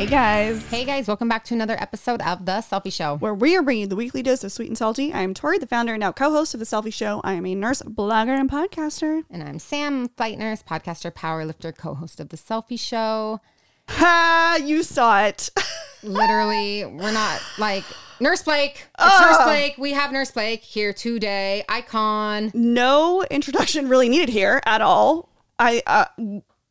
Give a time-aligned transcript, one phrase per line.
[0.00, 0.66] Hey guys.
[0.68, 3.18] Hey guys, welcome back to another episode of The Selfie Show.
[3.18, 5.12] Where we are bringing you the weekly dose of sweet and salty.
[5.12, 7.20] I am Tori, the founder and now co-host of the Selfie Show.
[7.22, 9.24] I am a nurse, blogger, and podcaster.
[9.28, 13.42] And I'm Sam, flight nurse, podcaster, powerlifter, co host of The Selfie Show.
[13.90, 14.58] Ha!
[14.64, 15.50] You saw it.
[16.02, 17.84] Literally, we're not like
[18.20, 18.86] Nurse Blake.
[18.98, 19.74] It's Nurse Blake.
[19.76, 21.62] We have Nurse Blake here today.
[21.68, 22.52] Icon.
[22.54, 25.28] no introduction really needed here at all.
[25.58, 26.06] I uh,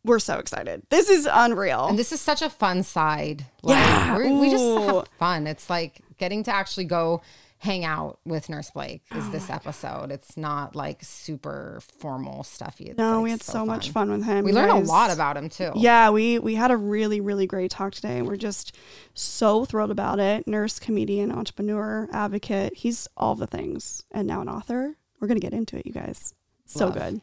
[0.10, 0.82] we're so excited.
[0.90, 1.88] This is unreal.
[1.88, 3.46] And this is such a fun side.
[3.62, 4.18] Like, Yeah.
[4.18, 5.48] we're, just have fun.
[5.48, 7.22] It's like getting to actually go
[7.60, 10.12] hang out with Nurse Blake is Oh this episode.
[10.12, 12.86] It's not like super formal stuffy.
[12.86, 14.46] It's no, like we had so, much fun with him.
[14.46, 15.72] We learned a lot about him too.
[15.76, 18.22] Yeah, we we had a really really great talk today.
[18.22, 18.76] We're just
[19.14, 20.48] so thrilled about it.
[20.48, 22.76] Nurse, comedian, entrepreneur, advocate.
[22.76, 24.96] He's all the things, and now an author.
[25.20, 26.34] We're gonna get into it, you guys.
[26.66, 26.94] So Love.
[26.94, 27.22] good.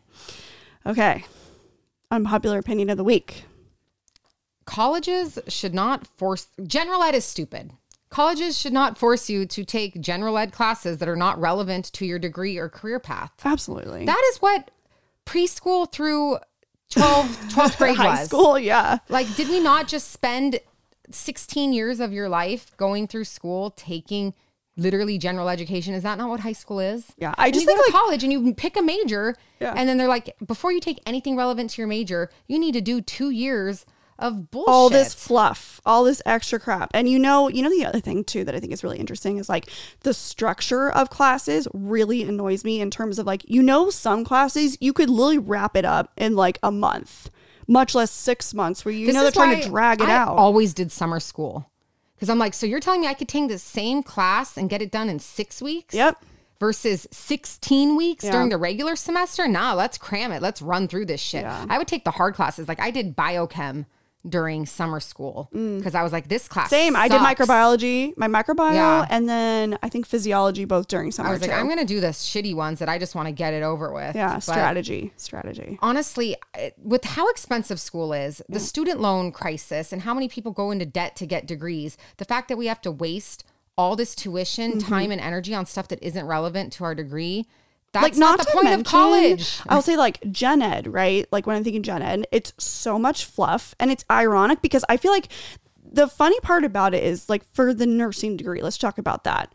[0.84, 1.25] Okay,
[2.11, 3.45] unpopular opinion of the week.
[4.65, 7.73] colleges should not force general ed is stupid.
[8.09, 12.07] Colleges should not force you to take general ed classes that are not relevant to
[12.07, 13.33] your degree or career path.
[13.45, 14.05] Absolutely.
[14.07, 14.71] That is what
[15.27, 16.39] preschool through
[16.91, 18.27] 12, 12th grade High was.
[18.29, 18.98] school, yeah.
[19.09, 20.61] Like, did we not just spend
[21.11, 24.35] 16 years of your life going through school taking
[24.77, 25.95] literally general education?
[25.95, 27.13] Is that not what high school is?
[27.19, 29.75] Yeah, I just you go think to like college and you pick a major, Yeah.
[29.77, 32.81] and then they're like, before you take anything relevant to your major, you need to
[32.81, 33.87] do two years
[34.19, 34.69] of bullshit.
[34.73, 36.91] all this fluff, all this extra crap.
[36.95, 39.37] And you know, you know the other thing too that I think is really interesting
[39.37, 39.69] is like
[40.01, 44.79] the structure of classes really annoys me in terms of like, you know, some classes
[44.81, 47.29] you could literally wrap it up in like a month,
[47.69, 50.37] much less six months where you This know they're trying to drag it I out.
[50.39, 51.71] always did summer school
[52.17, 54.83] because I'm like, so you're telling me I could take the same class and get
[54.83, 55.95] it done in six weeks?
[55.95, 56.17] Yep.
[56.58, 58.33] Versus 16 weeks Yeah.
[58.33, 59.46] during the regular semester?
[59.46, 60.41] Nah, let's cram it.
[60.41, 61.42] Let's run through this shit.
[61.42, 61.67] Yeah.
[61.68, 62.67] I would take the hard classes.
[62.67, 63.85] Like I did biochem
[64.29, 66.67] during summer school because I was like, this class.
[66.67, 66.70] Mm.
[66.70, 66.97] Same.
[66.97, 67.41] I did sucks.
[67.41, 69.07] microbiology, my microbiome, Yeah.
[69.09, 71.57] and then I think physiology both during summer I was like, too.
[71.57, 73.92] I'm going to do the shitty ones that I just want to get it over
[73.92, 74.17] with.
[74.17, 75.79] yeah, But- strategy, strategy.
[75.83, 80.53] honestly, it- with how expensive school is, the student loan crisis, and how many people
[80.53, 83.45] go into debt to get degrees, the fact that we have to waste
[83.79, 84.89] all this tuition, Mm-hmm.
[84.89, 87.47] time, and energy on stuff that isn't relevant to our degree.
[87.96, 89.61] That's like not, not, the to point mention, of college.
[89.68, 91.27] I'll say like gen ed, right?
[91.33, 94.96] Like when I'm thinking gen ed, it's so much fluff and it's ironic because I
[94.96, 95.29] feel like
[95.84, 99.52] the funny part about it is like for the nursing degree, let's talk about that.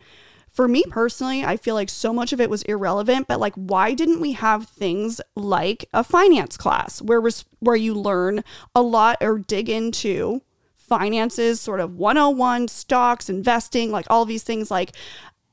[0.50, 3.94] For me personally, I feel like so much of it was irrelevant, but like why
[3.94, 8.44] didn't we have things like a finance class where was where you learn
[8.76, 10.42] a lot or dig into
[10.78, 14.92] finances, sort of 101 stocks, investing, like all these things like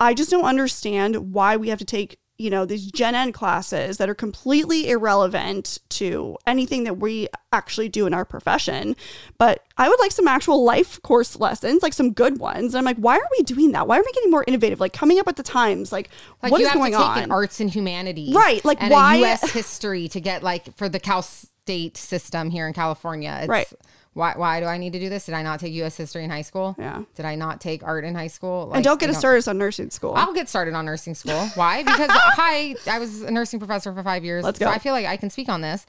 [0.00, 3.98] I just don't understand why we have to take, you know, these Gen Ed classes
[3.98, 8.94] that are completely irrelevant to anything that we actually do in our profession.
[9.38, 12.74] But I would like some actual life course lessons, like some good ones.
[12.74, 13.88] And I'm like, why are we doing that?
[13.88, 14.78] Why are we getting more innovative?
[14.78, 16.10] Like coming up with the times, like,
[16.40, 17.30] Like what is going to take on?
[17.32, 19.50] arts and humanities, Right, like, and why- U.S.
[19.50, 23.36] history to get like for the Cal State system here in California.
[23.40, 23.66] It's, Right.
[24.14, 25.26] Why, why do I need to do this?
[25.26, 25.96] Did I not take U.S.
[25.96, 26.74] history in high school?
[26.78, 27.02] Yeah.
[27.14, 28.66] Did I not take art in high school?
[28.66, 30.14] Like, and don't get us started on nursing school.
[30.16, 31.46] I'll get started on nursing school.
[31.54, 31.82] Why?
[31.88, 34.44] Because hi, I was a nursing professor for five years.
[34.44, 34.70] Let's So go.
[34.70, 35.86] I feel like I can speak on this.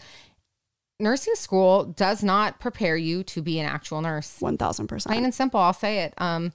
[1.00, 4.38] Nursing school does not prepare you to be an actual nurse.
[4.42, 5.06] 1000%.
[5.06, 5.60] Plain and simple.
[5.60, 6.14] I'll say it.
[6.18, 6.52] Um,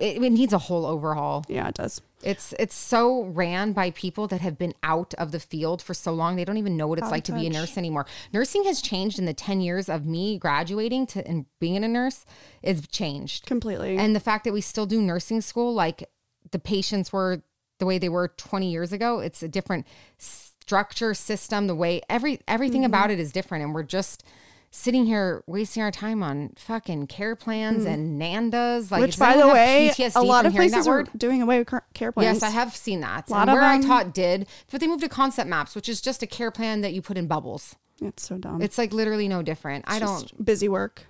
[0.00, 1.44] it, it needs a whole overhaul.
[1.48, 2.00] Yeah, it does.
[2.22, 6.12] It's it's so ran by people that have been out of the field for so
[6.12, 7.58] long they don't even know what it's Out like to be a touch.
[7.60, 8.06] nurse anymore.
[8.32, 12.24] Nursing has changed in the ten years of me graduating to and being a nurse.
[12.62, 13.46] It's changed.
[13.46, 13.96] Completely.
[13.96, 16.08] And the fact that we still do nursing school, like
[16.50, 17.42] the patients were
[17.78, 19.86] the way they were 20 years ago, it's a different
[20.18, 22.86] structure, system, the way every everything Mm-hmm.
[22.86, 23.64] about it is different.
[23.64, 24.24] And we're just
[24.76, 28.90] sitting here wasting our time on fucking care plans and NANDAs.
[28.90, 29.06] Like, Mm.
[29.06, 31.10] Which, by the way, PTSD a lot of places that are word?
[31.16, 32.36] doing away with care plans.
[32.36, 33.28] Yes, I have seen that.
[33.30, 36.00] Lot and of where I taught did, but they moved to concept maps, which is
[36.00, 37.74] just a care plan that you put in bubbles.
[38.02, 38.60] It's so dumb.
[38.60, 39.84] It's like literally no different.
[39.88, 40.44] I don't.
[40.44, 41.06] busy work.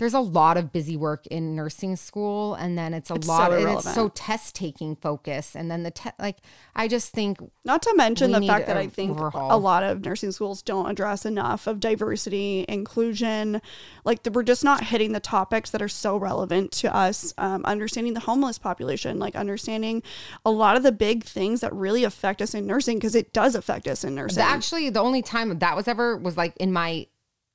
[0.00, 3.50] There's a lot of busy work in nursing school and then it's a It's lot
[3.52, 6.38] so and it's so test taking focus and then the te- like
[6.74, 9.54] i just think Not to mention the fact that I think overhaul.
[9.54, 13.60] a lot of nursing schools don't address enough of diversity, inclusion.
[14.04, 17.32] Like the, we're just not hitting the topics that are so relevant to us.
[17.38, 20.02] Um, understanding the homeless population, like understanding
[20.44, 23.54] a lot of the big things that really affect us in nursing, because it does
[23.54, 24.42] affect us in nursing.
[24.42, 27.06] actually the only time that was ever was like in my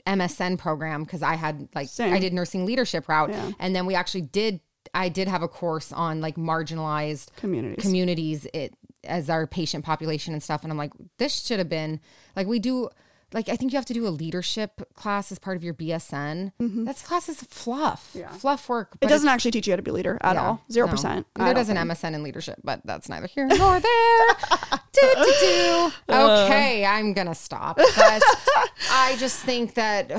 [0.05, 2.13] msn program because i had like Same.
[2.13, 3.51] i did nursing leadership route Yeah.
[3.59, 4.59] and then we actually did
[4.93, 7.81] i did have a course on like marginalized Communities.
[7.83, 8.73] communities it
[9.03, 11.99] as our patient population and stuff and i'm like this should have been
[12.35, 12.89] like we do
[13.33, 16.51] like I think you have to do a leadership class as part of your BSN.
[16.61, 16.85] Mm-hmm.
[16.85, 18.29] That's class is fluff, Yeah.
[18.29, 18.97] fluff work.
[19.01, 20.61] It doesn't actually teach you how to be a leader at yeah, all.
[20.71, 20.91] Zero no.
[20.91, 21.27] percent.
[21.37, 24.27] Neither does an MSN in leadership, but that's neither here nor there.
[24.93, 25.91] do, do, do.
[26.09, 26.45] Uh.
[26.45, 27.77] Okay, I'm gonna stop.
[27.77, 27.87] But
[28.91, 30.11] I just think that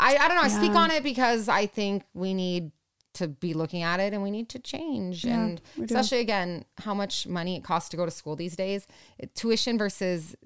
[0.00, 0.42] I, I don't know.
[0.42, 2.70] I speak on it because I think we need
[3.14, 5.24] to be looking at it and we need to change.
[5.24, 8.86] and especially again, how much money it costs to go to school these days.
[9.18, 10.36] It- tuition versus,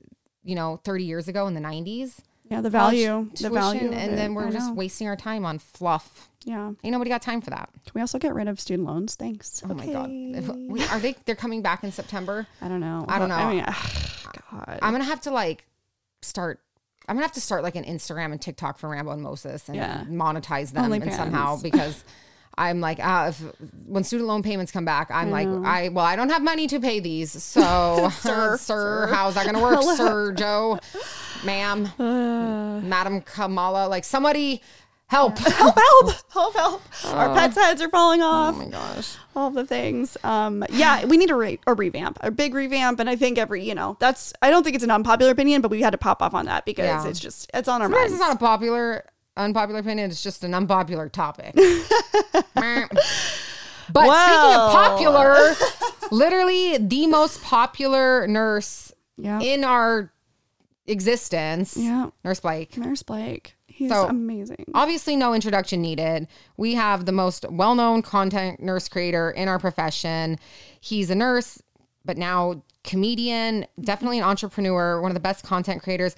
[0.45, 2.19] you know, 30 years ago in the 90s.
[2.51, 4.75] Yeah, the value, the value, and then we're I just know.
[4.75, 6.29] wasting our time on fluff.
[6.45, 6.73] yeah.
[6.85, 7.71] Ain't nobody got time for that.
[7.73, 9.15] Can we also get rid of student loans?
[9.15, 9.63] Thanks.
[9.65, 11.15] Oh my god, If- we, are they?
[11.25, 12.47] They're coming back in September.
[12.61, 13.07] I don't know.
[13.09, 13.37] I don't know.
[13.37, 13.65] I mean,
[14.51, 14.79] God.
[14.83, 15.65] I'm gonna have to like
[16.21, 16.61] start.
[17.09, 19.77] I'm gonna have to start like an Instagram and TikTok for Rambo and Moses and
[19.77, 20.05] Yeah.
[20.09, 22.05] monetize them and somehow because
[22.59, 23.41] I'm like, ah, if,
[23.87, 26.79] when student loan payments come back, I'm like, I well, I don't have money to
[26.81, 29.07] pay these, so Sir, sir, sir.
[29.13, 30.79] how's that gonna work, sir Joe,
[31.45, 32.81] ma'am, Uh.
[32.81, 34.61] Madam Kamala, like somebody
[35.07, 35.39] help.
[35.39, 36.83] help, help, help, help.
[37.07, 38.55] Our pets' heads are falling off.
[38.55, 39.17] Oh my gosh.
[39.37, 40.17] all the things.
[40.25, 43.63] Um, yeah, we need a, re- a revamp, a big revamp, and I think every
[43.67, 46.23] you know that's I don't think it's an unpopular opinion, but we had to pop
[46.23, 47.07] off on that because Yeah.
[47.09, 48.13] it's just it's on our Sometimes minds.
[48.15, 49.05] it's not a popular,
[49.37, 50.11] unpopular opinion.
[50.11, 51.55] It's just an unpopular topic.
[53.93, 55.55] But speaking of popular,
[56.11, 60.11] literally the most popular nurse yeah, in our
[60.87, 62.09] existence, yeah.
[62.25, 62.77] Nurse Blake.
[62.79, 64.65] Nurse Blake, he's So- amazing.
[64.75, 66.27] Obviously, no introduction needed.
[66.57, 70.39] We have the most well known content nurse creator in our profession.
[70.81, 71.61] He's a nurse,
[72.05, 76.17] but now comedian, definitely an entrepreneur, one of the best content creators,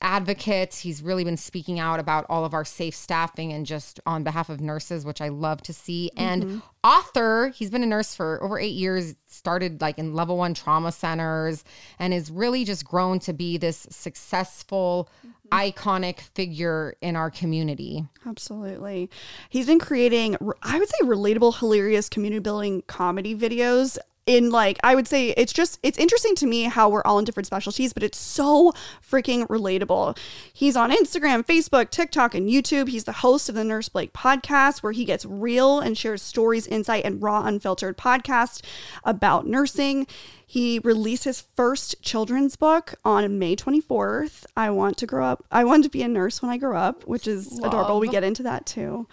[0.00, 0.78] advocates.
[0.78, 4.48] He's really been speaking out about all of our safe staffing and just on behalf
[4.48, 6.10] of nurses, which I love to see.
[6.16, 6.58] And mm-hmm.
[6.84, 10.92] author, he's been a nurse for over eight years, started like in level one trauma
[10.92, 11.64] centers,
[11.98, 15.58] and is really just grown to be this successful, mm-hmm.
[15.58, 18.04] iconic figure in our community.
[18.26, 19.10] Absolutely.
[19.48, 23.98] He's been creating, I would say, relatable, hilarious community building comedy videos.
[24.26, 27.24] In like, I would say it's just, it's interesting to me how we're all in
[27.24, 28.72] different specialties, but it's so
[29.08, 30.18] freaking relatable.
[30.52, 32.88] He's on Instagram, Facebook, TikTok, and YouTube.
[32.88, 36.66] He's the host of the Nurse Blake podcast, where he gets real and shares stories,
[36.66, 38.64] insight, and raw, unfiltered podcast
[39.04, 40.08] about nursing.
[40.44, 44.44] He released his first children's book on May 24th.
[44.56, 45.44] I want to grow up.
[45.50, 47.98] I want to be a nurse when I grow up, which is adorable.
[48.00, 49.08] We get into that too.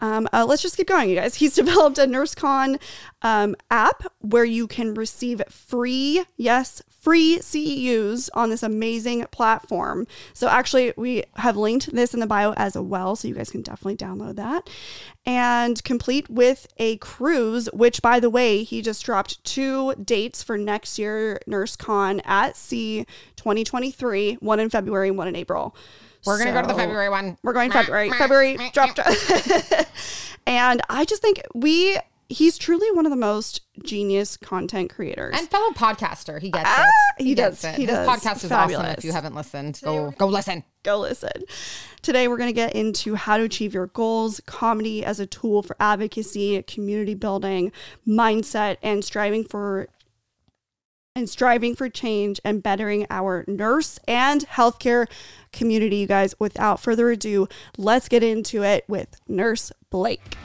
[0.00, 1.36] Um, uh, let's just keep going, you guys.
[1.36, 2.80] He's developed a NurseCon
[3.22, 10.06] um, app where you can receive free, yes, free CEUs on this amazing platform.
[10.32, 13.16] So, actually, we have linked this in the bio as well.
[13.16, 14.68] So, you guys can definitely download that.
[15.26, 20.56] And complete with a cruise, which, by the way, he just dropped two dates for
[20.56, 23.04] next year NurseCon at Sea
[23.36, 25.74] 2023, one in February and one in April.
[26.26, 27.38] We're going to go to the February one.
[27.42, 28.10] we're going February.
[28.10, 28.98] February dropped.
[30.46, 31.98] and I just think we
[32.30, 35.34] he's truly one of the most genius content creators.
[35.38, 36.84] And fellow podcaster, he gets Ah,
[37.18, 37.22] it.
[37.24, 37.72] he gets does.
[37.72, 37.76] it.
[37.76, 38.06] He His does.
[38.06, 38.84] podcast is awesome.
[38.84, 40.62] If you haven't listened, go go listen.
[40.82, 41.30] Go listen.
[42.02, 45.62] Today we're going to get into how to achieve your goals, comedy as a tool
[45.62, 47.72] for advocacy, community building,
[48.06, 49.88] mindset, and striving for
[51.18, 55.06] and striving for change and bettering our nurse and healthcare
[55.52, 56.34] community, you guys.
[56.38, 60.36] Without further ado, let's get into it with Nurse Blake.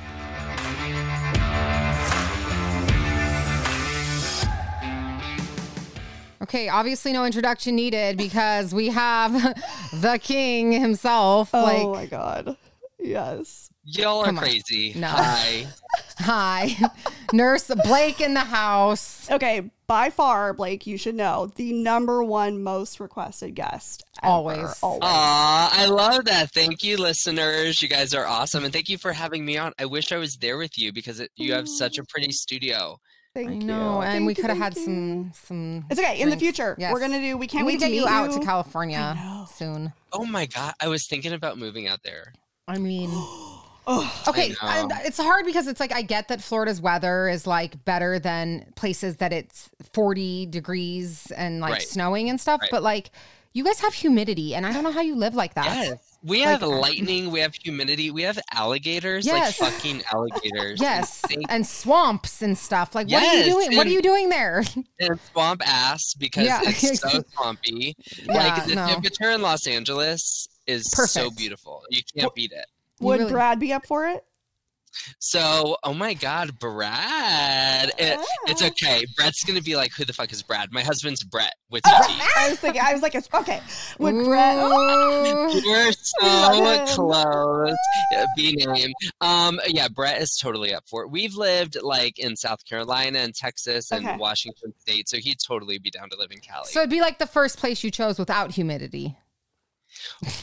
[6.41, 9.31] Okay, obviously no introduction needed because we have
[9.93, 11.51] the king himself.
[11.53, 12.57] oh like, my god.
[12.99, 13.69] Yes.
[13.85, 14.37] Y'all are on.
[14.37, 14.93] crazy.
[14.95, 15.07] No.
[15.07, 15.67] Hi.
[16.17, 16.75] hi,
[17.33, 19.29] Nurse Blake in the house.
[19.29, 24.03] Okay, by far, Blake, you should know the number one most requested guest.
[24.21, 24.31] ever.
[24.31, 24.79] Always.
[24.81, 25.01] Always.
[25.03, 26.51] Aw, I love that.
[26.51, 27.81] Thank you, listeners.
[27.81, 28.63] You guys are awesome.
[28.63, 29.73] And thank you for having me on.
[29.77, 32.97] I wish I was there with you because it, you have such a pretty studio.
[33.35, 33.59] Thank I you.
[33.63, 34.83] know, and Thank we could have had you.
[34.85, 35.85] some some.
[35.89, 36.21] It's okay.
[36.21, 36.93] In the future, Yes.
[36.93, 37.35] we're gonna do.
[37.35, 38.39] We can't we wait get you out you.
[38.39, 39.17] to California
[39.55, 39.91] soon.
[40.13, 40.73] Oh my God.
[40.79, 42.31] I was thinking about moving out there.
[42.67, 43.09] I mean,
[43.85, 47.83] Oh, okay, and it's hard because it's like I get that Florida's weather is like
[47.85, 51.81] better than places that it's 40 degrees and like Right.
[51.81, 52.69] snowing and stuff, Right.
[52.71, 53.11] but like
[53.53, 55.65] you guys have humidity and I don't know how you live like that.
[55.65, 55.99] Yes.
[56.23, 57.29] We Like- have lightning.
[57.31, 58.09] We have humidity.
[58.09, 59.25] We have alligators.
[59.25, 59.59] Yes.
[59.59, 60.79] Like fucking alligators.
[60.81, 62.95] Yes, And, and swamps and stuff.
[62.95, 63.77] Like, what are you Yes, doing?
[63.77, 64.63] What are you doing there?
[65.01, 66.61] and swamp ass because Yeah.
[66.63, 67.93] it's so swampy.
[68.23, 68.87] Yeah, like the no.
[68.87, 71.83] temperature in Los Angeles is so beautiful.
[71.91, 72.65] You can't beat it.
[73.03, 74.23] Would really- Brad be up for it?
[75.17, 77.89] So, oh my God, Brad.
[77.97, 78.67] It- it's Ah.
[78.67, 79.03] okay.
[79.17, 80.71] Brett's gonna be like, who the fuck is Brad?
[80.71, 81.89] My husband's Brett with two
[82.37, 83.59] I was thinking, I was like, it's okay.
[83.97, 84.57] With Brett.
[84.57, 85.61] Ooh.
[85.65, 87.75] We're so close.
[88.11, 88.91] Yeah, B name.
[89.19, 91.09] Um, yeah, Brett is totally up for it.
[91.09, 94.17] We've lived like in South Carolina and Texas and Okay.
[94.17, 96.67] Washington State, so he'd totally be down to live in Cali.
[96.69, 99.17] So it'd be like the first place you chose without humidity.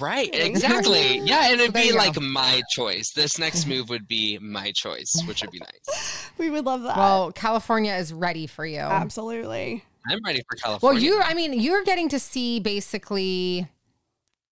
[0.00, 1.18] Right, exactly.
[1.18, 1.98] Yeah, and it'd there be you go.
[1.98, 3.10] like my choice.
[3.12, 6.30] This next move would be my choice, which would be nice.
[6.38, 6.96] We would love that.
[6.96, 8.78] Well, California is ready for you.
[8.78, 9.84] Absolutely.
[10.08, 10.94] I'm ready for California.
[10.94, 13.68] Well, you, I mean, you're getting to see basically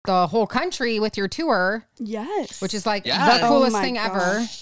[0.03, 2.61] the whole country with your tour, Yes.
[2.61, 3.39] which is like Yes.
[3.39, 4.45] the Oh coolest my thing ever.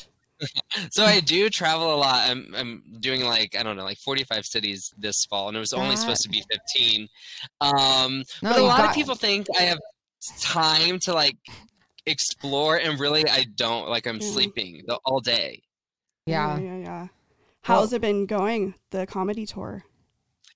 [0.92, 2.30] So I do travel a lot.
[2.30, 5.72] I'm I'm doing like I don't know, like 45 cities this fall, and it was
[5.72, 7.08] only That- supposed to be 15.
[7.62, 9.80] Um, No, but a lot got- of people think I have
[10.40, 11.38] time to like
[12.06, 13.90] explore, and really I don't.
[13.90, 14.32] Like I'm Yeah.
[14.32, 15.64] sleeping the, all day.
[16.26, 16.58] Yeah.
[16.60, 17.08] Yeah, yeah.
[17.62, 19.86] How's it been going, the comedy tour?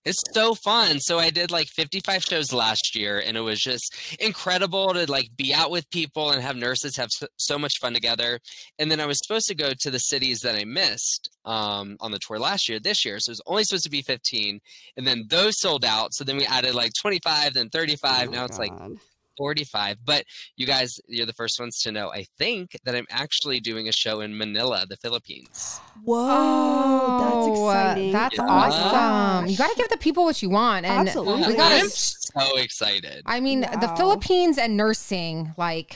[0.05, 0.99] It's so fun.
[0.99, 5.29] So I did like 55 shows last year, and it was just incredible to like
[5.35, 8.39] be out with people and have nurses have so, so much fun together.
[8.79, 12.11] And then I was supposed to go to the cities that I missed um, on
[12.11, 13.19] the tour last year, this year.
[13.19, 14.59] So it was only supposed to be 15,
[14.97, 16.13] and then those sold out.
[16.13, 18.29] So then we added like 25, then 35.
[18.29, 18.93] Oh my now it's like God.
[19.39, 19.98] 45.
[20.05, 20.25] But
[20.58, 22.12] you guys, you're the first ones to know.
[22.12, 25.79] I think that I'm actually doing a show in Manila, the Philippines.
[26.03, 28.10] Whoa, that's oh, exciting.
[28.10, 28.46] Oh, That's Yeah.
[28.48, 29.48] awesome.
[29.48, 30.86] You got to give the people what you want.
[30.86, 31.48] And Absolutely.
[31.48, 33.24] we got I'm so excited.
[33.25, 35.96] I mean, the Philippines and nursing, like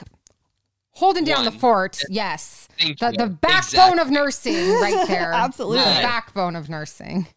[0.91, 2.01] holding down the fort.
[2.09, 2.69] Yes.
[2.79, 3.17] Thank The, you.
[3.17, 5.31] the backbone of nursing right there.
[5.33, 5.79] Absolutely.
[5.79, 7.27] The backbone of nursing.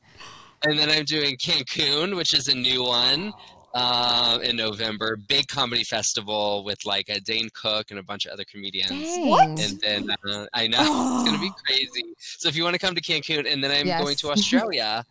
[0.65, 3.33] And then I'm doing Cancun, which is a new one
[3.77, 5.17] um, in November.
[5.29, 8.89] Big comedy festival with like a Dane Cook and a bunch of other comedians.
[8.91, 9.29] Dang.
[9.29, 9.49] What?
[9.61, 12.05] And then uh, I know it's gonna be crazy.
[12.19, 14.03] So if you want to come to Cancun, and then I'm Yes.
[14.03, 15.05] going to Australia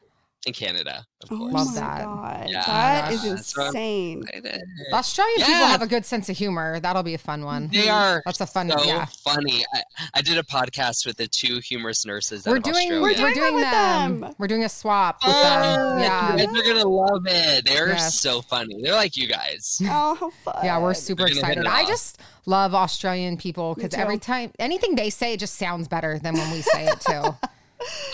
[0.45, 1.53] and Canada, of Oh course.
[1.53, 2.03] Love my that.
[2.05, 2.47] God.
[2.49, 4.23] Yeah, that is that's what I'm insane.
[4.33, 4.61] Excited.
[4.93, 6.79] Australian people have a good sense of humor.
[6.79, 7.69] That'll be a fun one.
[7.71, 9.05] They are That's a fun so yeah.
[9.23, 9.65] funny.
[9.73, 9.81] I,
[10.15, 13.01] I did a podcast with the two humorous nurses We're of doing Australia.
[13.01, 14.19] we're, doing doing one with them.
[14.21, 14.35] them.
[14.37, 15.99] We're doing a swap with Oh, them.
[15.99, 16.35] Yeah.
[16.35, 17.65] you guys are gonna love it.
[17.65, 18.15] They're Yes.
[18.19, 18.81] so funny.
[18.81, 19.79] They're like you guys.
[19.83, 20.55] Oh, how fun.
[20.63, 21.65] Yeah, we're super We're gonna hit excited.
[21.67, 26.19] I just love Australian people because every time anything they say it just sounds better
[26.19, 27.35] than when we say it too.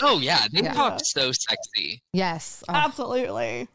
[0.02, 0.72] Oh yeah, they Yeah.
[0.72, 2.02] talk so sexy.
[2.12, 2.62] yes.
[2.68, 2.74] Oh.
[2.74, 3.68] Absolutely.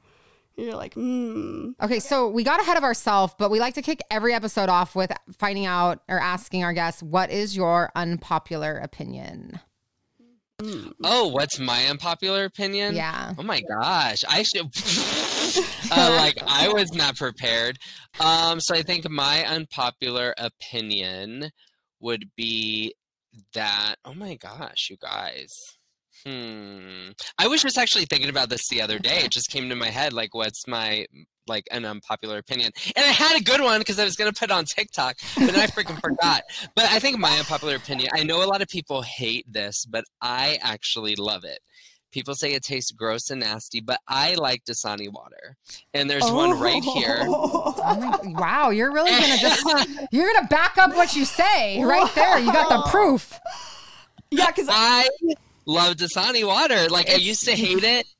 [0.57, 1.71] You're like, hmm.
[1.81, 4.95] Okay, so we got ahead of ourselves, but we like to kick every episode off
[4.95, 9.59] with finding out or asking our guests, what is your unpopular opinion?
[11.03, 12.95] Oh, what's my unpopular opinion?
[12.95, 13.33] Yeah.
[13.37, 14.65] Oh my gosh, I should.
[15.91, 17.77] uh, like I was not prepared.
[18.19, 21.51] Um, so I think my unpopular opinion
[21.99, 22.95] would be
[23.53, 23.97] that.
[24.03, 25.76] Oh my gosh, you guys.
[26.27, 27.11] Hmm.
[27.37, 29.19] I was just actually thinking about this the other day.
[29.19, 30.11] It just came to my head.
[30.11, 31.05] Like, what's my
[31.47, 32.71] like an unpopular opinion?
[32.97, 35.53] And I had a good one because I was gonna put it on TikTok, but
[35.53, 36.41] then I freaking forgot.
[36.75, 38.09] But I think my unpopular opinion.
[38.13, 41.59] I know a lot of people hate this, but I actually love it.
[42.11, 45.55] People say it tastes gross and nasty, but I like Dasani water.
[45.93, 47.19] And there's one right here.
[47.21, 49.65] Oh my, wow, you're really gonna just
[50.11, 52.37] you're gonna back up what you say right there.
[52.37, 53.39] You got the proof.
[54.29, 55.07] yeah, because I
[55.67, 56.87] love Dasani water.
[56.89, 58.07] Like I used to hate it.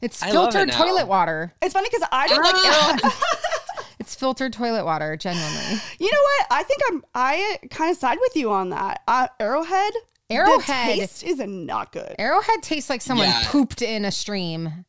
[0.00, 1.52] It's I love it filtered toilet water.
[1.60, 2.98] it's funny because I don't Ah.
[3.02, 3.12] like.
[3.98, 5.80] It's filtered toilet water, genuinely.
[5.98, 6.46] you know what?
[6.52, 7.04] I think I'm.
[7.16, 9.00] I kind of side with you on that.
[9.08, 9.92] Uh, Arrowhead.
[10.30, 10.92] Arrowhead.
[10.92, 12.14] The taste is not good.
[12.16, 13.42] Arrowhead tastes like someone Yeah.
[13.46, 14.84] pooped in a stream.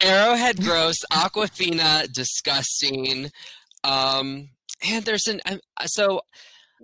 [0.00, 3.30] Arrowhead gross, Aquafina disgusting.
[3.84, 4.48] Um,
[4.88, 6.22] and there's an I'm- so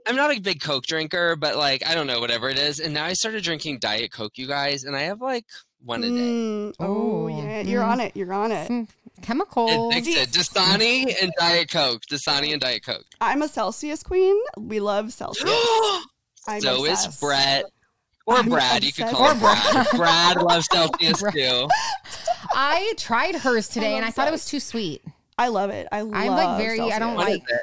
[0.07, 2.81] I'm not a big Coke drinker, but like I don't know whatever it is.
[2.81, 5.45] And now I started drinking Diet Coke, you guys, and I have like
[5.85, 6.15] one a day.
[6.15, 7.89] Mm, oh Ooh, yeah, you're mm.
[7.89, 8.17] on it.
[8.17, 8.67] You're on it.
[8.67, 8.89] Some
[9.23, 9.95] chemicals.
[9.95, 10.29] Addicted.
[10.29, 12.03] Dasani and Diet Coke.
[12.11, 13.05] Dasani and Diet Coke.
[13.21, 14.37] I'm a Celsius queen.
[14.59, 15.51] We love Celsius.
[16.49, 17.07] I'm so is.
[17.21, 17.65] Brett.
[18.27, 19.17] Or I'm Brad, you could obsessed.
[19.17, 19.87] call him Or Brad.
[19.97, 21.35] Brad loves Celsius Brad.
[21.35, 21.69] too.
[22.53, 25.03] I tried hers today I'm and I thought it was too sweet.
[25.39, 25.87] I love it.
[25.93, 26.15] I love.
[26.15, 27.63] I'm like very- I don't like- it?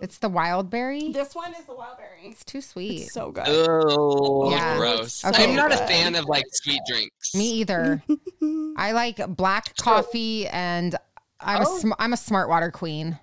[0.00, 1.12] It's the wild berry.
[1.12, 2.30] This one is the wild berry.
[2.30, 3.02] It's too sweet.
[3.02, 3.44] It's so good.
[3.46, 4.76] Oh, Yeah.
[4.78, 5.24] gross.
[5.24, 5.44] Okay.
[5.50, 7.34] I'm not a fan of like sweet drinks.
[7.34, 8.02] Me either.
[8.76, 10.96] I like black coffee and
[11.40, 11.76] I'm Oh.
[11.76, 13.18] a sm- I'm a smart water queen.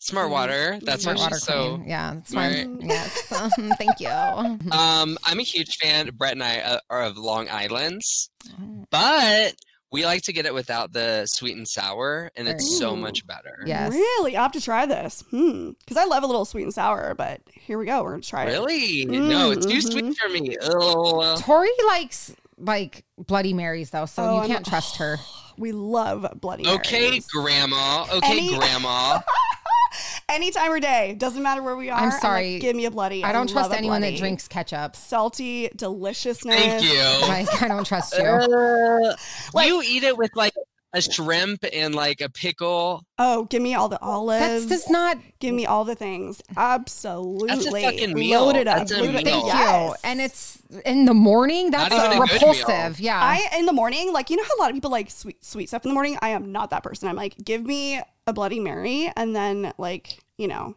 [0.00, 0.78] Smart water.
[0.82, 1.76] That's smart water so.
[1.76, 1.88] queen.
[1.88, 2.62] Yeah, that's why.
[2.62, 2.82] smart.
[2.82, 3.32] Yes.
[3.32, 4.08] Um, thank you.
[4.08, 6.08] Um, I'm a huge fan.
[6.16, 8.84] Brett and I uh, are of Long Island's, Oh.
[8.90, 9.54] but
[9.90, 13.62] we like to get it without the sweet and sour, and it's so much better.
[13.64, 13.92] Yes.
[13.92, 14.36] Really?
[14.36, 15.24] I have to try this.
[15.30, 15.70] Hmm.
[15.80, 18.02] Because I love a little sweet and sour, but here we go.
[18.02, 18.48] We're gonna try it.
[18.48, 19.04] Really?
[19.06, 20.56] no, it's too sweet for me.
[20.62, 25.18] Oh, Tori likes like Bloody Marys though, so Oh, you I'm- can't trust her.
[25.58, 27.26] We love Bloody okay, Marys.
[27.34, 28.04] Okay, Grandma.
[28.12, 29.18] Okay, Any- grandma.
[30.28, 31.14] Any time or day.
[31.18, 31.98] Doesn't matter where we are.
[31.98, 32.58] I'm like, sorry.
[32.58, 33.24] give me a bloody.
[33.24, 34.94] I don't trust love a anyone that drinks ketchup.
[34.96, 36.54] salty deliciousness.
[36.54, 37.28] Thank you.
[37.28, 38.24] Like I don't trust you.
[38.24, 39.16] Uh,
[39.54, 40.52] Like- you eat it with like
[40.94, 43.02] a shrimp and like a pickle.
[43.18, 44.66] Oh, give me all the olives.
[44.66, 46.42] That's does not Give me all the things.
[46.56, 47.82] Absolutely.
[47.82, 48.46] fucking meal.
[48.46, 48.78] Load it up.
[48.78, 49.40] That's a Load it- meal.
[49.40, 49.88] thank Yes.
[49.90, 49.94] you.
[50.04, 51.70] And it's in the morning.
[51.70, 52.32] That's even a good meal.
[52.32, 53.00] repulsive.
[53.00, 53.18] Yeah.
[53.20, 55.68] I in the morning, like you know how a lot of people like sweet sweet
[55.68, 56.18] stuff in the morning.
[56.22, 57.08] I am not that person.
[57.08, 60.76] I'm like, give me a Bloody Mary and then like you know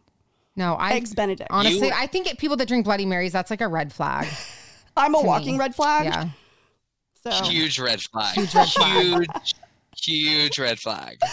[0.56, 1.48] no, I eggs Benedict.
[1.50, 4.26] honestly You- I think it, people that drink Bloody Marys, that's like a red flag.
[4.96, 5.58] I'm a to walking me.
[5.60, 6.04] red flag.
[6.06, 6.28] Yeah.
[7.22, 8.34] So Huge red flag.
[8.34, 9.02] Huge red flag.
[9.04, 9.54] Huge,
[9.96, 11.18] huge red flag.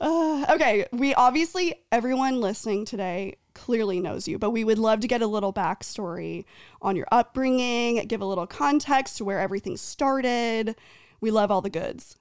[0.00, 5.06] Uh, okay, we obviously everyone listening today clearly knows you, but we would love to
[5.06, 6.44] get a little backstory
[6.80, 10.74] on your upbringing, give a little context to where everything started.
[11.20, 12.16] We love all the goods.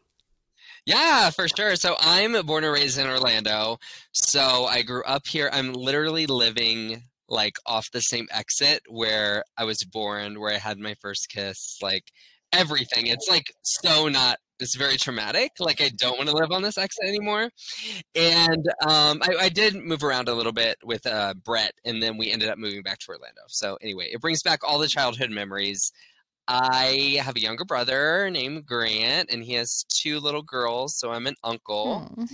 [0.86, 1.76] Yeah, for sure.
[1.76, 3.78] So I'm born and raised in Orlando.
[4.12, 5.50] So I grew up here.
[5.52, 10.80] I'm literally living like off the same exit where I was born, where I had
[10.80, 12.06] my first kiss, like
[12.52, 13.08] everything.
[13.08, 15.54] It's like so not it's very traumatic.
[15.60, 17.50] Like I don't want to live on this exit anymore.
[18.16, 22.18] And um, I, I did move around a little bit with uh, Brett, and then
[22.18, 23.42] we ended up moving back to Orlando.
[23.48, 25.92] So anyway, it brings back all the childhood memories.
[26.48, 30.98] I have a younger brother named Grant, and he has two little girls.
[30.98, 32.26] So I'm an uncle, Hmm.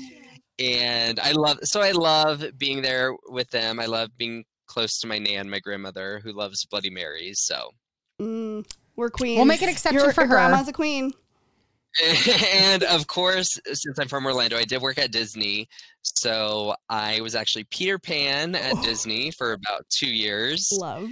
[0.59, 1.59] and I love.
[1.63, 3.79] So I love being there with them.
[3.79, 7.39] I love being close to my nan, my grandmother, who loves Bloody Marys.
[7.41, 7.71] So,
[8.21, 9.37] Mm, we're queens.
[9.37, 10.35] We'll make an exception Your- for your her.
[10.35, 11.13] Grandma's a queen.
[12.03, 15.67] and of course, since I'm from Orlando, I did work at Disney.
[16.03, 18.83] So I was actually Peter Pan at Oh.
[18.83, 20.69] Disney for about two years.
[20.71, 21.11] Love.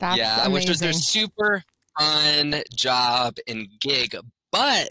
[0.00, 0.52] That's yeah, amazing.
[0.52, 1.62] which was a super
[1.98, 4.16] fun job and gig.
[4.50, 4.88] But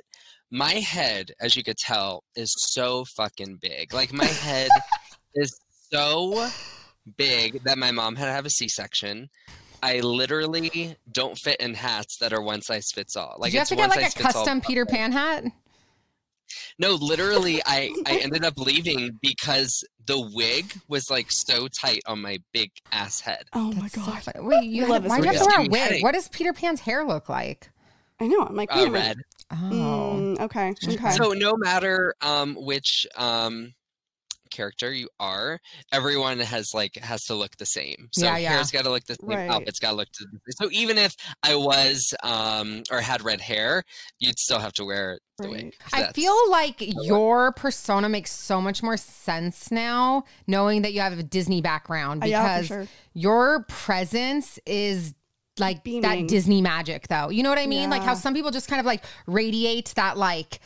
[0.51, 3.93] my head, as you could tell, is so fucking big.
[3.93, 4.69] Like my head
[5.35, 5.59] is
[5.91, 6.49] so
[7.17, 9.29] big that my mom had to have a C-section.
[9.81, 13.35] I literally don't fit in hats that are one size fits all.
[13.37, 15.43] Like you have to get like a custom Peter Pan hat?
[16.79, 22.21] No, literally, I I ended up leaving because the wig was like so tight on
[22.21, 23.43] my big ass head.
[23.53, 24.23] Oh my That's so god.
[24.23, 24.45] funny.
[24.45, 26.03] Wait, you I love have, why do you have to wear a wig?
[26.03, 27.69] What does Peter Pan's hair look like?
[28.19, 28.41] I know.
[28.41, 29.07] I'm like, Uh, wait a minute.
[29.07, 29.17] red.
[29.51, 29.55] Oh.
[29.55, 30.75] Mm, okay.
[30.87, 31.09] Okay.
[31.11, 33.73] So no matter um which um
[34.49, 35.59] character you are,
[35.91, 38.09] everyone has like has to look the same.
[38.11, 38.49] So Yeah, yeah.
[38.53, 39.29] hair's got to look the same.
[39.29, 39.49] Right.
[39.49, 40.39] Outfit's got to look the same.
[40.51, 43.83] So even if I was um or had red hair,
[44.19, 45.63] you'd still have to wear the Right.
[45.65, 45.75] wig.
[45.93, 51.17] I feel like your persona makes so much more sense now, knowing that you have
[51.17, 52.87] a Disney background Uh, yeah, because sure.
[53.13, 55.13] your presence is
[55.59, 56.01] like Beaming.
[56.01, 57.29] that Disney magic, though.
[57.29, 57.89] You know what I mean?
[57.89, 60.59] Like how some people just kind of like radiate that like.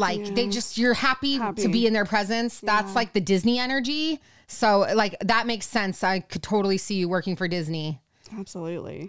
[0.00, 2.58] Like they just you're happy, to be in their presence.
[2.60, 2.94] That's Yeah.
[2.94, 4.18] like the Disney energy.
[4.48, 6.02] So like that makes sense.
[6.02, 8.00] I could totally see you working for Disney.
[8.36, 9.08] Absolutely.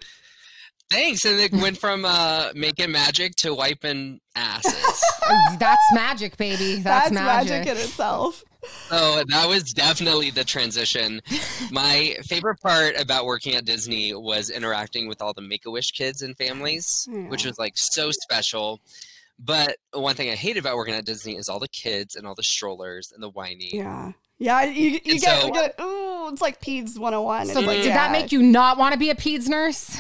[0.91, 1.23] Thanks.
[1.25, 5.01] And it went from uh making magic to wiping asses.
[5.60, 6.75] That's magic, baby.
[6.75, 7.51] That's, That's, magic.
[7.51, 7.67] magic.
[7.71, 8.43] in itself.
[8.89, 11.21] So that was definitely the transition.
[11.71, 15.91] My favorite part about working at Disney was interacting with all the Make a Wish
[15.91, 18.80] kids and families, which was like so special.
[19.43, 22.36] But one thing I hate about working at Disney is all the kids and all
[22.36, 23.71] the strollers and the whiny.
[23.73, 24.12] Yeah.
[24.38, 24.63] Yeah.
[24.63, 27.47] You, you get, so- you get ooh, it's like PEDS 101.
[27.47, 27.93] So like, did yeah.
[27.95, 29.97] that make you not want to be a peds nurse?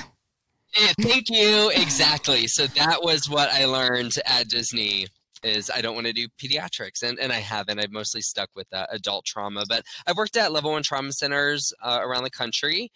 [0.79, 1.71] Yeah, thank you.
[1.75, 2.47] Exactly.
[2.47, 5.07] So that was what I learned at Disney
[5.43, 7.79] is I don't want to do pediatrics and, and I haven't.
[7.79, 11.73] I've mostly stuck with uh, adult trauma, but I've worked at level one trauma centers
[11.83, 12.91] uh, around the country.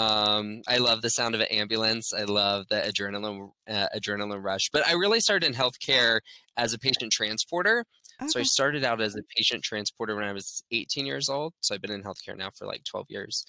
[0.00, 2.14] Um, I love the sound of an ambulance.
[2.14, 4.70] I love the adrenaline uh, adrenaline rush.
[4.72, 6.20] But I really started in healthcare
[6.56, 7.84] as a patient transporter.
[8.28, 11.52] So I started out as a patient transporter when I was 18 years old.
[11.60, 13.44] So I've been in healthcare now for like 12 years.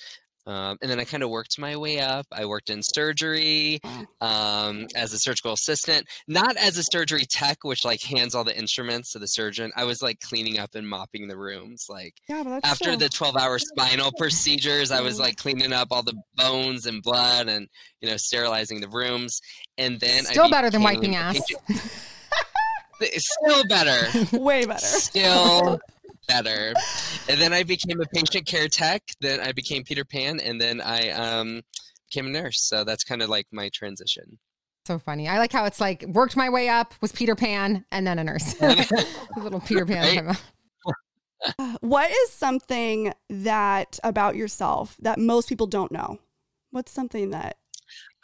[0.48, 2.26] Um, and then I kind of worked my way up.
[2.32, 3.80] I worked in surgery
[4.22, 8.58] um, as a surgical assistant, not as a surgery tech, which like hands all the
[8.58, 9.72] instruments to the surgeon.
[9.76, 11.86] I was like cleaning up and mopping the rooms.
[11.90, 16.04] Like Yeah, after still- the 12 hour spinal procedures, I was like cleaning up all
[16.04, 17.68] the bones and blood and,
[18.02, 19.40] you know, sterilizing the rooms.
[19.78, 21.40] And then I Still better than wiping ass.
[23.18, 24.78] Still better way better.
[24.86, 25.80] still
[26.28, 26.74] better.
[27.30, 29.04] And then I became a patient care tech.
[29.20, 31.62] Then I became Peter Pan, and then I um,
[32.10, 32.62] became a nurse.
[32.62, 34.38] So that's kind of like my transition.
[34.88, 35.28] So funny.
[35.28, 38.24] I like how it's like worked my way up, was Peter Pan, and then a
[38.24, 38.60] nurse.
[38.62, 38.88] a
[39.38, 40.28] little Peter Pan.
[40.28, 40.38] Right?
[41.80, 46.20] What is something that about yourself that most people don't know?
[46.70, 47.58] What's something that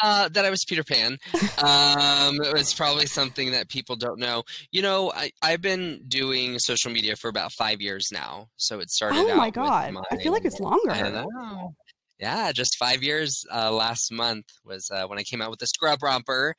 [0.02, 1.18] Uh, that I was Peter Pan.
[1.58, 4.44] Um, it was probably something that people don't know.
[4.72, 8.48] You know, I, I've been doing social media for about five years now.
[8.58, 9.96] So it started Oh out my with god.
[10.12, 10.92] I feel like it's longer.
[10.92, 11.74] I know.
[12.20, 13.46] Yeah, just five years.
[13.54, 16.56] Uh, last month was uh, when I came out with the scrub romper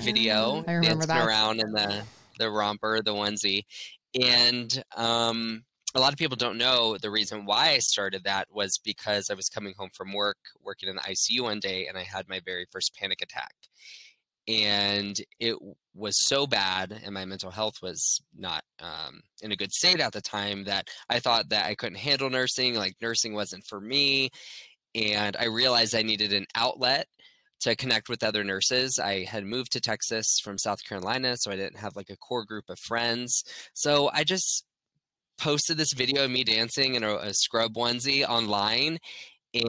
[0.00, 1.26] video, I remember dancing that.
[1.26, 2.02] around in the
[2.38, 3.62] the romper, the onesie,
[4.20, 5.64] and um,
[5.98, 9.34] a lot of people don't know the reason why I started that was because I
[9.34, 12.40] was coming home from work, working in the ICU one day, and I had my
[12.44, 13.52] very first panic attack,
[14.46, 15.56] and it
[15.94, 20.12] was so bad, and my mental health was not um, in a good state at
[20.12, 24.30] the time that I thought that I couldn't handle nursing, like nursing wasn't for me,
[24.94, 27.08] and I realized I needed an outlet
[27.60, 29.00] to connect with other nurses.
[29.00, 32.44] I had moved to Texas from South Carolina, so I didn't have like a core
[32.44, 33.42] group of friends.
[33.74, 34.64] So I just
[35.38, 38.98] posted this video of me dancing in a, a scrub onesie online.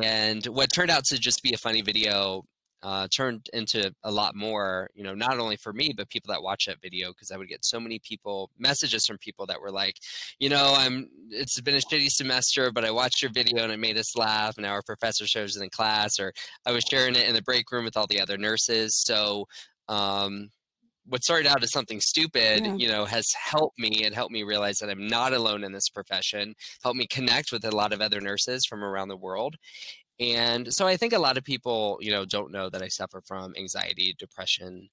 [0.01, 2.43] And what turned out to just be a funny video
[2.81, 6.41] uh, turned into a lot more, you know, not only for me, but people that
[6.41, 9.71] watch that video, because I would get so many people, messages from people that were
[9.71, 9.97] like,
[10.39, 13.79] you know, I'm, it's been a shitty semester, but I watched your video and it
[13.79, 14.57] made us laugh.
[14.57, 16.33] And our professor shows it in class, or
[16.65, 19.01] I was sharing it in the break room with all the other nurses.
[19.05, 19.47] So,
[19.89, 20.49] um,
[21.09, 22.75] what started out as something stupid, Yeah.
[22.75, 25.89] you know, has helped me and helped me realize that I'm not alone in this
[25.89, 29.55] profession, helped me connect with a lot of other nurses from around the world.
[30.19, 33.21] And so I think a lot of people, you know, don't know that I suffer
[33.25, 34.89] from anxiety, depression.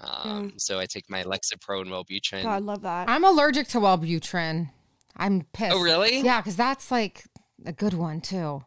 [0.00, 2.42] Um, So I take my Lexapro and Wellbutrin.
[2.42, 3.08] God, I love that.
[3.08, 4.70] I'm allergic to Wellbutrin.
[5.16, 5.74] I'm pissed.
[5.74, 6.20] Oh, really?
[6.20, 7.24] Yeah, because that's like
[7.64, 8.62] a good one too.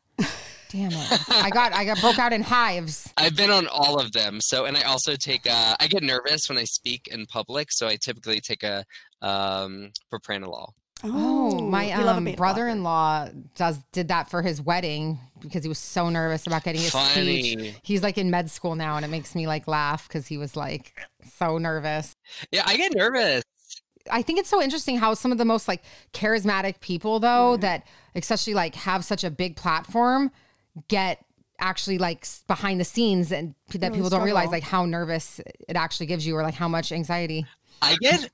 [0.69, 1.29] Damn it!
[1.29, 3.11] I got I got broke out in hives.
[3.17, 4.39] I've been on all of them.
[4.39, 7.71] So, and I also take, uh, I get nervous when I speak in public.
[7.71, 8.85] So I typically take a
[9.21, 10.73] um, propranolol.
[11.03, 15.69] Oh, my you love a um, brother-in-law does did that for his wedding because he
[15.69, 17.75] was so nervous about getting his speech.
[17.83, 20.55] He's like in med school now, and it makes me like laugh because he was
[20.55, 20.93] like
[21.37, 22.13] so nervous.
[22.51, 23.43] Yeah, I get nervous.
[24.11, 27.61] I think it's so interesting how some of the most like charismatic people though Right.
[27.61, 30.31] that especially like have such a big platform
[30.87, 31.23] get
[31.59, 35.75] actually like behind the scenes and that Really people don't realize like how nervous it
[35.75, 37.45] actually gives you or like how much anxiety.
[37.81, 38.29] I get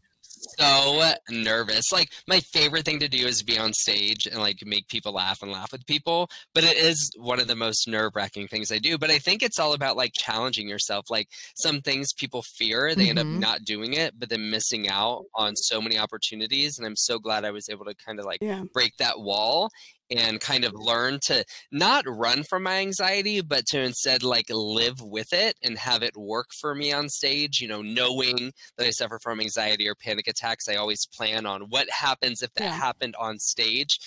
[0.60, 1.92] so nervous.
[1.92, 5.42] Like my favorite thing to do is be on stage and like make people laugh
[5.42, 6.30] and laugh with people.
[6.54, 8.98] But it is one of the most nerve wracking things I do.
[8.98, 11.06] But I think it's all about like challenging yourself.
[11.10, 13.40] Like some things people fear, they end up Mhm.
[13.40, 16.78] not doing it, but then missing out on so many opportunities.
[16.78, 18.64] And I'm so glad I was able to kind of like Yeah.
[18.74, 19.70] break that wall
[20.12, 25.02] and kind of learn to not run from my anxiety but to instead like live
[25.02, 28.90] with it and have it work for me on stage you know knowing that i
[28.92, 32.72] suffer from anxiety or panic attacks i always plan on what happens if that Yeah.
[32.72, 34.00] happened on stage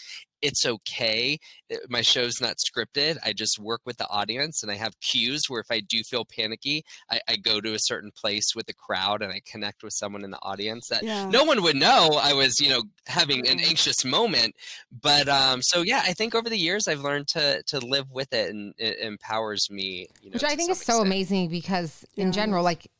[0.43, 1.39] it's okay
[1.73, 5.43] Uh, my show's not scripted i just work with the audience and i have cues
[5.49, 8.75] where if i do feel panicky i, I go to a certain place with the
[8.75, 11.29] crowd and i connect with someone in the audience that Yeah.
[11.31, 14.55] no one would know I was, you know, having an anxious moment.
[15.03, 18.33] But um, so yeah, I think over the years I've learned to to live with
[18.33, 20.09] it, and it empowers me.
[20.21, 21.07] You know, Which I think is so extent.
[21.07, 22.91] amazing because Yeah, in general, like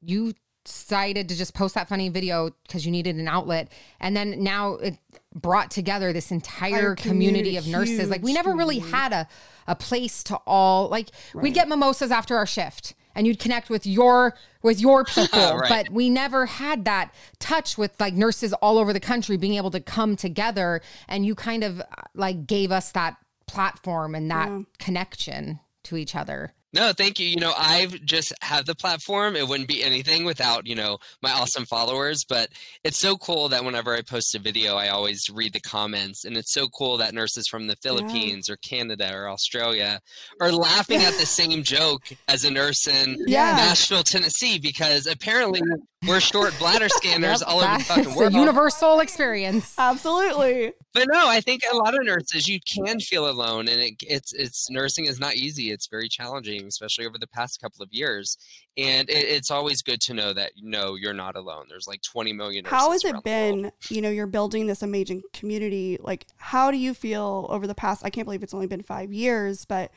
[0.00, 0.34] you
[0.68, 3.70] decided to just post that funny video because you needed an outlet.
[4.00, 4.98] And then now it
[5.34, 8.10] brought together this entire Entire community, community, of nurses.
[8.10, 9.28] Like we never really had a,
[9.66, 13.86] a place to all like we'd get mimosas after our shift and you'd connect with
[13.86, 15.56] your with your people.
[15.58, 15.68] Right.
[15.68, 19.70] But we never had that touch with like nurses all over the country being able
[19.72, 24.48] to come together and you kind of uh, like gave us that platform and that
[24.48, 24.62] Yeah.
[24.78, 26.52] connection to each other.
[26.74, 27.26] No, thank you.
[27.26, 29.36] You know, I've just have the platform.
[29.36, 32.24] It wouldn't be anything without, you know, my awesome followers.
[32.28, 32.50] But
[32.84, 36.24] it's so cool that whenever I post a video, I always read the comments.
[36.26, 40.00] And it's so cool that nurses from the Philippines or Canada or Australia
[40.40, 43.56] are laughing at the same joke as a nurse in Yeah.
[43.56, 45.62] Nashville, Tennessee, because apparently
[46.06, 48.32] we're short bladder scanners Yep, all over the that's fucking a world.
[48.34, 49.74] universal experience.
[49.78, 50.72] Absolutely.
[50.94, 54.32] But no, I think a lot of nurses you can feel alone, and it, it's
[54.32, 55.70] it's nursing is not easy.
[55.70, 58.36] It's very challenging, especially over the past couple of years.
[58.76, 61.66] And it, it's always good to know that no, you're not alone.
[61.68, 62.64] There's like 20 million.
[62.64, 63.62] Nurses How has it around the world.
[63.62, 63.72] been?
[63.90, 65.98] You know, you're building this amazing community.
[66.00, 68.02] Like, how do you feel over the past?
[68.04, 69.90] I can't believe it's only been five years, but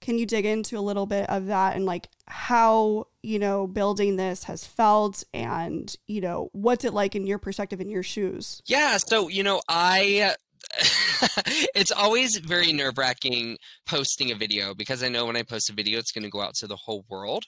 [0.00, 4.16] can you dig into a little bit of that and like how you know building
[4.16, 8.62] this has felt and you know what's it like in your perspective in your shoes?
[8.66, 10.34] Yeah, so you know, I
[11.74, 15.72] it's always very nerve wracking posting a video because I know when I post a
[15.72, 17.44] video, it's going to go out to the whole world.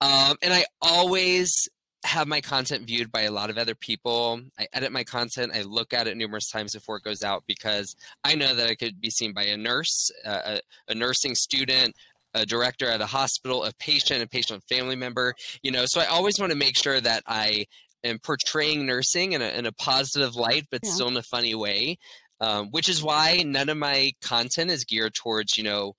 [0.00, 1.68] Um, and I always
[2.06, 4.40] have my content viewed by a lot of other people.
[4.58, 5.52] I edit my content.
[5.54, 8.76] I look at it numerous times before it goes out because I know that it
[8.76, 11.94] could be seen by a nurse, uh, a, a nursing student,
[12.34, 15.34] a director at a hospital, a patient, a patient family member.
[15.62, 17.66] You know, so I always want to make sure that I
[18.04, 20.90] am portraying nursing in a, in a positive light, but Yeah.
[20.92, 21.98] still in a funny way.
[22.38, 25.94] Um, which is why none of my content is geared towards, you know,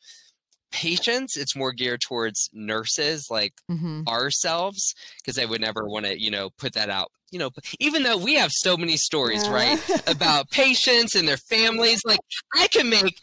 [0.71, 1.37] patients.
[1.37, 6.31] It's more geared towards nurses, like hmm ourselves because I would never want to, you
[6.31, 7.11] know, put that out.
[7.31, 7.49] You know,
[7.79, 9.53] even though we have so many stories, Yeah.
[9.53, 12.19] right, about patients and their families, like
[12.55, 13.19] I can make,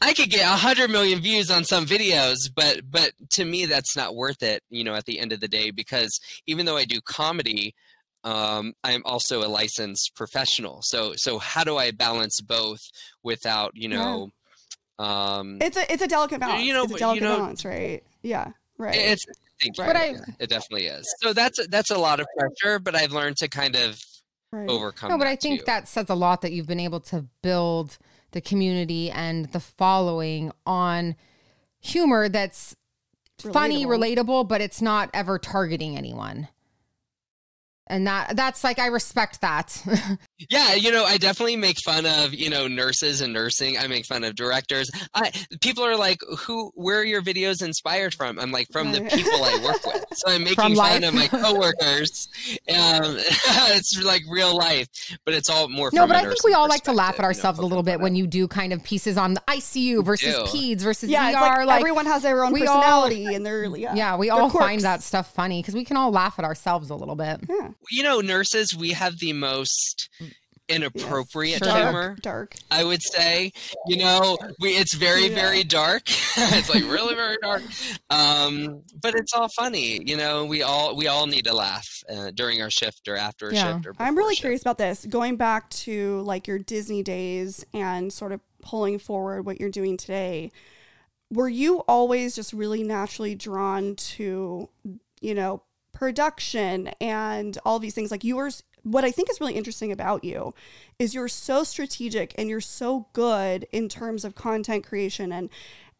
[0.00, 3.96] I could get a hundred million views on some videos, but but to me that's
[3.96, 4.62] not worth it.
[4.70, 7.74] You know, at the end of the day, because even though I do comedy.
[8.24, 12.78] Um, I'm also a licensed professional, so so how do I balance both
[13.24, 14.28] without you know,
[14.98, 16.64] um, It's a it's a delicate balance.
[16.64, 18.02] You know, it's a delicate you know- balance, right?
[18.22, 18.94] Yeah, right.
[18.94, 19.24] It's
[19.60, 19.84] thank you.
[19.84, 21.12] But I- it definitely is.
[21.20, 24.02] So that's that's a lot of pressure, but I've learned to kind of
[24.52, 24.68] right.
[24.68, 25.10] overcome.
[25.10, 25.64] No, but I think too.
[25.66, 27.98] that says a lot that you've been able to build
[28.32, 31.16] the community and the following on
[31.80, 32.74] humor that's
[33.52, 34.16] funny, Relatable.
[34.16, 36.48] relatable, but it's not ever targeting anyone.
[37.88, 39.82] And that that's like I respect that.
[40.50, 43.78] Yeah, you know, I definitely make fun of you know nurses and nursing.
[43.78, 44.90] I make fun of directors.
[45.14, 46.72] I people are like, "Who?
[46.74, 50.32] Where are your videos inspired from?" I'm like, "From the people I work with." So
[50.32, 51.04] I'm making From fun life.
[51.04, 52.28] of my coworkers.
[52.68, 54.88] Um, it's like real life,
[55.24, 55.90] but it's all more.
[55.92, 57.26] no, from but a I think we all like to laugh at perspective, you know,
[57.28, 60.44] ourselves a little bit when you do kind of pieces on the ICU versus do.
[60.46, 61.58] peds versus yeah, ER.
[61.58, 63.94] like, like everyone has their own we all- personality and their yeah.
[63.94, 66.90] yeah, we their all find that stuff funny because we can all laugh at ourselves
[66.90, 67.40] a little bit.
[67.48, 67.68] Yeah.
[67.90, 70.08] you know, nurses, we have the most
[70.68, 71.72] inappropriate Sure.
[71.72, 72.16] humor.
[72.22, 72.54] dark.
[72.70, 73.52] I would say,
[73.86, 75.34] you know, we it's very Yeah.
[75.34, 76.02] very dark.
[76.36, 77.62] it's like really very dark.
[78.10, 80.44] Um, but it's all funny, you know.
[80.44, 83.74] We all we all need to laugh uh, during our shift or after a Yeah.
[83.74, 83.86] shift.
[83.86, 85.04] Or I'm really curious about this.
[85.06, 89.96] Going back to like your Disney days and sort of pulling forward what you're doing
[89.96, 90.52] today,
[91.30, 94.68] were you always just really naturally drawn to,
[95.20, 98.10] you know, production and all these things?
[98.10, 100.54] Like yours, what I think is really interesting about you
[100.98, 105.48] is you're so strategic and you're so good in terms of content creation and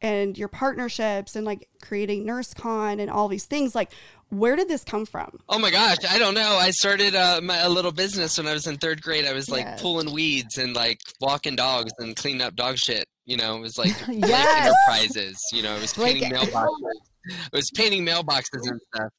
[0.01, 3.73] and your partnerships and like creating NurseCon and all these things.
[3.73, 3.93] Like,
[4.31, 5.39] where did this come from?
[5.49, 6.57] Oh my gosh, I don't know.
[6.61, 9.27] I started uh, my, a little business when I was in third grade.
[9.27, 9.81] I was like Yes.
[9.81, 13.05] pulling weeds and like walking dogs and cleaning up dog shit.
[13.27, 14.75] You know, it was like Yes.
[14.89, 15.39] Enterprises.
[15.53, 16.67] You know, it was painting mailboxes.
[17.27, 19.13] It was painting mailboxes and stuff.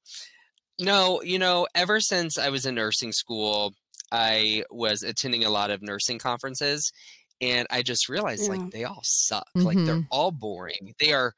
[0.80, 3.74] No, you know, ever since I was in nursing school,
[4.12, 6.92] I was attending a lot of nursing conferences,
[7.42, 8.50] and I just realized Yeah.
[8.50, 9.48] like they all suck.
[9.64, 10.08] Like they're Mhm.
[10.10, 10.96] all boring.
[11.00, 11.34] They are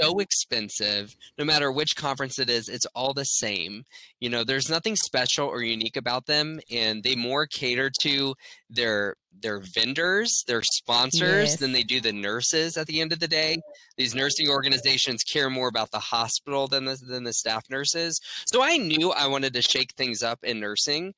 [0.00, 1.16] so expensive.
[1.38, 3.84] No matter which conference it is, it's all the same.
[4.20, 8.34] You know, there's nothing special or unique about them, and they more cater to
[8.68, 12.76] their their vendors, their sponsors, than they do the nurses.
[12.76, 13.60] At the end of the day,
[13.96, 18.20] these nursing organizations care more about the hospital than the than the staff nurses.
[18.46, 21.14] So I knew I wanted to shake things up in nursing.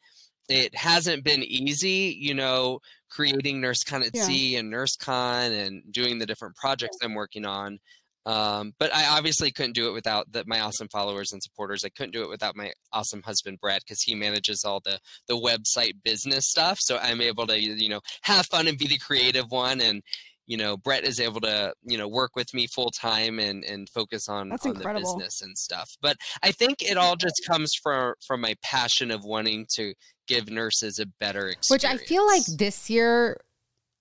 [0.49, 4.25] It hasn't been easy, you know, creating NurseCon at Yeah.
[4.25, 7.79] Sea and NurseCon and doing the different projects I'm working on.
[8.25, 11.85] Um, but I obviously couldn't do it without the, my awesome followers and supporters.
[11.85, 15.35] I couldn't do it without my awesome husband Brad because he manages all the the
[15.35, 16.79] website business stuff.
[16.81, 20.03] So I'm able to you know have fun and be the creative one, and
[20.47, 23.89] you know Brett is able to you know work with me full time and and
[23.89, 25.17] focus on That's on the incredible.
[25.17, 25.91] business and stuff.
[26.01, 29.95] But I think it all just comes from from my passion of wanting to
[30.29, 31.71] give nurses a better experience.
[31.71, 33.41] Which I feel like this year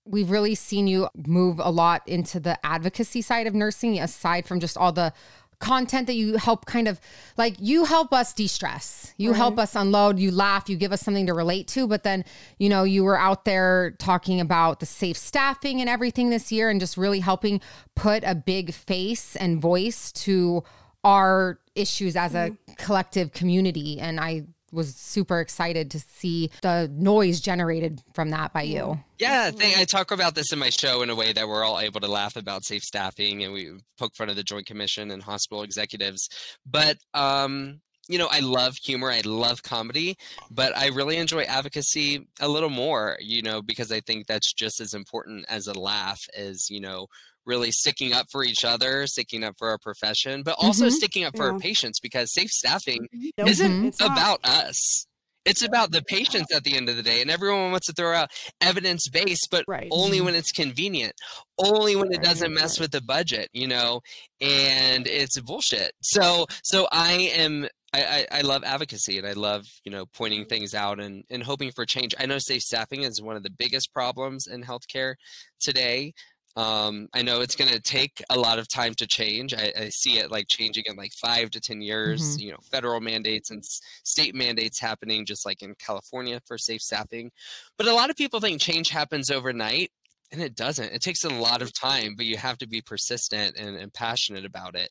[0.05, 4.59] we've really seen you move a lot into the advocacy side of nursing aside from
[4.59, 5.13] just all the
[5.59, 6.99] content that you help kind of
[7.37, 9.13] like you help us de-stress.
[9.17, 12.25] You help us unload you laugh you give us something to relate to but then
[12.57, 16.71] you know you were out there talking about the safe staffing and everything this year
[16.71, 17.61] and just really helping
[17.95, 20.63] put a big face and voice to
[21.03, 22.73] our issues as a mm-hmm.
[22.77, 23.99] collective community.
[23.99, 29.51] And i was super excited to see the noise generated from that by you Yeah,
[29.53, 32.07] I talk about this in my show in a way that we're all able to
[32.07, 36.29] laugh about safe staffing and we poke fun of the Joint Commission and hospital executives.
[36.65, 40.17] But um, you know, I love humor, I love comedy,
[40.49, 44.81] but I really enjoy advocacy a little more, you know, because I think that's just
[44.81, 47.07] as important as a laugh as, you know,
[47.45, 50.91] really sticking up for each other, sticking up for our profession, but also Mhm.
[50.91, 51.53] sticking up for Yeah.
[51.53, 54.11] our patients because safe staffing Nope, isn't it's not.
[54.11, 55.05] about us.
[55.43, 58.13] It's about the patients at the end of the day, and everyone wants to throw
[58.13, 58.29] out
[58.61, 59.87] evidence based, but Right.
[59.89, 61.13] only when it's convenient,
[61.57, 62.83] only when it doesn't mess right.
[62.83, 64.01] with the budget, you know,
[64.39, 65.93] and it's bullshit.
[66.01, 67.67] So, so I am.
[67.93, 71.43] I, I, I love advocacy and I love you know pointing things out and, and
[71.43, 72.15] hoping for change.
[72.17, 75.15] I know safe staffing is one of the biggest problems in healthcare
[75.59, 76.13] today.
[76.55, 79.53] Um, I know it's going to take a lot of time to change.
[79.53, 82.41] I, I see it like changing in like five to ten years.
[82.41, 86.81] You know, federal mandates and s- state mandates happening, just like in California for safe
[86.81, 87.31] staffing.
[87.77, 89.91] But a lot of people think change happens overnight,
[90.31, 90.91] and it doesn't.
[90.91, 94.45] It takes a lot of time, but you have to be persistent and, and passionate
[94.45, 94.89] about it.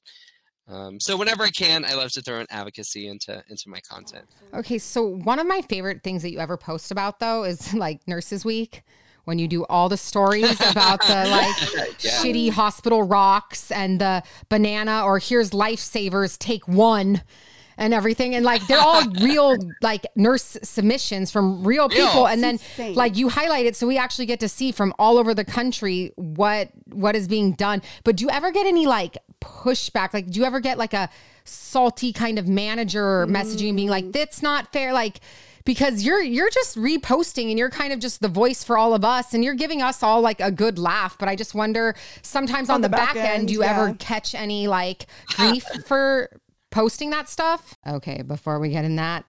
[0.67, 4.25] Um, so whenever I can, I love to throw an advocacy into into my content.
[4.55, 8.07] Okay, so one of my favorite things that you ever post about though is like
[8.07, 8.83] Nurses Week
[9.25, 12.11] when you do all the stories about the like Yeah.
[12.23, 17.23] shitty hospital rocks and the banana or here's lifesavers take one
[17.77, 22.07] and everything and like they're all real like nurse submissions from real Real.
[22.07, 22.95] people and then insane.
[22.95, 26.13] like you highlight it so we actually get to see from all over the country
[26.17, 30.39] what what is being done but do you ever get any like pushback like do
[30.39, 31.09] you ever get like a
[31.45, 34.13] salty kind of manager messaging being like mm.
[34.13, 35.21] that's not fair like
[35.65, 39.05] because you're you're just reposting and you're kind of just the voice for all of
[39.05, 41.17] us and you're giving us all like a good laugh.
[41.19, 45.07] But i just wonder sometimes on, the, back, end, do you ever catch any like
[45.29, 46.31] grief for
[46.71, 47.75] posting that stuff?
[47.87, 49.25] Okay before we get in that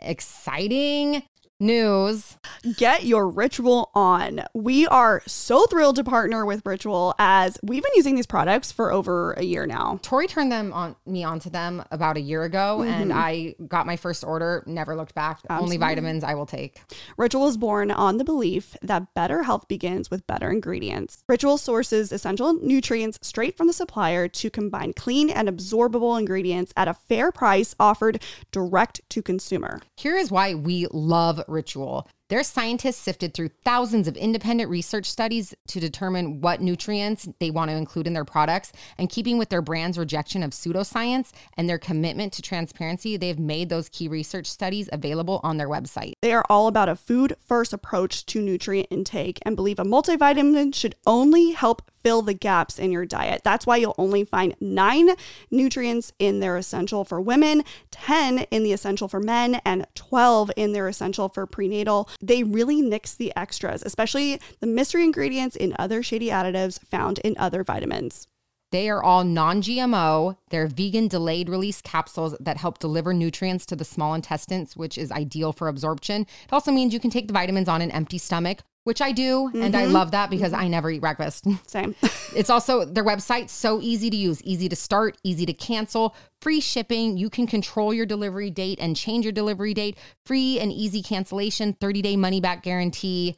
[0.00, 1.22] exciting
[1.60, 2.38] news
[2.76, 4.42] Get your ritual on.
[4.54, 8.92] We are so thrilled to partner with Ritual as we've been using these products for
[8.92, 9.98] over a year now.
[10.02, 13.18] Tori turned them on me onto them about a year ago, and mm-hmm.
[13.18, 14.62] I got my first order.
[14.66, 15.40] Never looked back.
[15.48, 16.80] Only vitamins I will take.
[17.16, 21.24] Ritual is born on the belief that better health begins with better ingredients.
[21.28, 26.88] Ritual sources essential nutrients straight from the supplier to combine clean and absorbable ingredients at
[26.88, 29.80] a fair price offered direct to consumer.
[29.96, 32.06] Here is why we love Ritual.
[32.30, 37.72] Their scientists sifted through thousands of independent research studies to determine what nutrients they want
[37.72, 38.70] to include in their products.
[38.98, 43.68] And keeping with their brand's rejection of pseudoscience and their commitment to transparency, they've made
[43.68, 46.12] those key research studies available on their website.
[46.22, 50.72] They are all about a food first approach to nutrient intake and believe a multivitamin
[50.72, 53.42] should only help fill the gaps in your diet.
[53.44, 55.10] That's why you'll only find nine
[55.50, 60.72] nutrients in their essential for women, 10 in the essential for men, and 12 in
[60.72, 62.08] their essential for prenatal.
[62.20, 67.36] They really nix the extras, especially the mystery ingredients in other shady additives found in
[67.38, 68.26] other vitamins.
[68.70, 70.36] They are all non GMO.
[70.50, 75.10] They're vegan delayed release capsules that help deliver nutrients to the small intestines, which is
[75.10, 76.22] ideal for absorption.
[76.22, 79.50] It also means you can take the vitamins on an empty stomach, which I do.
[79.54, 79.92] And I mm-hmm.
[79.92, 80.62] love that because mm-hmm.
[80.62, 81.46] I never eat breakfast.
[81.66, 81.94] Same.
[82.32, 86.60] It's also their website so easy to use, easy to start, easy to cancel, free
[86.60, 87.16] shipping.
[87.16, 91.74] You can control your delivery date and change your delivery date, free and easy cancellation,
[91.74, 93.36] 30-day money back guarantee,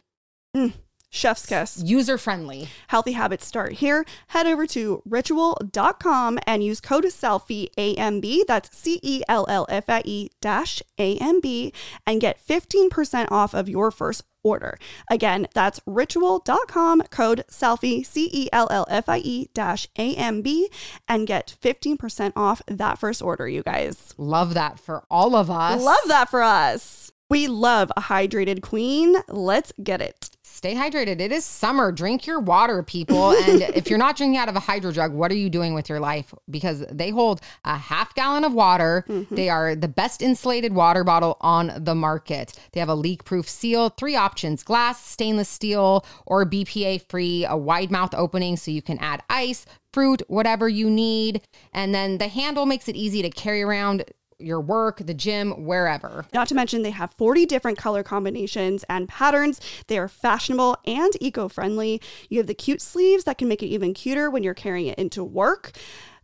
[0.55, 0.75] mm.
[1.15, 1.83] Chef's kiss.
[1.85, 2.71] user friendly.
[2.89, 4.07] Healthy habits start here.
[4.29, 8.47] Head over to ritual.com and use code cellfie AMB.
[8.49, 11.73] That's C E L L F I E dash AMB
[12.07, 14.79] and get 15% off of your first order.
[15.11, 20.65] Again, that's ritual.com code cellfie C E L L F I E dash AMB
[21.07, 24.15] and get 15% off that first order, you guys.
[24.17, 25.83] Love that for all of us.
[25.83, 27.13] Love that for us.
[27.29, 29.17] We love a hydrated queen.
[29.29, 30.31] Let's get it.
[30.63, 31.21] Stay hydrated.
[31.21, 31.91] It is summer.
[31.91, 33.33] Drink your water, people.
[33.33, 35.89] And if you're not drinking out of a hydro jug, what are you doing with
[35.89, 36.33] your life?
[36.49, 39.05] Because they hold a half gallon of water.
[39.09, 39.35] Mm-hmm.
[39.35, 42.53] They are the best insulated water bottle on the market.
[42.71, 47.57] They have a leak proof seal, three options glass, stainless steel, or BPA free, a
[47.57, 51.43] wide mouth opening so you can add ice, fruit, whatever you need.
[51.73, 54.05] And then the handle makes it easy to carry around
[54.43, 56.27] your work, the gym, wherever.
[56.33, 59.61] Not to mention, they have 40 different color combinations and patterns.
[59.87, 62.01] They are fashionable and eco friendly.
[62.29, 64.99] You have the cute sleeves that can make it even cuter when you're carrying it
[64.99, 65.73] into work.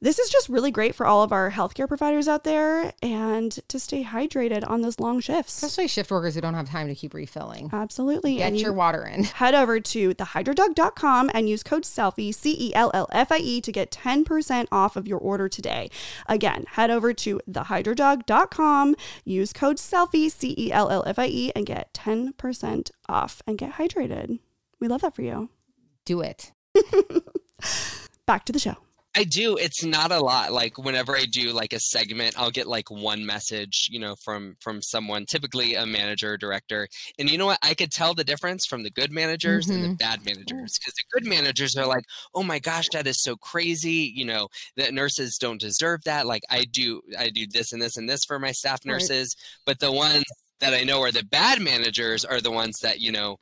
[0.00, 3.80] This is just really great for all of our healthcare providers out there and to
[3.80, 5.60] stay hydrated on those long shifts.
[5.60, 7.68] Especially shift workers who don't have time to keep refilling.
[7.72, 8.36] Absolutely.
[8.36, 9.24] Get and you- your water in.
[9.38, 13.60] Head over to thehydrojug.com and use code CELLFIE, C E L L F I E,
[13.60, 15.90] to get 10% off of your order today.
[16.26, 21.52] Again, head over to thehydrojug.com, use code CELLFIE, C E L L F I E,
[21.56, 24.38] and get 10% off and get hydrated.
[24.78, 25.50] We love that for you.
[26.04, 26.52] Do it.
[28.26, 28.76] Back to the show.
[29.18, 29.56] I do.
[29.56, 30.52] It's not a lot.
[30.52, 34.54] Like whenever I do like a segment, I'll get like one message, you know, from
[34.60, 36.86] from someone, typically a manager, or director.
[37.18, 37.58] And you know what?
[37.60, 39.94] I could tell the difference from the good managers and the mm-hmm.
[39.94, 44.12] bad managers because the good managers are like, "Oh my gosh, that is so crazy."
[44.14, 44.46] You know,
[44.76, 46.24] that nurses don't deserve that.
[46.24, 48.92] Like I do, I do this and this and this for my staff Right.
[48.92, 49.34] nurses,
[49.66, 50.22] but the ones
[50.60, 53.38] that I know are the bad managers are the ones that you know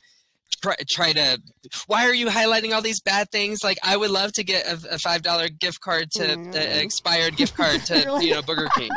[0.62, 1.38] try, try to
[1.86, 3.62] why are you highlighting all these bad things?
[3.64, 6.82] Like i would love to get a, a five dollar gift card to Mm.
[6.82, 8.90] expired gift card to like- you know burger king.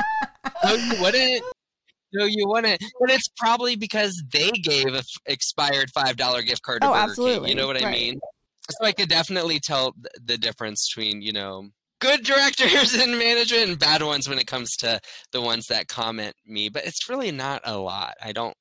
[0.63, 1.43] No you wouldn't.
[2.13, 2.81] No you wouldn't.
[2.99, 6.91] But it's probably because they gave a f- expired five dollar gift card to Oh,
[6.91, 7.49] burger king absolutely.
[7.49, 8.19] you know what i mean?
[8.71, 11.69] So i could definitely tell th- the difference between you know
[12.01, 14.99] good directors and management and bad ones when it comes to
[15.33, 18.13] the ones that comment me but it's really not a lot.
[18.23, 18.55] I don't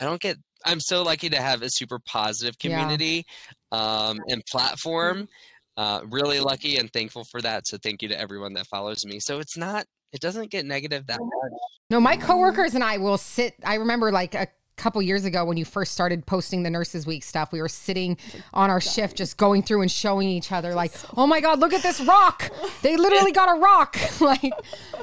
[0.00, 2.80] i don't get i'm so lucky to have a super positive Yeah.
[2.80, 3.24] community
[3.72, 5.28] um and platform
[5.76, 9.20] uh really lucky and thankful for that so thank you to everyone that follows me
[9.20, 13.16] so it's not it doesn't get negative that much No, my coworkers and I will
[13.16, 13.54] sit.
[13.64, 14.46] I remember like a
[14.78, 18.16] couple years ago when you first started posting the Nurses Week stuff, we were sitting
[18.54, 21.72] on our shift just going through and showing each other, like, oh my God, look
[21.72, 22.50] at this rock.
[22.82, 23.98] They literally got a rock.
[24.20, 24.52] like,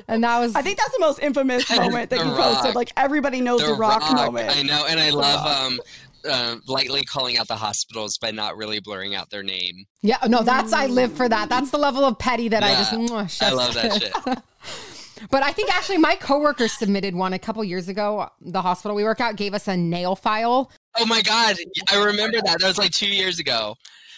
[0.08, 2.76] and that was, I think that's the most infamous moment that The you posted.
[2.76, 4.56] Like everybody knows the, rock, moment.
[4.56, 5.80] I know, and I love um,
[6.28, 9.86] uh, lightly calling out the hospitals by not really blurring out their name.
[10.02, 11.50] yeah, no, that's, I live for that.
[11.50, 14.14] That's the level of petty that I just, mwah, I love that shit.
[15.30, 18.30] But I think actually my coworker submitted one a couple years ago.
[18.42, 20.72] The hospital we work at gave us a nail file.
[20.98, 21.56] Oh my god,
[21.92, 22.60] I remember that.
[22.60, 23.76] That was like two years ago.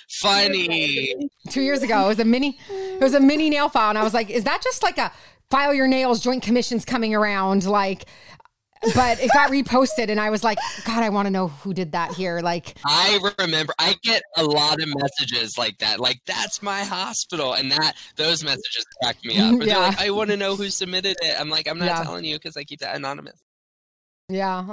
[0.09, 1.13] Funny.
[1.49, 2.05] two years ago.
[2.05, 4.45] It was a mini, it was a mini nail file, and I was like, "Is
[4.45, 5.11] that just like a
[5.49, 8.05] file your nails joint commissions coming around?" Like,
[8.95, 11.91] but it got reposted, and I was like, "God, I want to know who did
[11.93, 13.73] that here." Like, I remember.
[13.79, 15.99] I get a lot of messages like that.
[15.99, 19.53] Like that's my hospital, and that those messages crack me up.
[19.59, 19.65] Yeah.
[19.65, 21.39] They're like, I want to know who submitted it.
[21.39, 22.03] I'm like, I'm not Yeah.
[22.03, 23.39] telling you because I keep that anonymous.
[24.29, 24.63] yeah,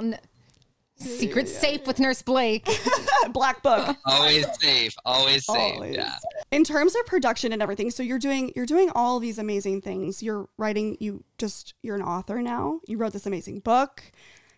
[1.01, 2.67] n- secret safe with Nurse Blake.
[3.31, 3.97] Black book.
[4.05, 4.95] Always safe.
[5.05, 5.75] Always safe.
[5.75, 5.95] Always.
[5.95, 6.15] Yeah.
[6.51, 10.21] In terms of production and everything, so you're doing you're doing all these amazing things.
[10.21, 10.97] You're writing.
[10.99, 12.81] You just you're an author now.
[12.87, 14.03] You wrote this amazing book.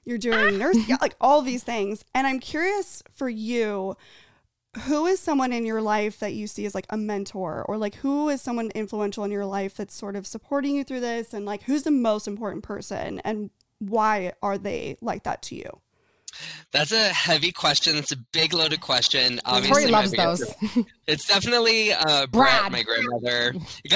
[0.08, 0.58] You're doing ah.
[0.58, 2.06] nurse, yeah, like all these things.
[2.16, 3.98] And I'm curious for you,
[4.84, 7.96] who is someone in your life that you see as like a mentor, or like
[7.96, 11.46] who is someone influential in your life that's sort of supporting you through this, and
[11.46, 15.82] like who's the most important person, and why are they like that to you?
[16.72, 17.96] That's a heavy question.
[17.98, 19.40] It's a big loaded question.
[19.46, 20.54] Obviously, Tori loves those.
[21.08, 22.72] It's definitely uh, Brett, Brad.
[22.74, 23.54] my grandmother.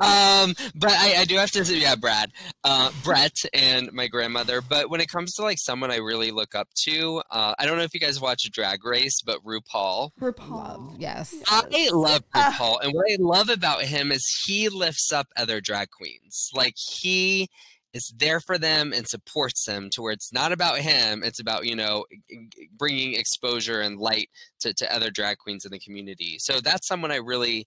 [0.00, 2.32] um, but I, I do have to say, yeah, Brad,
[2.64, 4.60] uh, Brett, and my grandmother.
[4.60, 7.76] But when it comes to like someone I really look up to, uh, I don't
[7.78, 10.10] know if you guys watch Drag Race, but RuPaul.
[10.20, 10.96] RuPaul.
[10.98, 11.34] yes.
[11.46, 12.52] I love Ah.
[12.58, 16.50] RuPaul, and what I love about him is he lifts up other drag queens.
[16.52, 17.48] Like he
[17.96, 21.64] is there for them and supports them to where it's not about him; it's about
[21.64, 22.04] you know
[22.76, 24.28] bringing exposure and light
[24.60, 26.36] to, to other drag queens in the community.
[26.38, 27.66] So that's someone I really,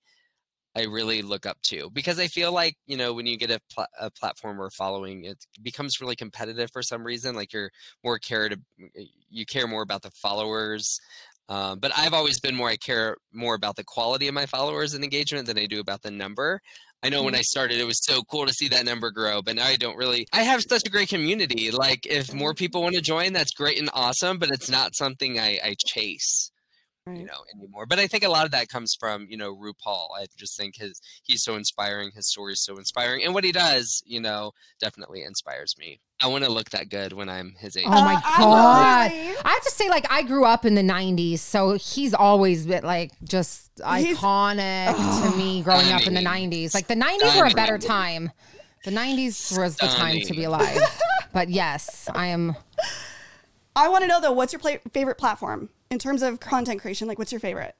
[0.75, 3.59] I really look up to because I feel like you know when you get a,
[3.73, 7.35] pla- a platform or following, it becomes really competitive for some reason.
[7.35, 7.71] Like you're
[8.03, 8.57] more care to,
[9.29, 10.99] you care more about the followers.
[11.49, 14.93] Um, but I've always been more, I care more about the quality of my followers
[14.93, 16.61] and engagement than I do about the number.
[17.01, 19.55] I know when I started, it was so cool to see that number grow, but
[19.55, 20.27] now I don't really.
[20.33, 21.71] I have such a great community.
[21.71, 25.39] Like, if more people want to join, that's great and awesome, but it's not something
[25.39, 26.51] I, I chase,
[27.07, 27.85] you know, anymore.
[27.85, 30.07] But I think a lot of that comes from, you know, RuPaul.
[30.15, 32.11] I just think his he's so inspiring.
[32.13, 35.99] His story is so inspiring, and what he does, you know, definitely inspires me.
[36.21, 37.85] I want to look that good when I'm his age.
[37.87, 39.05] Oh my Uh, god.
[39.11, 39.35] absolutely.
[39.45, 42.83] I have to say, like, I grew up in the '90s, so he's always been
[42.83, 46.73] like just He's- iconic to me growing up in the '90s.
[46.73, 48.31] Like, the '90s were a better time.
[48.85, 50.79] The '90s was the time to be alive.
[51.31, 52.55] But yes, I am.
[53.75, 57.07] I want to know though, what's your pla- favorite platform in terms of content creation?
[57.07, 57.75] Like, what's your favorite?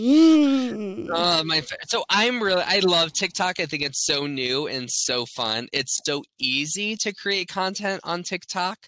[0.00, 1.10] Mm.
[1.10, 3.60] Uh, my so I'm really I love TikTok.
[3.60, 5.68] I think it's so new and so fun.
[5.72, 8.78] It's so easy to create content on TikTok.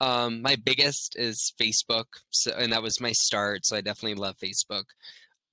[0.00, 3.66] Um, my biggest is Facebook, so and that was my start.
[3.66, 4.84] So I definitely love Facebook.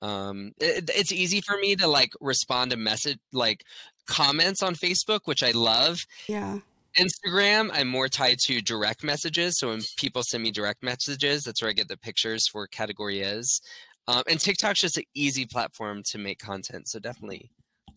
[0.01, 3.63] Um, it, it's easy for me to like respond to message like
[4.07, 5.99] comments on Facebook, which I love.
[6.27, 6.59] Yeah.
[6.97, 9.59] Instagram, I'm more tied to direct messages.
[9.59, 13.21] So when people send me direct messages, that's where I get the pictures for category
[13.21, 13.61] is.
[14.07, 16.87] Um, and TikTok's just an easy platform to make content.
[16.87, 17.49] So definitely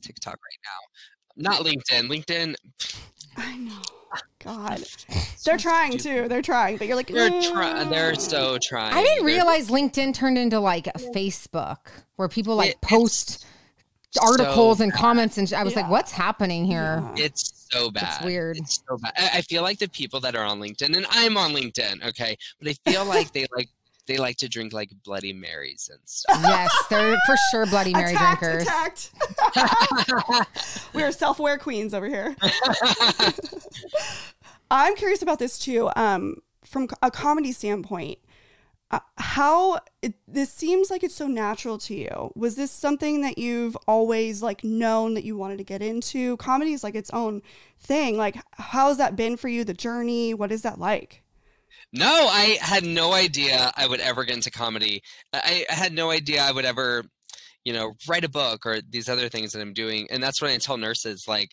[0.02, 1.50] TikTok right now.
[1.50, 2.08] Not LinkedIn.
[2.08, 2.54] LinkedIn,
[3.36, 3.82] I know.
[4.38, 4.84] God.
[5.44, 6.28] They're trying too.
[6.28, 7.90] They're trying, but you're like, they're trying.
[7.90, 8.94] They're so trying.
[8.94, 11.78] I didn't They're realize LinkedIn turned into like a Facebook
[12.16, 13.44] where people like It- post
[14.10, 18.24] so articles and comments, and I was like, "What's happening here?" It's so bad.
[18.24, 18.56] weird.
[18.58, 19.12] It's so bad.
[19.16, 22.36] I, I feel like the people that are on LinkedIn, and I'm on LinkedIn, okay,
[22.58, 23.68] but I feel like they like
[24.06, 26.38] they like to drink like Bloody Marys and stuff.
[26.42, 28.62] yes, they're for sure Bloody Mary attacked, drinkers.
[28.62, 29.10] attacked.
[30.94, 32.36] we are self-aware queens over here.
[34.70, 35.90] I'm curious about this too.
[35.96, 38.18] Um, from a comedy standpoint,
[38.90, 42.32] uh, how it, this seems like it's so natural to you.
[42.34, 46.36] Was this something that you've always like known that you wanted to get into?
[46.36, 47.42] Comedy is like its own
[47.80, 48.16] thing.
[48.16, 49.64] Like, how has that been for you?
[49.64, 50.34] The journey.
[50.34, 51.22] What is that like?
[51.92, 55.02] No, I had no idea I would ever get into comedy.
[55.32, 57.04] I, I had no idea I would ever,
[57.64, 60.08] you know, write a book or these other things that I'm doing.
[60.10, 61.50] And that's what I tell nurses like,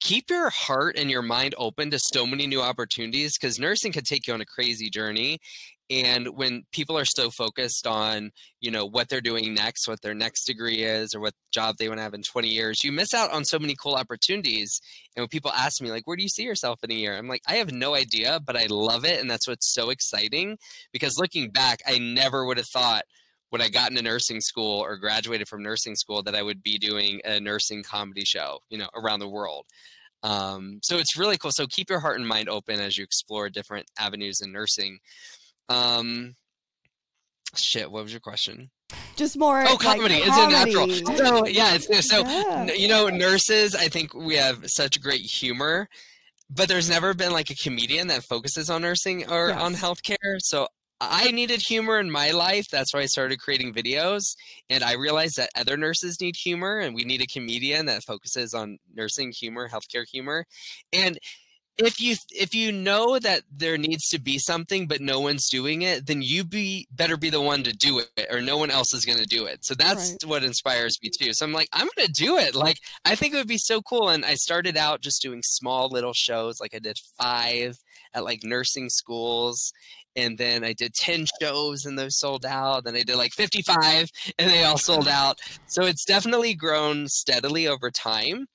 [0.00, 4.04] keep your heart and your mind open to so many new opportunities because nursing could
[4.04, 5.38] take you on a crazy journey
[5.90, 8.30] and when people are so focused on
[8.60, 11.88] you know what they're doing next what their next degree is or what job they
[11.88, 14.80] want to have in 20 years you miss out on so many cool opportunities.
[15.16, 17.16] And when people ask me like where do you see yourself in a year?
[17.16, 20.58] I'm like i have no idea but i love it and that's what's so exciting.
[20.92, 23.04] Because looking back i never would have thought
[23.50, 26.78] when i got into nursing school or graduated from nursing school that i would be
[26.78, 29.64] doing a nursing comedy show you know around the world.
[30.24, 31.52] Um, so it's really cool.
[31.52, 34.98] So keep your heart and mind open as you explore different avenues in nursing
[35.68, 36.34] um,
[37.54, 37.90] shit.
[37.90, 38.70] What was your question?
[39.16, 39.64] Just more.
[39.66, 40.14] Oh, comedy.
[40.14, 40.88] Like, it's a natural.
[41.16, 42.72] So yeah, it's so Yeah.
[42.72, 43.74] you know, nurses.
[43.74, 45.88] I think we have such great humor,
[46.50, 49.82] but there's never been like a comedian that focuses on nursing or on Yes.
[49.82, 50.38] healthcare.
[50.38, 50.68] So
[51.00, 52.66] I needed humor in my life.
[52.70, 54.34] That's why I started creating videos,
[54.68, 58.52] and I realized that other nurses need humor, and we need a comedian that focuses
[58.52, 60.44] on nursing humor, healthcare humor,
[60.92, 61.18] and
[61.78, 65.82] if you if you know that there needs to be something but no one's doing
[65.82, 68.92] it then you be better be the one to do it or no one else
[68.92, 69.64] is going to do it.
[69.64, 70.24] So that's Right.
[70.28, 71.32] what inspires me too.
[71.32, 72.54] So i'm like i'm going to do it.
[72.54, 75.88] Like i think it would be so cool and i started out just doing small
[75.88, 77.78] little shows like i did five
[78.14, 79.72] at like nursing schools
[80.16, 84.08] and then i did 10 shows and those sold out then i did like 55
[84.38, 85.38] and they all sold out.
[85.66, 88.46] So it's definitely grown steadily over time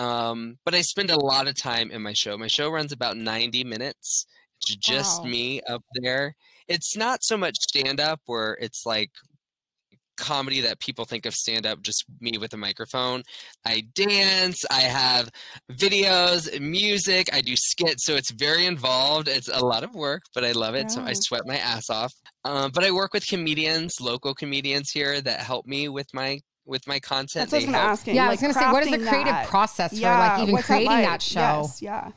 [0.00, 2.38] um, but I spend a lot of time in my show.
[2.38, 4.24] My show runs about 90 minutes.
[4.62, 5.30] It's just Wow.
[5.30, 6.34] me up there.
[6.68, 9.10] It's not so much stand up where it's like
[10.16, 13.22] comedy that people think of stand up just me with a microphone.
[13.66, 15.30] I dance, I have
[15.72, 19.28] videos, music, I do skits, so it's very involved.
[19.28, 20.90] It's a lot of work, but I love it.
[20.90, 22.12] So I sweat my ass off.
[22.44, 26.86] Um, but I work with comedians, local comedians here that help me with my with
[26.86, 27.50] my content.
[27.50, 28.06] That's what I was They gonna help ask.
[28.06, 29.48] Yeah, I was gonna say, what is the creative that.
[29.48, 31.04] process for Yeah, like even what's creating like?
[31.04, 31.40] that show?
[31.40, 32.10] Yes, yeah.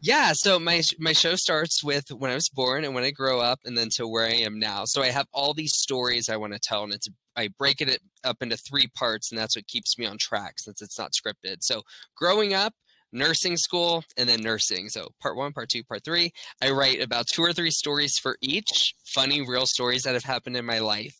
[0.00, 3.40] Yeah, so my my show starts with when I was born and when I grow
[3.40, 4.84] up, and then to where I am now.
[4.84, 7.98] So I have all these stories I want to tell, and it's I break it
[8.22, 11.62] up into three parts, and that's what keeps me on track since it's not scripted.
[11.62, 11.82] So
[12.16, 12.74] growing up,
[13.14, 14.90] nursing school, and then nursing.
[14.90, 16.32] So part one, part two, part three.
[16.60, 20.56] I write about two or three stories for each, funny, real stories that have happened
[20.58, 21.16] in my life.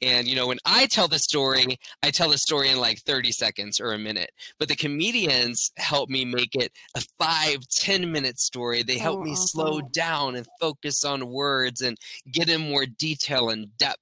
[0.00, 3.32] And you know, when I tell the story, I tell the story in like 30
[3.32, 4.30] seconds or a minute.
[4.58, 8.82] But the comedians help me make it a five, 10 minute story.
[8.82, 11.96] They help Oh, me slow down and focus on words and
[12.30, 13.98] get in more detail and depth.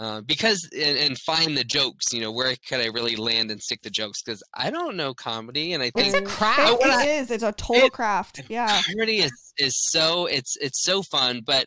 [0.00, 3.60] Uh, because and, and find the jokes, you know, where could I really land and
[3.60, 4.22] stick the jokes?
[4.22, 6.60] Because I don't know comedy, and I think It's a craft.
[6.64, 7.32] Oh, it I- is.
[7.32, 8.42] It's a total it- craft.
[8.48, 8.80] Yeah.
[8.86, 11.66] comedy is is so it's it's so fun, but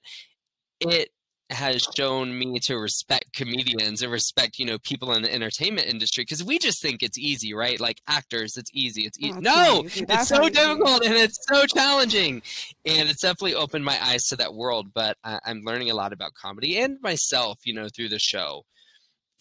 [0.79, 1.09] it
[1.51, 6.23] has shown me to respect comedians and respect you know people in the entertainment industry
[6.23, 7.79] because we just think it's easy right?
[7.79, 9.83] Like actors it's easy it's easy Oh, no!
[9.85, 10.05] easy.
[10.07, 12.41] it's so difficult and it's so challenging!
[12.85, 16.13] And it's definitely opened my eyes to that world but I, i'm learning a lot
[16.13, 18.63] about comedy and myself you know through the show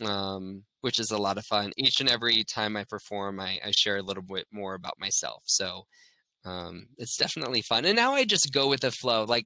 [0.04, 1.72] um, which is a lot of fun.
[1.76, 5.42] Each and every time i perform i, I share a little bit more about myself
[5.46, 5.84] so
[6.46, 7.84] um, it's definitely fun.
[7.84, 9.24] And now i just go with the flow.
[9.24, 9.44] Like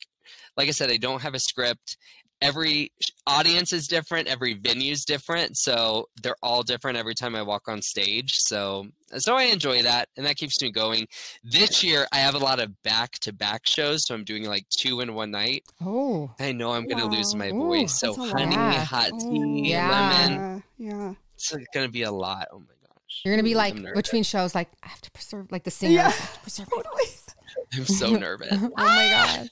[0.57, 1.97] like i said i don't have a script
[2.45, 2.93] every
[3.27, 7.69] audience is different every venue is different so they're all different every time i walk
[7.69, 8.87] on stage so
[9.17, 11.07] so i enjoy that and that keeps me going
[11.43, 14.67] this year i have a lot of back to back shows so i'm doing like
[14.69, 18.29] two in one night Oh, i know i'm gonna lose my Ooh, voice so lot.
[18.31, 18.85] honey Yeah.
[18.85, 19.91] hot tea Yeah.
[19.91, 21.15] lemon Yeah.
[21.37, 24.69] It's gonna be a lot oh my gosh you're gonna be like between shows, like
[24.83, 26.11] I have to preserve, like the singers Yeah.
[26.11, 26.69] have to preserve.
[26.77, 27.27] my voice.
[27.75, 29.49] i'm so nervous oh my god.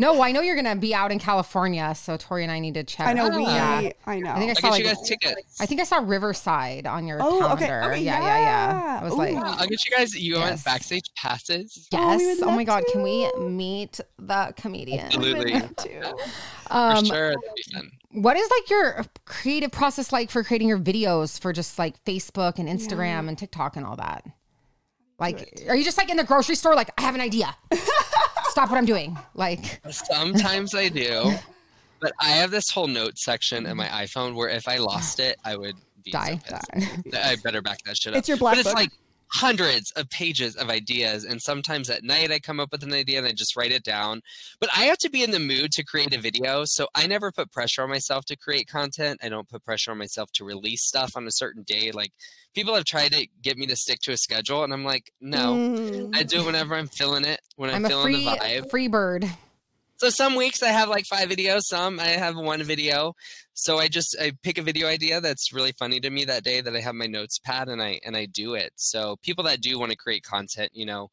[0.00, 2.84] No, I know you're gonna be out in California, so Tori and I need to
[2.84, 3.06] check.
[3.06, 3.28] I know.
[3.28, 3.42] We.
[3.42, 3.90] Yeah.
[4.06, 4.32] I know.
[4.32, 6.86] I think I i'll saw get like you guys tickets I think I saw Riverside
[6.86, 7.66] on your Oh, okay.
[7.66, 7.92] calendar.
[7.92, 8.80] Okay, yeah, yeah, yeah.
[8.94, 9.00] yeah.
[9.00, 9.16] I was Ooh.
[9.18, 10.14] like, Yeah, I'll get you guys.
[10.18, 10.48] You Yes.
[10.50, 11.86] want backstage passes?
[11.92, 12.38] Oh, yes.
[12.40, 15.00] would Oh, my love god, can we meet the comedian?
[15.04, 15.52] Absolutely.
[15.52, 16.00] Me too.
[16.68, 17.90] For Um, sure, that'd be fun.
[18.12, 22.58] What is like your creative process like for creating your videos for just like Facebook
[22.58, 24.24] and Instagram and TikTok and all that?
[25.18, 27.54] Like, are you just like in the grocery store, like, I have an idea?
[28.50, 29.16] Stop what I'm doing.
[29.34, 31.32] Like, Sometimes I do,
[32.00, 35.36] but I have this whole note section in my iPhone where if I lost it,
[35.44, 36.40] I would be Die.
[36.48, 37.14] So pissed.
[37.14, 38.18] I better back that shit up.
[38.18, 38.74] It's your black but it's book.
[38.76, 38.90] like
[39.32, 43.18] hundreds of pages of ideas and sometimes at night i come up with an idea
[43.18, 44.20] and i just write it down.
[44.60, 47.30] But i have to be in the mood to create a video so i never
[47.30, 49.20] put pressure on myself to create content.
[49.22, 51.90] I don't put pressure on myself to release stuff on a certain day.
[51.92, 52.12] Like
[52.54, 55.54] people have tried to get me to stick to a schedule and i'm like no.
[55.54, 56.10] Mm.
[56.14, 58.70] i do it whenever i'm feeling it when i'm, I'm feeling free the vibe.
[58.70, 59.30] free bird.
[60.00, 63.12] So some weeks I have like five videos, some I have one video.
[63.52, 66.62] So I just I pick a video idea that's really funny to me that day
[66.62, 68.72] that I have my notes pad and I and I do it.
[68.76, 71.08] So people that do want to create content, you know,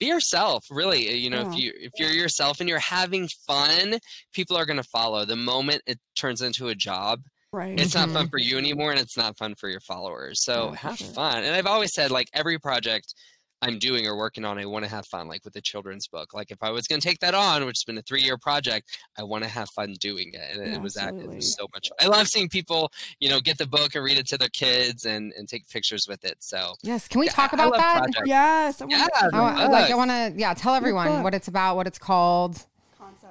[0.00, 1.08] be yourself, really.
[1.08, 3.98] uh, You know, if you if you're yourself and you're having fun,
[4.34, 5.24] people are gonna follow.
[5.24, 7.20] The moment it turns into a job,
[7.52, 7.78] Right.
[7.78, 10.42] it's not fun for you anymore and it's not fun for your followers.
[10.42, 11.08] So Yeah, have sure.
[11.08, 11.44] fun.
[11.44, 13.14] And I've always said like every project
[13.62, 15.28] I'm doing or working on, I want to have fun.
[15.28, 17.78] Like with the children's book, like if I was going to take that on, which
[17.78, 20.56] has been a three year project, I want to have fun doing it.
[20.56, 21.88] And Yeah, it was that, it was so much.
[21.88, 21.96] Fun.
[22.00, 25.04] I love seeing people, you know, get the book and read it to their kids
[25.06, 26.36] and and take pictures with it.
[26.40, 27.06] So Yes.
[27.08, 27.98] Can we yeah, talk about that?
[28.02, 28.26] projects.
[28.26, 28.82] yes.
[28.88, 32.66] Yeah, I like I want to yeah tell everyone what it's about, what it's called.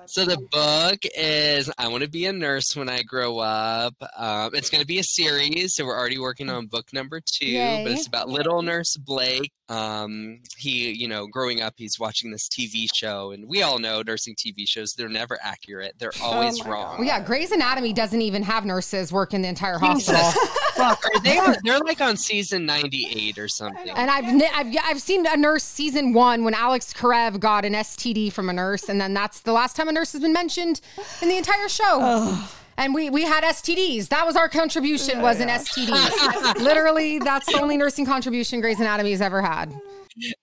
[0.08, 3.94] So the book is I want to be a nurse when I grow up.
[4.18, 7.54] Um, it's going to be a series, so we're already working on book number two.
[7.58, 9.52] But it's about little nurse Blake.
[9.70, 14.02] Um, he, you know, growing up, he's watching this TV show, and we all know
[14.02, 15.94] nursing TV shows—they're never accurate.
[15.98, 16.98] They're always my wrong.
[16.98, 20.20] Well, yeah, Grey's Anatomy doesn't even have nurses work in the entire hospital.
[20.76, 23.90] Fuck, are they on, they're like on season ninety-eight or something.
[23.92, 28.34] And I've, I've I've seen a nurse season one when Alex Karev got an STD
[28.34, 30.82] from a nurse, and then that's the last time a nurse has been mentioned
[31.22, 32.38] in the entire show.
[32.78, 34.08] And we we had STDs.
[34.08, 36.56] That was our contribution was an STD.
[36.64, 39.72] Literally, that's the only nursing contribution Grey's Anatomy has ever had.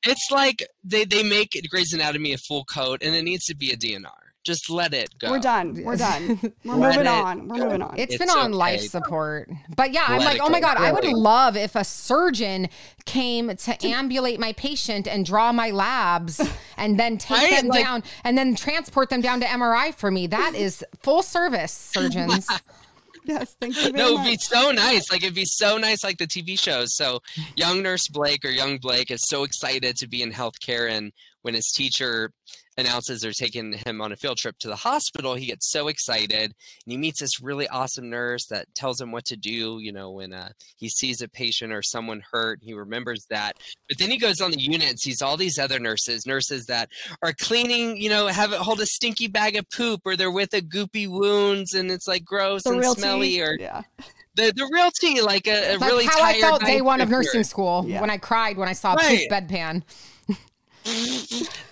[0.05, 3.71] It's like they they make Grey's Anatomy a full code, and it needs to be
[3.73, 4.28] a DNR.
[4.49, 5.31] Just let it go.
[5.31, 5.75] We're done.
[5.85, 6.41] We're done.
[6.65, 7.49] We're moving it on.
[7.49, 7.65] We're go.
[7.67, 7.99] moving on.
[7.99, 9.51] It's It's been on life support.
[9.77, 10.69] But yeah, I'm like, oh my go.
[10.69, 12.71] God, I would love if a surgeon
[13.05, 16.41] came to ambulate my patient and draw my labs
[16.79, 17.57] and then take Right?
[17.61, 20.27] them Like- down and then transport them down to MRI for me.
[20.27, 22.47] That is full service surgeons.
[23.27, 23.55] yes.
[23.61, 24.27] Thank you very No, it'd much.
[24.29, 25.13] be so nice.
[25.13, 26.97] Like it'd be so nice, like the TV shows.
[26.97, 27.21] So,
[27.55, 31.53] young nurse Blake or young Blake is so excited to be in healthcare, and when
[31.55, 32.33] his teacher
[32.79, 36.43] announces they're taking him on a field trip to the hospital, he gets so excited,
[36.43, 36.55] and
[36.87, 39.79] he meets this really awesome nurse that tells him what to do.
[39.81, 43.57] You know, when uh, he sees a patient or someone hurt, he remembers that.
[43.89, 46.89] But then he goes on the unit and sees all these other nurses, nurses that
[47.23, 50.55] are cleaning, you know, have it hold a stinky bag of poop, or they're with
[50.55, 53.43] a goopy wounds, and it's like gross the and real smelly, tea.
[53.43, 53.83] or yeah.
[54.37, 57.01] the the real tea, like a, a like really how I tired felt day one
[57.01, 57.49] of nursing nurse.
[57.51, 58.01] school Yeah.
[58.01, 59.29] when I cried when I saw a Right.
[59.29, 59.83] poop bedpan.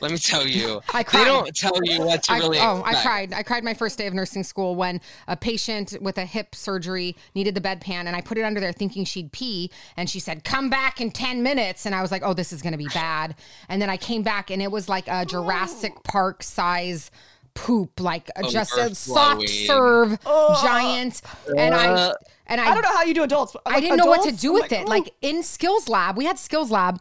[0.01, 2.59] Let me tell you, I they don't tell you what to I, really.
[2.59, 3.33] oh, I cried.
[3.33, 7.17] I cried my first day of nursing school when a patient with a hip surgery
[7.35, 10.45] needed the bedpan, and I put it under there thinking she'd pee, and she said,
[10.45, 13.35] "Come back in ten minutes," and I was like, "Oh, this is gonna be bad."
[13.69, 16.01] And then I came back, and it was like a Jurassic oh.
[16.05, 17.11] Park size
[17.55, 20.19] poop, like a- just a soft Overflowing.
[20.19, 20.25] serve,
[20.63, 21.23] giant,
[21.57, 22.13] and I
[22.47, 23.53] and I don't know how you do adults.
[23.53, 24.83] but, I didn't know what to do with like, it.
[24.83, 27.01] "Ooh." Like in skills lab, we had skills lab.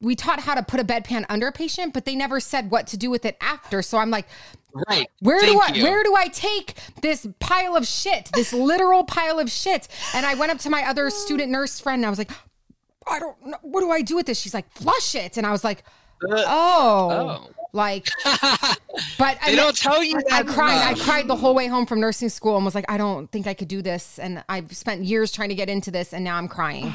[0.00, 2.86] We taught how to put a bedpan under a patient, but they never said what
[2.88, 3.82] to do with it after.
[3.82, 4.26] So I'm like,
[4.88, 5.08] Right.
[5.18, 5.82] where do I you.
[5.82, 9.88] where do I take this pile of shit, this literal pile of shit?
[10.14, 12.30] And I went up to my other student nurse friend and I was like,
[13.10, 14.38] I don't know, what do I do with this?
[14.40, 15.36] She's like, flush it.
[15.36, 15.82] And I was like,
[16.22, 17.50] Uh, oh, oh.
[17.72, 18.08] like,
[19.18, 20.80] but I don't tell you I cried.
[20.82, 23.46] I cried the whole way home from nursing school and was like, I don't think
[23.48, 24.18] I could do this.
[24.20, 26.92] And I've spent years trying to get into this, and now I'm crying.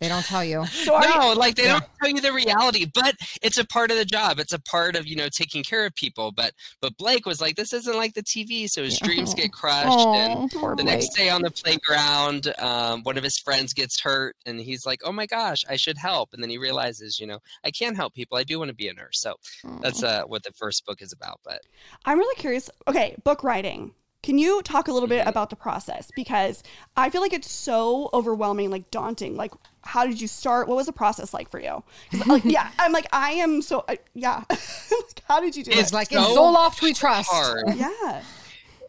[0.00, 0.64] They don't tell you.
[0.84, 3.90] So are you- No, like they don't tell you the reality, but it's a part
[3.90, 4.38] of the job.
[4.38, 6.30] It's a part of you know taking care of people.
[6.32, 9.88] But but Blake was like, this isn't like the TV, so his dreams get crushed.
[9.88, 10.84] Aw, and the Blake.
[10.86, 15.00] next day on the playground, um, one of his friends gets hurt, and he's like,
[15.04, 18.14] "Oh my gosh, I should help." And then he realizes, you know, I can't help
[18.14, 18.38] people.
[18.38, 19.20] I do want to be a nurse.
[19.20, 19.34] So
[19.82, 21.40] that's uh, what the first book is about.
[21.44, 21.60] But
[22.04, 22.70] I'm really curious.
[22.86, 23.92] Okay, book writing.
[24.20, 26.10] Can you talk a little bit about the process?
[26.16, 26.64] Because
[26.96, 29.36] I feel like it's so overwhelming, like daunting.
[29.36, 29.52] Like,
[29.88, 30.68] how did you start?
[30.68, 31.82] What was the process like for you?
[32.26, 34.44] Like, yeah, I'm like, I am so, uh, yeah.
[34.50, 35.94] like, how did you do It's it?
[35.94, 37.30] Like in Zoloft, we trust.
[37.30, 37.74] hard.
[37.74, 38.22] Yeah.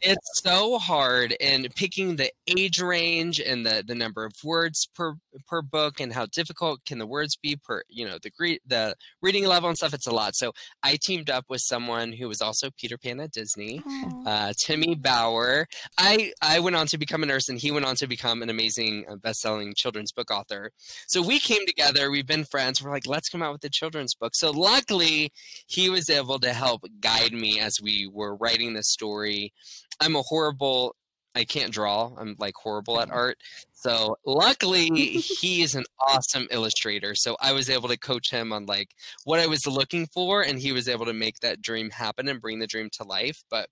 [0.02, 5.16] It's so hard and picking the age range and the the number of words per
[5.47, 8.95] per book and how difficult can the words be per you know the gre- the
[9.22, 10.36] reading level and stuff it's a lot.
[10.36, 13.82] So i teamed up with someone who was also peter pan at disney
[14.26, 15.68] uh, timmy bauer.
[15.97, 18.50] I i went on to become a nurse and he went on to become an
[18.50, 20.72] amazing uh, best-selling children's book author.
[21.08, 24.16] So we came together we've been friends we're like let's come out with a children's
[24.16, 24.36] book.
[24.36, 25.32] So luckily
[25.68, 29.54] he was able to help guide me as we were writing the story
[30.00, 30.96] I'm a horrible
[31.36, 32.12] I can't draw.
[32.18, 33.18] I'm like horrible at mm-hmm.
[33.18, 33.38] art.
[33.72, 37.16] So luckily he is an awesome illustrator.
[37.16, 38.90] So I was able to coach him on like
[39.26, 42.42] what I was looking for and he was able to make that dream happen and
[42.42, 43.42] bring the dream to life.
[43.50, 43.70] But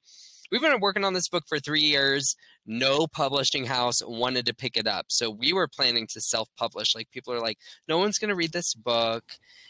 [0.52, 2.36] we've been working on this book for 3 years.
[2.68, 5.06] No publishing house wanted to pick it up.
[5.10, 6.94] So we were planning to self-publish.
[6.96, 7.58] Like people are like
[7.88, 9.24] no one's going to read this book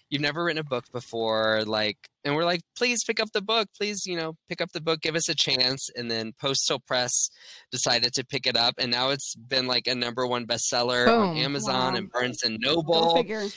[0.09, 3.67] you've never written a book before like and we're like please pick up the book
[3.75, 7.29] please you know pick up the book give us a chance and then postal press
[7.71, 11.29] decided to pick it up and now it's been like a number one bestseller Boom.
[11.31, 11.97] on amazon Wow.
[11.97, 13.21] and barnes and noble.
[13.27, 13.51] Yep.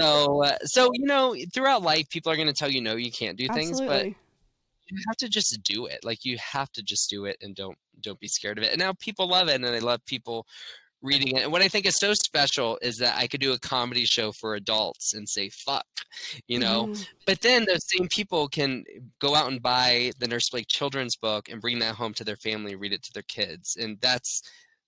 [0.00, 3.10] so uh, so you know throughout life people are going to tell you no you
[3.10, 4.16] can't do things but Absolutely.
[4.86, 7.76] You have to just do it like you have to just do it and don't
[8.00, 8.70] don't be scared of it.
[8.72, 10.46] And now people love it and i love people
[11.02, 11.42] reading it.
[11.44, 14.32] And what i think is so special is that i could do a comedy show
[14.32, 15.86] for adults and say fuck
[16.48, 16.86] you know?
[16.86, 17.06] Mhm.
[17.26, 18.84] but then those same people can
[19.20, 22.36] go out and buy the nurse blake children's book and bring that home to their
[22.36, 23.76] family read it to their kids.
[23.76, 24.42] And that's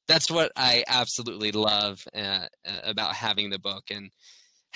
[0.09, 2.47] that's what i absolutely love uh,
[2.85, 3.85] about having the book.
[3.91, 4.11] And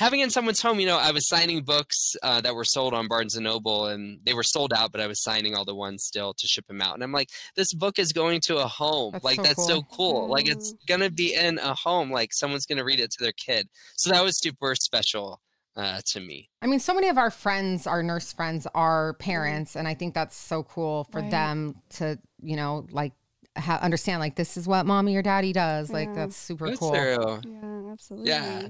[0.00, 2.92] having it in someone's home you know i was signing books uh, that were sold
[2.94, 5.74] on barnes and noble and they were sold out but i was signing all the
[5.74, 8.66] ones still to ship them out and i'm like this book is going to a
[8.66, 10.52] home That's like so that's so cool like Mm.
[10.52, 14.10] it's gonna be in a home like someone's gonna read it to their kid so
[14.10, 15.40] that was super special
[15.76, 19.76] uh, to me I mean, so many of our friends, our nurse friends, are parents,
[19.76, 21.30] and I think that's so cool for Right.
[21.30, 23.12] them to, you know, like
[23.56, 25.90] ha- understand like this is what mommy or daddy does.
[25.90, 26.90] Like that's super That's cool.
[26.90, 27.40] true.
[27.46, 28.28] Yeah, absolutely.
[28.30, 28.68] Yeah.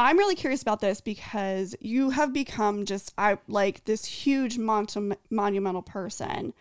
[0.00, 5.16] I'm really curious about this because you have become just I like this huge mon-
[5.28, 6.54] monumental person.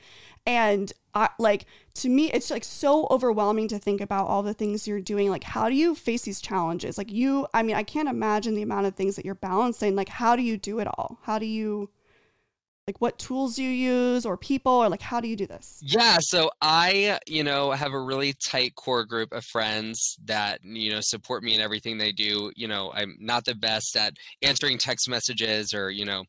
[0.46, 1.66] And I like
[1.96, 5.30] to me it's like so overwhelming to think about all the things you're doing.
[5.30, 6.98] Like how do you face these challenges?
[6.98, 9.96] Like you I mean, I can't imagine the amount of things that you're balancing.
[9.96, 11.20] Like how do you do it all?
[11.22, 11.90] How do you
[12.90, 15.80] like what tools you use or people or like how do you do this?
[15.86, 20.92] Yeah, so I, you know, have a really tight core group of friends that, you
[20.92, 22.52] know, support me in everything they do.
[22.56, 26.24] You know, I'm not the best at answering text messages or, you know,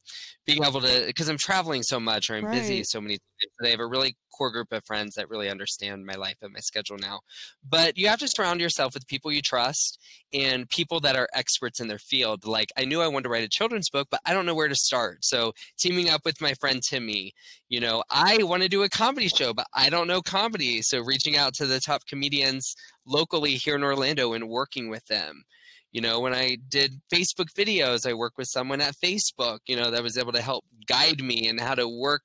[0.47, 3.53] being able to because I'm traveling so much or I'm busy so many times.
[3.61, 6.61] They have a really core group of friends that really understand my life and my
[6.61, 7.21] schedule now.
[7.69, 9.99] But you have to surround yourself with people you trust
[10.33, 12.47] and people that are experts in their field.
[12.47, 14.69] Like I knew I wanted to write a children's book, but I don't know where
[14.69, 15.25] to start.
[15.25, 17.33] So teaming up with my friend Timmy,
[17.69, 20.81] you know, I want to do a comedy show, but I don't know comedy.
[20.83, 22.75] So reaching out to the top comedians
[23.07, 25.45] locally here in Orlando and working with them.
[25.93, 29.91] You know, when I did Facebook videos, I worked with someone at Facebook, you know,
[29.91, 32.23] that was able to help guide me and how to work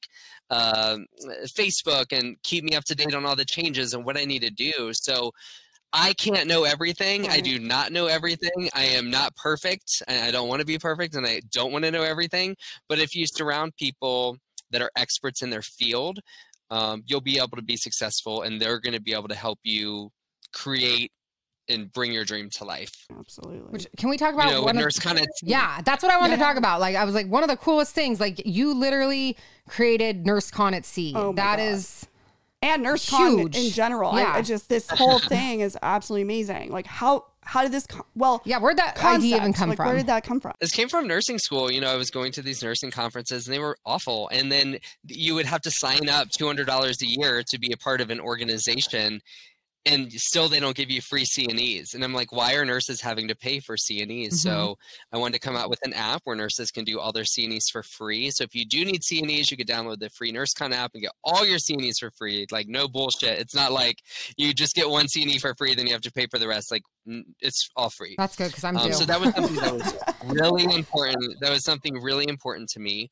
[0.51, 1.07] um
[1.57, 4.43] Facebook and keep me up to date on all the changes and what I need
[4.43, 4.91] to do.
[4.93, 5.31] So
[5.97, 7.29] I can't know everything.
[7.29, 8.69] I do not know everything.
[8.75, 10.03] I am not perfect.
[10.07, 12.57] and I don't want to be perfect and I don't want to know everything.
[12.89, 14.37] But if you surround people
[14.71, 16.19] that are experts in their field,
[16.69, 19.59] um, you'll be able to be successful and they're going to be able to help
[19.63, 20.09] you
[20.53, 21.11] create
[21.69, 22.91] and bring your dream to life.
[23.17, 23.71] Absolutely.
[23.71, 26.03] Which can we talk You about know, one when of- there's kind of Yeah, that's
[26.03, 26.79] what I wanted to talk about.
[26.79, 28.19] Like I was like one of the coolest things.
[28.19, 29.37] Like you literally
[29.67, 31.13] created NurseCon at Sea.
[31.15, 31.63] Oh That God.
[31.63, 32.07] is
[32.61, 33.57] and NurseCon Huge.
[33.57, 34.11] in general.
[34.11, 34.33] I, Yeah.
[34.35, 36.71] I just this whole thing is absolutely amazing.
[36.71, 38.57] Like how how did this co- well yeah.
[38.57, 39.85] Where'd that concept, idea even come like, from?
[39.87, 40.53] Where did that come from?
[40.61, 41.71] this came from nursing school.
[41.71, 44.29] You know, I was going to these nursing conferences and they were awful.
[44.29, 48.01] And then you would have to sign up $200 a year to be a part
[48.01, 49.21] of an organization.
[49.87, 51.93] And still, they don't give you free CNEs.
[51.93, 54.33] And I'm like, why are nurses having to pay for CNEs?
[54.33, 54.77] So
[55.13, 57.65] I wanted to come out with an app where nurses can do all their CNEs
[57.71, 58.31] for free.
[58.31, 61.11] So if you do need CNEs, you could download the free NurseCon app and get
[61.23, 62.47] all your CNEs for free.
[62.51, 63.37] Like, no bullshit.
[63.37, 63.99] It's not like
[64.37, 66.71] you just get one CNE for free, then you have to pay for the rest.
[66.71, 66.83] Like,
[67.39, 68.15] it's all free.
[68.17, 69.93] That's good because I'm Um, so that was something that was
[70.25, 71.39] really important.
[71.41, 73.11] That was something really important to me.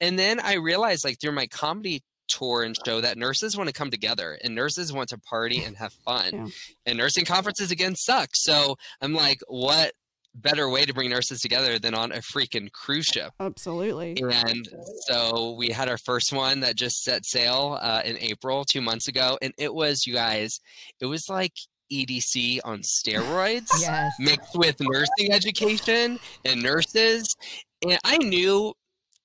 [0.00, 3.72] And then I realized, like through my comedy tour and show, that nurses want to
[3.72, 6.30] come together and nurses want to party and have fun.
[6.32, 6.46] Yeah.
[6.86, 8.30] And nursing conferences again suck.
[8.34, 9.92] So I'm like, what
[10.34, 13.32] better way to bring nurses together than on a freaking cruise ship?
[13.38, 14.16] Absolutely.
[14.22, 14.68] And
[15.06, 19.08] so we had our first one that just set sail uh, in April, two months
[19.08, 19.38] ago.
[19.40, 20.60] And it was, you guys,
[21.00, 21.52] it was like
[21.92, 24.12] EDC on steroids yes.
[24.18, 27.34] mixed with nursing education and nurses.
[27.86, 28.74] And I knew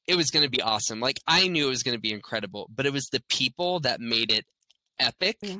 [0.09, 0.99] it was going to be awesome.
[0.99, 4.01] Like, I knew it was going to be incredible, but it was the people that
[4.01, 4.45] made it
[4.99, 5.55] epic Yeah.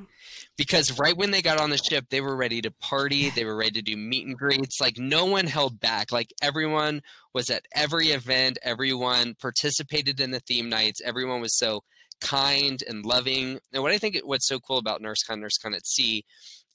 [0.58, 3.30] because right when they got on the ship, they were ready to party.
[3.30, 4.82] They were ready to do meet and greets.
[4.82, 6.12] Like, no one held back.
[6.12, 7.02] Like, everyone
[7.34, 11.84] was at every event, everyone participated in the theme nights, everyone was so
[12.20, 13.60] kind and loving.
[13.72, 16.26] And what I think what's so cool about NurseCon, NurseCon at Sea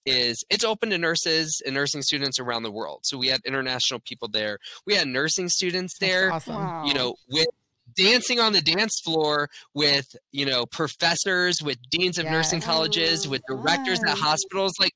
[0.06, 3.00] is it's open to nurses and nursing students around the world.
[3.04, 4.58] So we had international people there.
[4.86, 6.54] We had nursing students there, awesome.
[6.54, 6.84] Wow.
[6.86, 7.48] you know, with
[7.96, 13.30] dancing on the dance floor with you know professors with deans of nursing colleges Oh,
[13.30, 14.92] with directors at hospitals like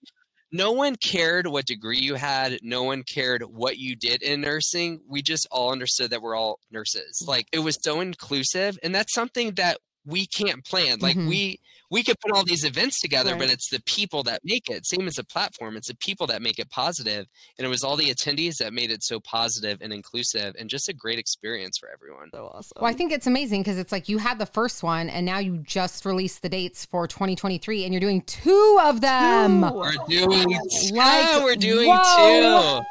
[0.50, 5.00] no one cared what degree you had no one cared what you did in nursing.
[5.06, 7.22] We just all understood that we're all nurses.
[7.26, 9.78] Like it was so inclusive and that's something that
[10.08, 11.28] we can't plan like Mhm.
[11.28, 14.86] we we could put all these events together but it's the people that make it
[14.86, 17.26] same as the platform it's the people that make it positive
[17.58, 20.88] and it was all the attendees that made it so positive and inclusive and just
[20.88, 22.72] a great experience for everyone So awesome.
[22.80, 25.38] Well, I think it's amazing because it's like you had the first one and now
[25.38, 29.62] you just released the dates for 2023 and you're doing two of them.
[29.62, 29.72] Two.
[29.74, 30.60] We're doing Like,
[30.92, 32.80] yeah, we're doing whoa.
[32.80, 32.84] two.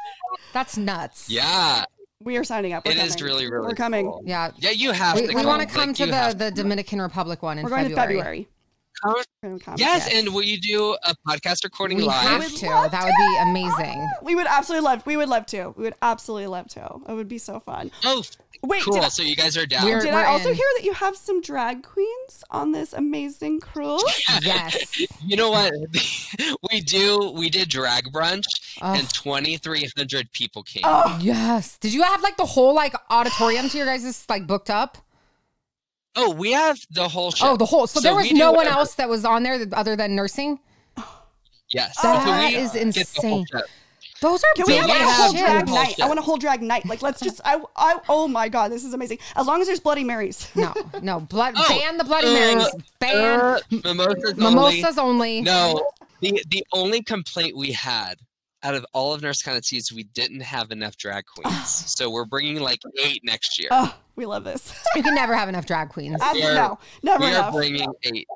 [0.52, 1.28] That's nuts.
[1.30, 1.84] Yeah,
[2.20, 2.84] We are signing up.
[2.84, 3.24] We're it is coming.
[3.32, 4.06] really really We're coming.
[4.06, 4.22] cool.
[4.24, 4.50] Yeah.
[4.58, 5.34] Yeah, you have We, to.
[5.34, 8.08] we want to Like, come to the, the Dominican Republic one in We're going February.
[8.16, 8.48] to February.
[9.04, 9.14] come.
[9.42, 9.74] We're gonna come.
[9.78, 10.14] Yes, Yes.
[10.24, 12.14] and will you do a podcast recording We live?
[12.26, 12.66] have to.
[12.66, 14.08] love That would be amazing.
[14.24, 15.06] We would absolutely love.
[15.06, 15.72] We would love to.
[15.76, 17.00] We would absolutely love to.
[17.08, 17.92] It would be so fun.
[18.04, 18.24] Oh,
[18.62, 18.94] Wait, cool.
[18.94, 19.84] did I, so you guys are down.
[19.84, 20.54] We're- did I also in.
[20.56, 24.02] hear that you have some drag queens on this amazing cruise?
[24.42, 25.00] Yes.
[25.24, 25.72] you know what?
[26.72, 27.32] we do.
[27.36, 28.44] We did drag brunch,
[28.82, 28.94] Oh.
[28.94, 30.82] and twenty three hundred people came.
[30.84, 31.78] Oh, Yes.
[31.78, 34.98] Did you have like the whole like auditorium to your guys' like booked up?
[36.16, 37.50] Oh, we have the whole show.
[37.50, 37.86] Oh, the whole.
[37.86, 40.58] So, there was no one whatever- else that was on there other than nursing.
[41.70, 43.46] Yes, That so we is get the whole insane.
[44.20, 44.28] Show.
[44.28, 46.00] Those are can we big have a whole drag whole night?
[46.00, 46.86] I want a whole drag night.
[46.86, 47.40] Like, let's just.
[47.44, 47.60] I.
[47.76, 47.98] I.
[48.08, 49.18] Oh my god, this is amazing.
[49.36, 50.48] As long as there's Bloody Marys.
[50.56, 51.20] No, no.
[51.20, 51.54] Blood.
[51.56, 52.74] Oh, ban the Bloody uh, Marys.
[52.98, 55.40] Ban Uh, mimosas mimosas only.
[55.40, 55.90] No,
[56.20, 58.14] the the only complaint we had
[58.64, 61.68] out of all of NurseCon at Sea is we didn't have enough drag queens.
[61.96, 63.68] so we're bringing like eight next year.
[63.70, 64.74] Oh, we love this.
[64.96, 66.20] You can never have enough drag queens.
[66.22, 67.54] Are- no, never we are enough.
[67.54, 68.26] bringing eight.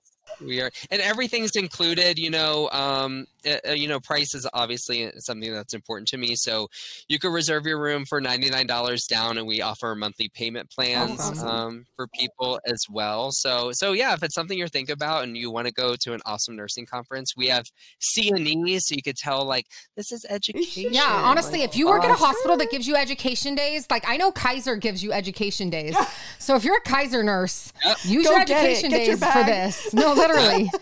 [0.40, 2.18] We are, and everything's included.
[2.18, 6.34] You know, um, uh, uh, you know, price is obviously something that's important to me.
[6.36, 6.68] So
[7.08, 10.70] you could reserve your room for ninety nine dollars down, and we offer monthly payment
[10.70, 11.48] plans Awesome.
[11.48, 13.30] um, for people as well.
[13.32, 16.12] So, so yeah, if it's something you're thinking about and you want to go to
[16.12, 17.66] an awesome nursing conference, we have
[18.00, 19.66] CNE, so you could tell like
[19.96, 20.92] this is education.
[20.92, 24.08] Yeah, honestly, Like, if you work at a hospital that gives you education days, like
[24.08, 25.96] I know Kaiser gives you education days.
[26.38, 27.96] so if you're a Kaiser nurse, Yep.
[28.04, 29.94] use Go your education Get your days for this.
[29.94, 30.70] No, literally.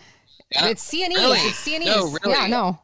[0.52, 0.66] Yeah.
[0.66, 1.14] It's CNEs.
[1.14, 1.38] Really?
[1.38, 1.84] It's CNEs.
[1.86, 2.36] No, really.
[2.36, 2.78] Yeah, no.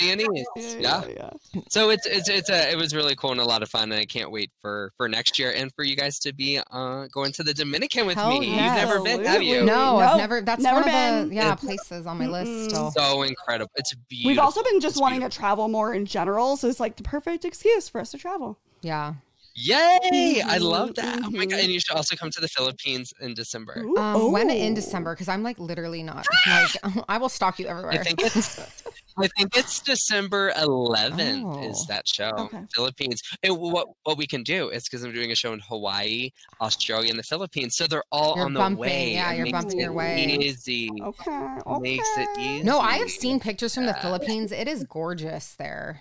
[0.00, 1.04] CNE, Yeah, yeah.
[1.06, 1.60] yeah, yeah.
[1.68, 4.00] So it's it's it's a it was really cool and a lot of fun, and
[4.00, 7.30] I can't wait for for next year and for you guys to be uh going
[7.34, 8.46] to the Dominican with Hell me.
[8.50, 8.80] yes.
[8.80, 9.62] You've never been, have you?
[9.64, 10.40] No, I've never.
[10.40, 11.28] That's never one of been.
[11.28, 12.70] the yeah It's- places on my list.
[12.70, 13.70] Still, So incredible!
[13.76, 14.30] It's beautiful.
[14.30, 15.30] We've also been just It's wanting beautiful.
[15.36, 18.58] to travel more in general, so it's like the perfect excuse for us to travel.
[18.82, 19.14] yeah.
[19.56, 20.42] Yay!
[20.44, 21.18] I love Mhm, that.
[21.24, 21.58] Oh my god!
[21.58, 21.64] mhm.
[21.64, 23.82] And you should also come to the Philippines in December.
[23.84, 24.74] Ooh, Um, when in oh.
[24.74, 25.14] December?
[25.14, 26.26] Because I'm like literally not.
[26.46, 26.70] Like
[27.08, 28.02] I will stalk you I everywhere.
[28.04, 28.58] think it's
[29.16, 31.84] I think it's December 11th is Oh.
[31.88, 32.30] that show.
[32.30, 32.62] Okay.
[32.74, 33.22] Philippines.
[33.44, 36.30] And what what we can do is because I'm doing a show in Hawaii,
[36.60, 39.12] Australia, and the Philippines, so they're all You're on the bumping, way.
[39.12, 40.36] yeah, It you're makes bumping it your way.
[40.40, 40.90] Easy.
[41.00, 41.30] Okay.
[41.64, 41.80] Okay.
[41.80, 42.62] Makes it easy.
[42.64, 44.50] no, I have seen pictures from the Philippines.
[44.50, 46.00] It is gorgeous there.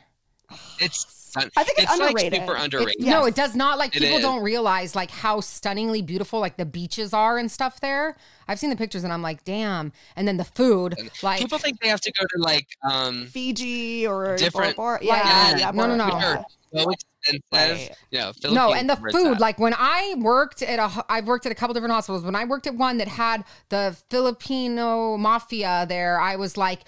[0.79, 1.49] It's fun.
[1.57, 2.33] I think it's underrated.
[2.33, 2.95] like super It's- underrated.
[2.99, 3.09] Yes.
[3.11, 3.77] No, it does not.
[3.77, 4.23] Like It people is.
[4.23, 8.15] don't realize like how stunningly beautiful like the beaches are and stuff there.
[8.47, 9.91] I've seen the pictures and I'm like, damn.
[10.15, 14.05] And then the food, like People think they have to go to like um Fiji
[14.07, 15.05] or Different- Bora Bora.
[15.05, 15.57] Yeah, Yeah.
[15.57, 15.71] yeah.
[15.71, 16.07] No, no, no.
[16.07, 16.43] yeah.
[16.73, 16.91] which are so
[17.27, 17.43] expensive.
[17.51, 17.97] Right.
[18.11, 19.33] You know, no, and the food.
[19.35, 19.39] at.
[19.39, 22.23] Like when I worked at a, ho- I've worked at a couple different hospitals.
[22.23, 26.81] When I worked at one that had the Filipino mafia there, I was like.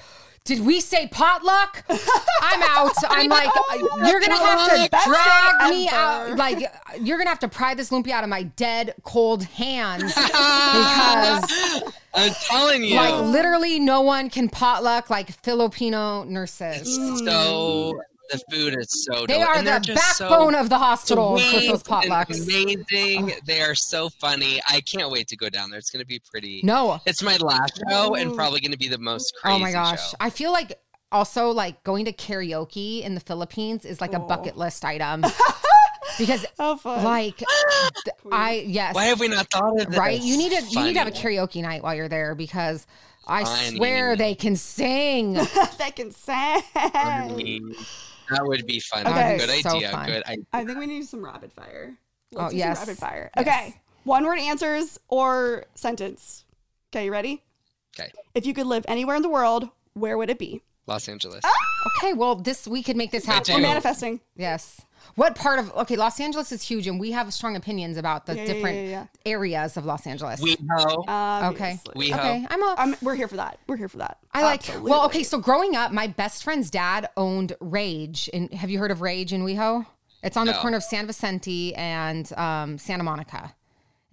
[0.45, 1.83] Did we say potluck?
[1.89, 2.93] I'm out.
[3.09, 5.95] I'm like, oh, uh, you're gonna have to drag me ever.
[5.95, 6.37] out.
[6.37, 6.71] Like,
[7.01, 11.83] you're gonna have to pry this lumpia out of my dead, cold hands because
[12.13, 12.95] I'm telling you.
[12.95, 16.95] Like literally, no one can potluck like Filipino nurses.
[17.25, 17.99] So
[18.31, 21.41] the food is so They are and they're the just so backbone of the hospitals
[21.53, 22.43] with those potlucks.
[22.43, 23.33] Amazing.
[23.45, 24.61] They are so funny.
[24.67, 25.79] I can't wait to go down there.
[25.79, 26.61] It's going to be pretty.
[26.63, 29.71] No, It's my last show and probably going to be the most crazy oh my
[29.71, 30.17] gosh, show.
[30.19, 30.79] I feel like
[31.11, 34.27] also like going to karaoke in the Philippines is like a Oh.
[34.27, 35.23] bucket list item
[36.17, 37.03] because How fun.
[37.03, 37.41] like
[38.31, 39.97] I yes Why have we not thought of this?
[39.99, 42.85] right you need to you need to have a karaoke night while you're there because
[43.27, 43.77] I Funny.
[43.77, 45.33] swear they can sing.
[45.79, 46.61] they can sing.
[46.93, 47.61] Funny.
[48.29, 49.05] That would be fun.
[49.07, 49.37] Okay.
[49.37, 49.91] Good So idea.
[49.91, 50.05] fun.
[50.07, 50.45] Good idea.
[50.53, 51.95] I think we need some rapid fire.
[52.35, 52.79] Oh, Let's do some yes.
[52.79, 53.31] rapid fire.
[53.37, 53.47] Yes.
[53.47, 53.81] Okay.
[54.03, 56.45] One word answers or sentence.
[56.93, 57.43] Okay, you ready?
[57.99, 58.11] Okay.
[58.33, 60.61] If you could live anywhere in the world, where would it be?
[60.87, 61.41] Los Angeles.
[61.43, 61.51] Ah!
[61.97, 63.55] Okay, well this we could make this happen.
[63.55, 64.19] We're manifesting.
[64.35, 64.81] Yes.
[65.15, 68.35] What part of okay, Los Angeles is huge and we have strong opinions about the
[68.35, 69.05] Yeah, yeah, different yeah, yeah.
[69.25, 70.41] areas of Los Angeles.
[70.41, 71.51] WeHo.
[71.53, 71.79] okay.
[71.95, 72.45] We okay.
[72.49, 73.59] I'm a I'm, we're here for that.
[73.67, 74.17] We're here for that.
[74.33, 74.91] I like Absolutely.
[74.91, 78.29] well, okay, so growing up, my best friend's dad owned Rage.
[78.33, 79.85] And have you heard of Rage in WeHo?
[80.23, 83.53] It's on the corner of San Vicente and um, Santa Monica.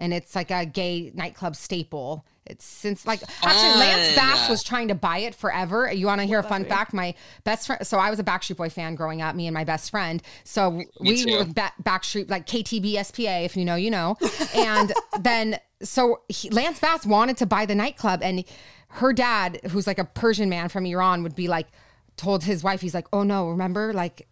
[0.03, 2.26] And it's like a gay nightclub staple.
[2.44, 5.92] It's since like actually Lance Bass was trying to buy it forever.
[5.92, 6.92] You want to hear a fun fact?
[6.92, 7.86] My best friend.
[7.86, 9.36] So I was a Backstreet Boy fan growing up.
[9.36, 10.20] Me and my best friend.
[10.42, 11.38] So we too.
[11.38, 13.44] were ba- Backstreet like KTB SPA.
[13.44, 14.16] If you know, you know.
[14.57, 18.44] And then so he, Lance Bass wanted to buy the nightclub, and
[18.88, 21.68] her dad, who's like a Persian man from Iran, would be like,
[22.16, 24.26] told his wife, he's like, oh no, remember like.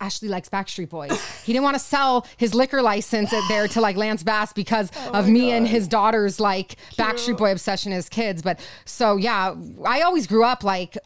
[0.00, 1.12] Ashley likes Backstreet Boys.
[1.44, 5.28] He didn't want to sell his liquor license there to like Lance Bass because of
[5.28, 8.42] me and his daughter's like Backstreet Boy obsession as kids.
[8.42, 9.54] But so yeah,
[9.84, 10.98] I always grew up like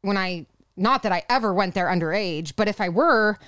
[0.00, 0.46] when I
[0.76, 3.38] not that I ever went there underage, but if I were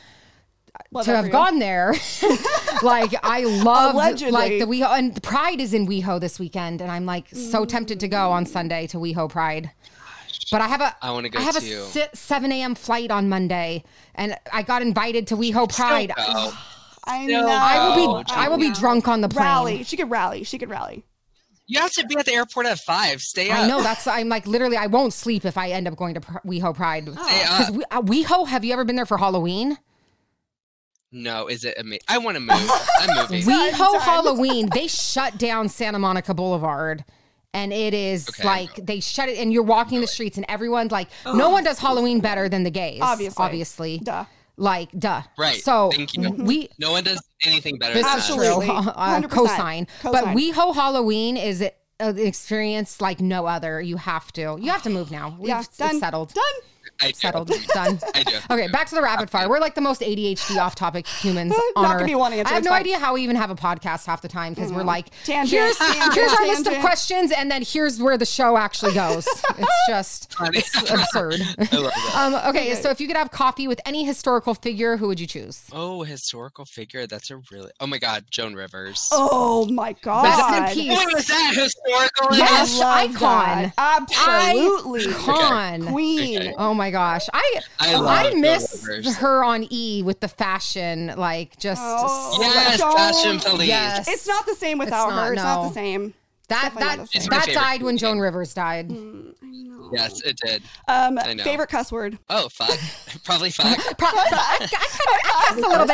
[0.90, 1.94] Love to have gone there,
[2.82, 3.42] like I
[3.94, 4.32] Allegedly.
[4.32, 8.00] like the WeHo and Pride is in WeHo this weekend, and I'm like so tempted
[8.00, 9.70] to go on Sunday to WeHo Pride.
[10.50, 11.82] But I have a I wanna go I have too.
[11.82, 12.74] a si- 7 a.m.
[12.74, 13.84] flight on Monday,
[14.14, 16.12] and I got invited to WeHo Pride.
[17.06, 17.46] I know.
[17.48, 19.44] I will be Oh, I will be drunk on the plane.
[19.44, 19.82] rally.
[19.84, 20.44] She could rally.
[20.44, 21.04] She could rally.
[21.66, 23.20] You have to be at the airport at five.
[23.20, 23.58] Stay up.
[23.60, 26.20] I know that's I'm like literally I won't sleep if I end up going to
[26.20, 27.04] Pr- WeHo Pride.
[27.04, 27.74] Stay Because up.
[27.74, 29.78] we, uh, WeHo, have you ever been there for Halloween?
[31.12, 32.00] No, is it amazing?
[32.08, 32.70] I want to move.
[33.00, 33.42] I'm moving.
[33.44, 34.00] WeHo.
[34.00, 37.04] Halloween, they shut down Santa Monica Boulevard.
[37.54, 38.44] And it is Okay.
[38.44, 41.78] like they shut it, and you're walking the streets, and everyone's like, no one does
[41.78, 43.00] Halloween better than the gays.
[43.00, 43.44] Obviously.
[43.44, 44.24] obviously, Duh.
[44.56, 45.22] like duh.
[45.38, 45.62] Right.
[45.62, 46.30] So Thank you.
[46.32, 48.24] we No one does anything better this than is.
[48.24, 48.66] Absolutely.
[48.66, 48.74] true.
[48.96, 49.28] Uh, 100%.
[49.28, 49.86] cosign.
[50.02, 50.52] But Cosign.
[50.52, 51.60] WeHo Halloween is
[52.00, 53.80] an experience like no other.
[53.80, 54.58] You have to.
[54.60, 55.36] You have to move now.
[55.38, 55.60] We've Yeah.
[55.60, 56.00] it's Done.
[56.00, 56.34] settled.
[56.34, 56.42] Done.
[57.04, 57.14] I do.
[57.14, 57.48] Settled.
[57.72, 58.00] Done.
[58.14, 58.36] I do.
[58.50, 59.48] Okay, back to the rapid fire.
[59.48, 62.06] We're like the most ADHD off topic humans on Not gonna earth.
[62.06, 62.80] be one answer, I have it's no fine.
[62.80, 65.76] idea how we even have a podcast half the time because we're like, Tangent, here's,
[65.76, 66.80] tangent, here's our list of tangent.
[66.84, 69.26] questions, and then here's where the show actually goes.
[69.26, 71.40] It's just it's absurd.
[71.42, 72.12] I love that.
[72.14, 75.26] Um, okay, so if you could have coffee with any historical figure, who would you
[75.26, 75.64] choose?
[75.72, 77.06] Oh, historical figure.
[77.06, 77.70] That's a really.
[77.80, 79.08] Oh my God, Joan Rivers.
[79.12, 80.24] Oh my god.
[80.24, 81.14] Rest in peace.
[81.14, 82.36] Was that historical?
[82.36, 82.80] Yes.
[82.80, 83.72] I love icon.
[83.76, 84.08] that.
[84.48, 85.12] Absolutely.
[85.12, 85.86] Con.
[85.88, 86.38] Queen.
[86.40, 86.54] Okay.
[86.58, 87.94] Oh my gosh, I I
[88.30, 93.68] I miss her on E with the fashion, like just Oh, Yes, Don't- fashion police.
[93.68, 94.06] Yes.
[94.08, 95.32] It's not the same without not, her.
[95.34, 96.14] It's not the same.
[96.48, 97.28] that definitely that same.
[97.30, 97.98] That favorite died when.
[97.98, 98.92] Joan Rivers died.
[99.92, 100.62] Yes, it did.
[100.88, 101.44] Um, I know.
[101.44, 102.18] favorite cuss word.
[102.30, 102.78] Oh, fuck.
[103.24, 103.76] Probably fuck.
[103.98, 104.78] Pro- I, I kind of
[105.24, 105.86] I cuss a little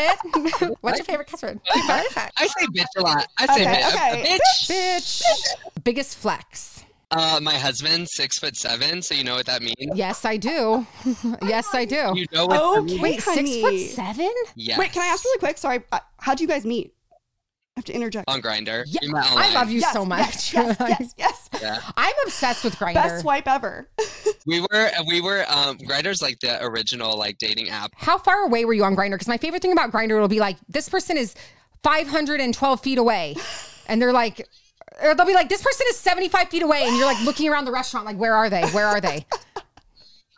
[0.63, 0.79] bit.
[0.83, 1.61] What's your favorite cuss word?
[1.75, 3.27] I say bitch a lot.
[3.39, 4.13] I say Okay, bitch.
[4.21, 4.39] okay.
[4.39, 4.71] bitch.
[4.71, 5.83] Bitch.
[5.85, 6.80] Biggest flex.
[7.13, 9.75] Uh, my husband, six foot seven, so you know what that means.
[9.97, 10.87] Yes, I do.
[11.43, 12.13] yes, I do.
[12.15, 12.83] You know what?
[12.85, 14.33] Okay, Wait, six foot seven?
[14.55, 14.79] Yes.
[14.79, 15.59] Wait, can I ask really quick?
[15.59, 16.95] Sorry, uh, how'd you guys meet?
[17.77, 18.29] I have to interject.
[18.29, 18.85] On Grindr.
[18.87, 20.55] Yeah, I love you yes, so yes, much.
[20.55, 21.49] Yes, yes, yes.
[21.61, 21.81] Yeah.
[21.97, 22.95] I'm obsessed with Grindr.
[22.95, 23.89] Best swipe ever.
[24.47, 27.93] We were we were um Grindr's like the original like dating app.
[27.95, 29.13] How far away were you on Grindr?
[29.13, 31.35] Because my favorite thing about Grindr will be like, this person is
[31.83, 33.37] 512 feet away,
[33.87, 34.49] and they're like,
[35.03, 37.65] or they'll be like, this person is 75 feet away, and you're like looking around
[37.65, 38.65] the restaurant, like, where are they?
[38.71, 39.27] Where are they?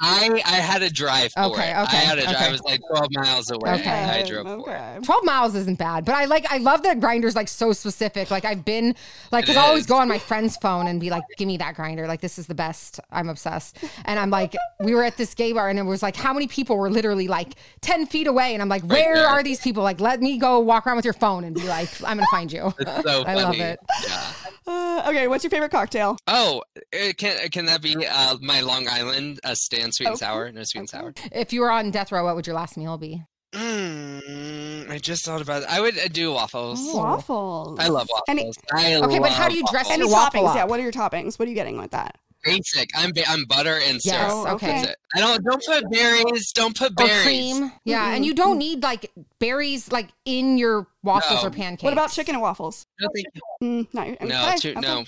[0.02, 1.76] I I had a drive for Okay, it.
[1.84, 2.34] okay, I had a drive.
[2.36, 2.46] okay.
[2.46, 3.72] I was like 12 miles away.
[3.74, 3.88] Okay.
[3.88, 4.98] and I drove for okay.
[5.02, 8.30] 12 miles isn't bad, but I like, I love that Grindr's like so specific.
[8.30, 8.94] Like, I've been,
[9.30, 11.76] like, because I always go on my friend's phone and be like, give me that
[11.76, 12.08] Grindr.
[12.08, 12.98] Like, this is the best.
[13.12, 13.78] I'm obsessed.
[14.04, 16.48] And I'm like, we were at this gay bar, and it was like, how many
[16.48, 18.54] people were literally like 10 feet away?
[18.54, 19.26] And I'm like, where there.
[19.28, 19.82] are these people?
[19.84, 22.30] Like, let me go walk around with your phone and be like, I'm going to
[22.30, 22.72] find you.
[22.78, 23.42] It's so I funny.
[23.42, 23.78] love it.
[24.08, 24.32] Yeah.
[24.66, 26.16] Uh, okay, what's your favorite cocktail?
[26.28, 26.62] Oh,
[26.94, 30.50] uh, can can that be uh, my Long Island uh, stand sweet and sour?
[30.52, 31.14] No sweet and sour.
[31.32, 33.22] If you were on death row, what would your last meal be?
[33.54, 35.68] Mm, I just thought about it.
[35.70, 36.80] I would uh, do waffles.
[36.94, 37.78] Waffles.
[37.78, 38.24] I love waffles.
[38.28, 39.92] Any, I Okay, but how do you dress waffles.
[39.92, 40.48] any your waffle toppings?
[40.50, 40.56] up?
[40.56, 41.38] Yeah, what are your toppings?
[41.38, 42.16] What are you getting with that?
[42.44, 42.90] basic?
[42.96, 44.20] I'm ba- I'm butter and syrup.
[44.20, 44.30] Yes.
[44.32, 44.66] Oh, okay.
[44.66, 44.96] That's it.
[45.14, 46.50] I don't don't put berries.
[46.52, 47.22] Don't put Or berries.
[47.22, 47.72] cream.
[47.84, 48.14] Yeah.
[48.14, 51.48] And you don't need like berries like in your waffles No.
[51.48, 51.84] or pancakes.
[51.84, 52.84] What about chicken and waffles?
[53.00, 53.40] No, thank you.
[53.84, 54.80] Mm, not your- No, okay, too, okay.
[54.80, 55.04] no,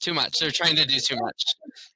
[0.00, 0.40] too much.
[0.40, 1.44] They're trying to do too much.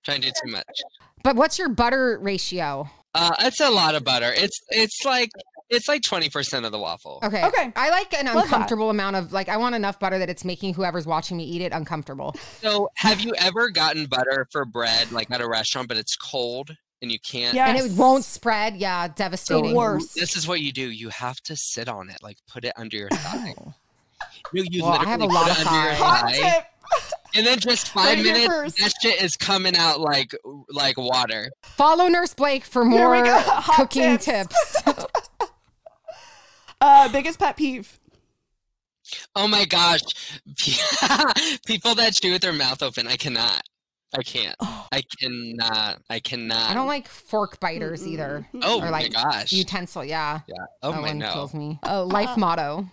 [0.04, 0.82] Trying to do too much.
[1.26, 2.88] But what's your butter ratio?
[3.12, 4.32] Uh, it's a lot of butter.
[4.32, 5.28] It's it's like
[5.68, 7.18] it's like twenty percent of the waffle.
[7.20, 7.44] Okay.
[7.44, 7.72] Okay.
[7.74, 8.36] I like an that.
[8.36, 11.62] uncomfortable amount of like I want enough butter that it's making whoever's watching me eat
[11.62, 12.36] it uncomfortable.
[12.62, 16.76] So, have you ever gotten butter for bread like at a restaurant, but it's cold
[17.02, 17.56] and you can't?
[17.56, 17.70] Yes.
[17.70, 18.76] And it won't spread.
[18.76, 19.74] Yeah, The devastating.
[19.74, 20.14] worst.
[20.14, 20.88] This is what you do.
[20.88, 23.52] You have to sit on it, like put it under your thigh.
[24.52, 26.04] You, you Well, I have a lot put of it under your thigh.
[26.04, 26.64] Hot thigh, tip.
[27.34, 30.32] And then just five Right minutes, that shit is coming out like
[30.70, 31.50] like water.
[31.62, 33.22] Follow Nurse Blake for more
[33.76, 34.82] cooking tips.
[34.82, 35.06] tips.
[36.78, 37.98] Uh, biggest pet peeve.
[39.34, 40.02] Oh my gosh,
[41.66, 43.62] people that chew with their mouth open, I cannot.
[44.16, 44.56] I can't.
[44.60, 46.02] I cannot.
[46.08, 46.70] I cannot.
[46.70, 48.46] I don't like fork biters either.
[48.62, 49.52] Oh or my like gosh.
[49.52, 50.40] Utensil, yeah.
[50.46, 50.54] yeah.
[50.82, 51.32] Oh that my one no.
[51.32, 51.78] kills me.
[51.82, 52.86] A life motto.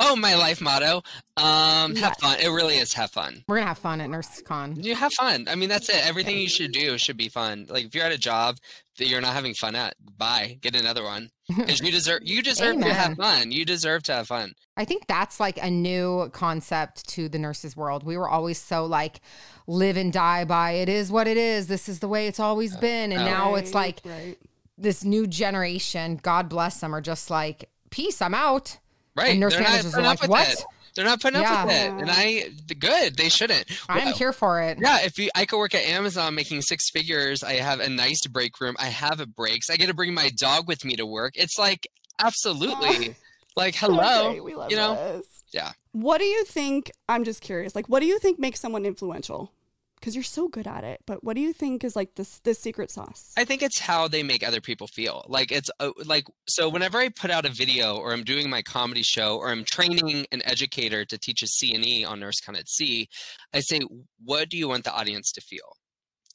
[0.00, 1.02] Oh, my life motto.
[1.36, 2.38] Um, have fun.
[2.40, 3.44] It really is have fun.
[3.48, 4.82] We're gonna have fun at NurseCon.
[4.82, 5.46] You have fun.
[5.48, 6.06] I mean, that's it.
[6.06, 7.66] Everything you should do should be fun.
[7.68, 8.58] Like if you're at a job
[8.98, 11.30] that you're not having fun at, bye, get another one.
[11.56, 13.52] Because you deserve you deserve to have fun.
[13.52, 14.52] You deserve to have fun.
[14.76, 18.02] I think that's like a new concept to the nurses world.
[18.02, 19.20] We were always so like
[19.68, 21.68] live and die by it is what it is.
[21.68, 23.12] This is the way it's always been.
[23.12, 24.36] And now it's like right.
[24.76, 28.78] this new generation, God bless them, are just like, peace, I'm out.
[29.16, 29.38] Right.
[29.38, 30.64] nurse They're not are putting up like, with "What?" it.
[30.94, 31.96] They're not putting up with Yeah.
[31.96, 32.00] it.
[32.00, 33.16] And I good.
[33.16, 33.66] They shouldn't.
[33.88, 34.78] I'm Well, here for it.
[34.80, 38.26] Yeah, if you, I could work at Amazon making six figures, I have a nice
[38.26, 38.76] break room.
[38.78, 39.68] I have a breaks.
[39.68, 41.34] I get to bring my dog with me to work.
[41.36, 41.86] It's like
[42.18, 43.14] absolutely ah,
[43.56, 44.30] like hello.
[44.30, 44.94] Okay, we love you know?
[44.94, 45.26] this.
[45.52, 45.72] Yeah.
[45.92, 46.90] What do you think?
[47.08, 47.74] I'm just curious.
[47.74, 49.52] Like, what do you think makes someone influential?
[49.98, 51.00] Because you're so good at it.
[51.06, 53.32] But what do you think is like this this secret sauce?
[53.36, 55.24] I think it's how they make other people feel.
[55.28, 58.62] Like it's uh, like so whenever I put out a video or I'm doing my
[58.62, 63.08] comedy show or I'm training an educator to teach a CNE on NurseCon at Sea,
[63.52, 63.80] I say,
[64.24, 65.76] what do you want the audience to feel?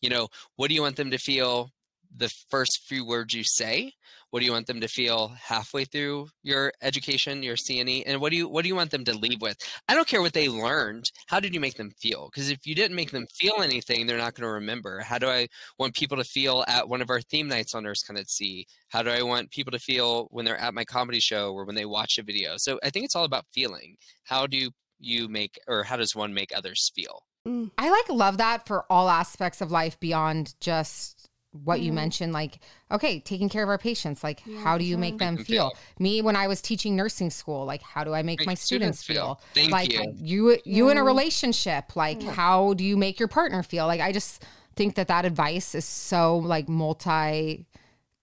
[0.01, 1.69] You know, what do you want them to feel
[2.15, 3.93] the first few words you say?
[4.29, 8.03] What do you want them to feel halfway through your education, your CNE?
[8.05, 9.57] And what do you what do you want them to leave with?
[9.89, 11.11] I don't care what they learned.
[11.27, 12.29] How did you make them feel?
[12.31, 15.01] Because if you didn't make them feel anything, they're not going to remember.
[15.01, 15.47] How do I
[15.77, 18.65] want people to feel at one of our theme nights on NurseCon at Sea?
[18.87, 21.75] How do I want people to feel when they're at my comedy show or when
[21.75, 22.53] they watch a video?
[22.57, 23.97] So I think it's all about feeling.
[24.23, 27.23] How do you make or how does one make others feel?
[27.47, 27.71] Mm.
[27.77, 31.20] I like love that for all aspects of life beyond just
[31.63, 31.95] what you Mhm.
[31.95, 32.59] mentioned like
[32.91, 35.43] okay taking care of our patients like Yeah, how do you for make them them
[35.45, 35.77] feel feel.
[35.99, 39.03] me when i was teaching nursing school like how do i make Make my students,
[39.03, 40.13] feel, Thank like you.
[40.15, 44.13] you you in a relationship like how do you make your partner feel like i
[44.13, 44.43] just
[44.77, 47.65] think that that advice is so like multi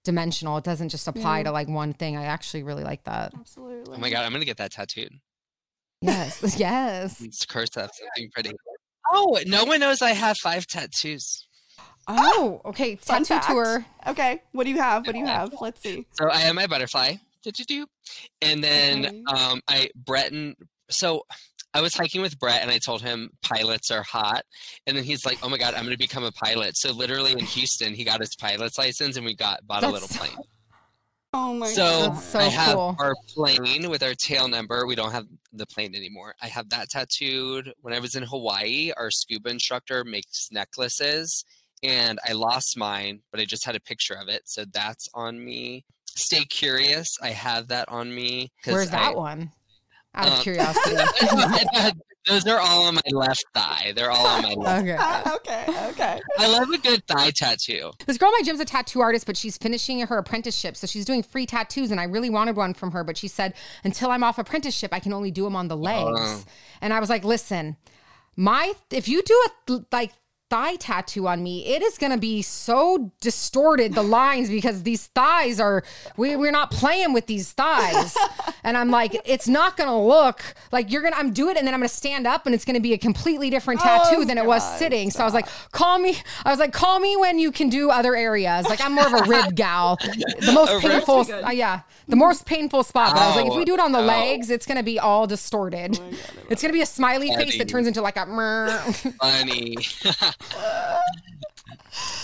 [0.04, 1.44] dimensional it doesn't just apply Yeah.
[1.44, 3.94] to like one thing i actually really like that Absolutely.
[3.94, 5.12] Oh my god, I'm gonna get that tattooed.
[6.00, 8.52] yes yes It's curse that something pretty.
[9.10, 11.47] Oh, no one knows I have five tattoos.
[12.08, 13.46] Oh okay Fun tattoo fact.
[13.48, 14.40] tour Okay.
[14.52, 15.06] What do you have?
[15.06, 15.54] What do you have?
[15.60, 16.06] Let's see.
[16.12, 17.14] So I have my butterfly.
[17.42, 17.86] Do-do-do.
[18.42, 19.22] And then Okay.
[19.44, 20.56] um, I Breton.
[20.90, 21.24] So
[21.74, 24.44] I was hiking with Brett, and I told him pilots are hot.
[24.86, 27.32] And then he's like, "Oh my god, I'm going to become a pilot." So literally
[27.32, 30.18] in Houston, he got his pilot's license, and we got bought a That's little so-
[30.20, 30.36] plane.
[31.34, 32.14] Oh my So, god.
[32.20, 32.96] So I have cool.
[32.98, 34.86] our plane with our tail number.
[34.86, 36.34] We don't have the plane anymore.
[36.40, 37.74] I have that tattooed.
[37.82, 41.44] When I was in Hawaii, our scuba instructor makes necklaces,
[41.82, 45.44] and I lost mine, but I just had a picture of it, so that's on
[45.44, 45.84] me.
[46.06, 47.06] Stay curious.
[47.22, 48.50] I have that on me.
[48.64, 49.52] where's that I- one
[50.14, 50.96] out of Um, curiosity
[52.26, 53.92] Those are all on my left thigh.
[53.96, 54.82] They're all on my left.
[54.82, 55.64] okay Ah, okay.
[55.90, 56.20] Okay.
[56.38, 57.90] I love a good thigh tattoo.
[58.06, 60.76] This girl at my gym's a tattoo artist, but she's finishing her apprenticeship.
[60.76, 61.90] So she's doing free tattoos.
[61.90, 64.98] And I really wanted one from her, but she said, until I'm off apprenticeship, I
[65.00, 66.04] can only do them on the legs.
[66.20, 66.44] Oh.
[66.82, 67.76] And I was like, listen,
[68.36, 70.12] my, if you do a like
[70.50, 75.06] thigh tattoo on me, it is going to be so distorted, the lines, because these
[75.08, 75.82] thighs are,
[76.16, 78.16] we, we're not playing with these thighs.
[78.64, 80.42] and I'm like, it's not going to look
[80.72, 82.54] like you're going to, I'm doing it and then I'm going to stand up and
[82.54, 85.10] it's going to be a completely different tattoo Oh, than it was God, sitting.
[85.10, 86.16] So I was like, call me.
[86.44, 88.66] I was like, call me when you can do other areas.
[88.66, 89.96] Like I'm more of a rib gal.
[89.96, 93.12] The most painful, uh, yeah, the most painful spot.
[93.14, 95.26] But I was like, if we do it on the legs, it's gonna be all
[95.26, 95.98] distorted.
[96.48, 98.26] it's gonna be a smiley face that turns into like a.
[99.20, 99.76] Funny.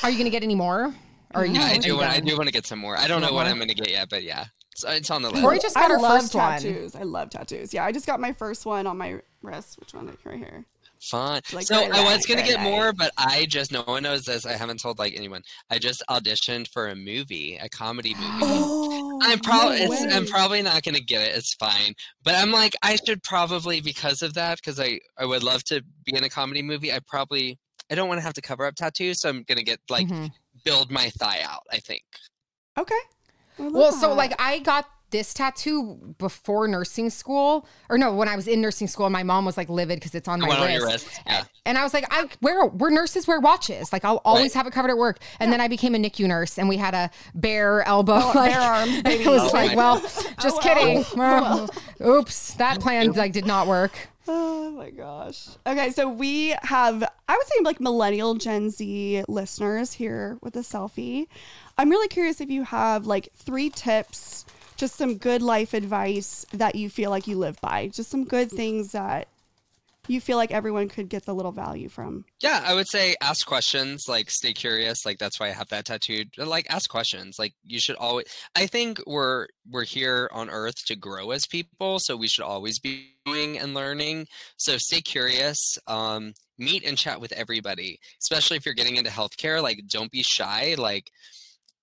[0.02, 0.94] Are you gonna get any more?
[1.34, 1.60] Or are you?
[1.60, 2.10] I do want.
[2.10, 2.96] I do want to get some more.
[2.96, 3.46] I don't know want what?
[3.48, 5.42] I'm going to get yet, but yeah, it's, it's on the list.
[5.42, 6.52] Tori just got I her love first one.
[6.52, 6.94] tattoos.
[6.94, 7.74] I love tattoos.
[7.74, 9.78] Yeah, I just got my first one on my wrist.
[9.80, 10.16] Which one?
[10.24, 10.64] Right here.
[11.00, 11.42] Fun.
[11.52, 14.04] Like so right I was back, gonna right get more, but I just no one
[14.04, 14.46] knows this.
[14.46, 15.42] I haven't told like anyone.
[15.68, 18.28] I just auditioned for a movie, a comedy movie.
[18.42, 21.36] Oh, I'm probably no I'm probably not gonna get it.
[21.36, 21.94] It's fine.
[22.22, 25.82] But I'm like I should probably because of that because I I would love to
[26.04, 26.90] be in a comedy movie.
[26.92, 27.58] I probably
[27.90, 30.30] I don't want to have to cover up tattoos, so I'm gonna get like Mhm.
[30.64, 31.62] build my thigh out.
[31.70, 32.02] I think.
[32.78, 32.94] Okay.
[33.58, 38.26] I love Well, so like I got this tattoo before nursing school, or no, when
[38.26, 40.46] I was in nursing school, and my mom was like livid because it's on The
[40.46, 40.80] my one on wrist.
[40.80, 41.06] your wrist.
[41.24, 41.44] Yeah.
[41.66, 43.92] And I was like, I wear we're nurses wear watches.
[43.92, 44.54] Like I'll always Right.
[44.54, 45.18] have it covered at work.
[45.38, 48.52] And then I became a NICU nurse, and we had a bare elbow, Oh, like,
[48.54, 49.22] bare arms, baby.
[49.24, 50.60] It was Oh like, well, just well.
[50.60, 51.04] kidding.
[51.16, 51.68] Oh,
[52.04, 53.92] Oops, that plan like did not work.
[54.26, 55.48] Oh my gosh.
[55.66, 60.60] Okay, so we have, I would say, like millennial Gen Z listeners here with a
[60.60, 61.26] Cellfie.
[61.76, 64.46] I'm really curious if you have like three tips,
[64.76, 68.50] just some good life advice that you feel like you live by, just some good
[68.50, 69.28] things that
[70.08, 72.24] you feel like everyone could get the little value from.
[72.40, 75.04] Yeah, I would say ask questions, like stay curious.
[75.04, 76.30] Like that's why I have that tattooed.
[76.36, 77.36] Like ask questions.
[77.38, 81.98] Like you should always I think we're we're here on earth to grow as people,
[82.00, 84.26] so we should always be doing and learning.
[84.56, 85.78] So stay curious.
[85.86, 89.62] Um meet and chat with everybody, especially if you're getting into healthcare.
[89.62, 90.74] Like don't be shy.
[90.78, 91.10] Like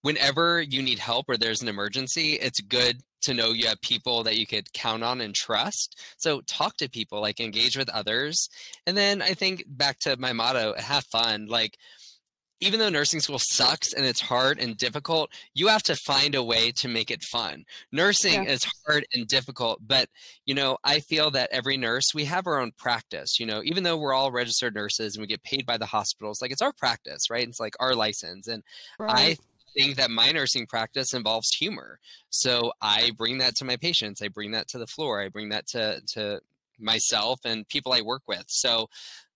[0.01, 4.23] whenever you need help or there's an emergency, it's good to know you have people
[4.23, 5.99] that you could count on and trust.
[6.17, 8.49] So talk to people, like engage with others.
[8.87, 11.45] And then I think back to my motto, have fun.
[11.45, 11.77] Like
[12.61, 16.43] even though nursing school sucks and it's hard and difficult, you have to find a
[16.43, 17.63] way to make it fun.
[17.91, 18.51] Nursing Yeah.
[18.51, 20.09] is hard and difficult, but
[20.45, 23.83] you know, I feel that every nurse, we have our own practice, you know, even
[23.83, 26.73] though we're all registered nurses and we get paid by the hospitals, like it's our
[26.73, 27.47] practice, right?
[27.47, 28.47] It's like our license.
[28.47, 28.63] And
[28.99, 29.37] I
[29.75, 31.99] think that my nursing practice involves humor.
[32.29, 34.21] So I bring that to my patients.
[34.21, 35.21] I bring that to the floor.
[35.21, 36.41] I bring that to to
[36.79, 38.45] myself and people I work with.
[38.47, 38.87] So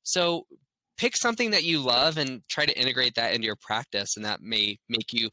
[0.04, 0.46] so
[0.98, 4.42] pick something that you love and try to integrate that into your practice and that
[4.42, 5.30] may make you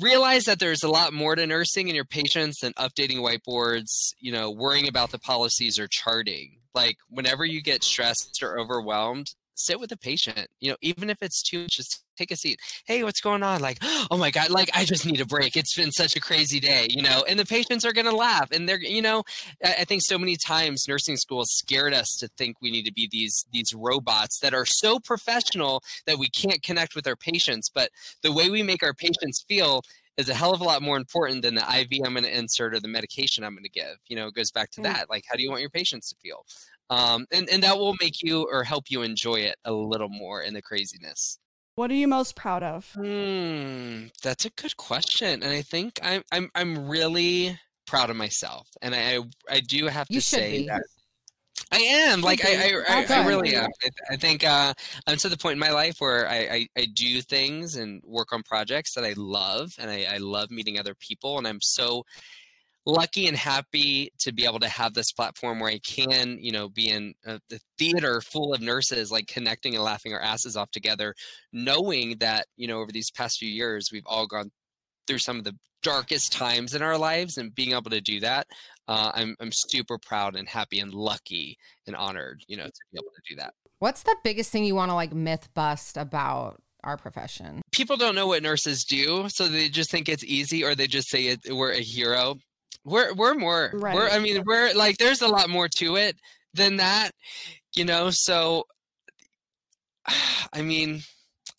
[0.00, 4.32] realize that there's a lot more to nursing and your patients than updating whiteboards, you
[4.32, 6.58] know, worrying about the policies or charting.
[6.74, 10.48] Like whenever you get stressed or overwhelmed, sit with the patient.
[10.60, 12.60] You know, even if it's too much, just take a seat.
[12.84, 13.60] Hey, what's going on?
[13.60, 13.78] Like,
[14.10, 15.56] oh my God, like I just need a break.
[15.56, 18.50] It's been such a crazy day, you know, and the patients are gonna laugh.
[18.50, 19.24] And they're, you know,
[19.64, 23.08] I think so many times nursing schools scared us to think we need to be
[23.10, 27.70] these these robots that are so professional that we can't connect with our patients.
[27.72, 27.90] But
[28.22, 29.82] the way we make our patients feel
[30.16, 32.74] is a hell of a lot more important than the IV I'm going to insert
[32.74, 33.98] or the medication I'm going to give.
[34.08, 35.10] You know, it goes back to that.
[35.10, 36.44] Like, how do you want your patients to feel?
[36.88, 40.40] Um, and, and that will make you or help you enjoy it a little more
[40.40, 41.38] in the craziness.
[41.76, 42.98] What are you most proud of?
[42.98, 48.68] Hmm, that's a good question, and I think I'm I'm I'm really proud of myself,
[48.80, 49.20] and I I,
[49.50, 50.66] I do have to You say be.
[50.68, 50.82] that
[51.72, 53.68] I am like I I, I, I really am.
[53.84, 54.74] I, I think uh,
[55.06, 58.32] I'm to the point in my life where I, I I do things and work
[58.32, 62.04] on projects that I love, and I, I love meeting other people, and I'm so
[62.86, 66.68] lucky and happy to be able to have this platform where I can, you know,
[66.68, 70.70] be in uh, the theater full of nurses, like connecting and laughing our asses off
[70.70, 71.14] together,
[71.52, 74.50] knowing that, you know, over these past few years, we've all gone
[75.06, 78.46] through some of the darkest times in our lives and being able to do that.
[78.88, 82.98] Uh, I'm, I'm super proud and happy and lucky and honored, you know, to be
[82.98, 83.52] able to do that.
[83.78, 87.62] What's the biggest thing you want to like myth bust about our profession?
[87.76, 91.08] people don't know what nurses do, so they just think it's easy, or they just
[91.08, 92.36] say it, we're a hero.
[92.84, 93.70] We're we're more.
[93.94, 96.16] We're I mean we're like there's a lot more to it
[96.54, 97.10] than that,
[97.74, 98.10] you know.
[98.10, 98.64] So,
[100.52, 101.02] I mean,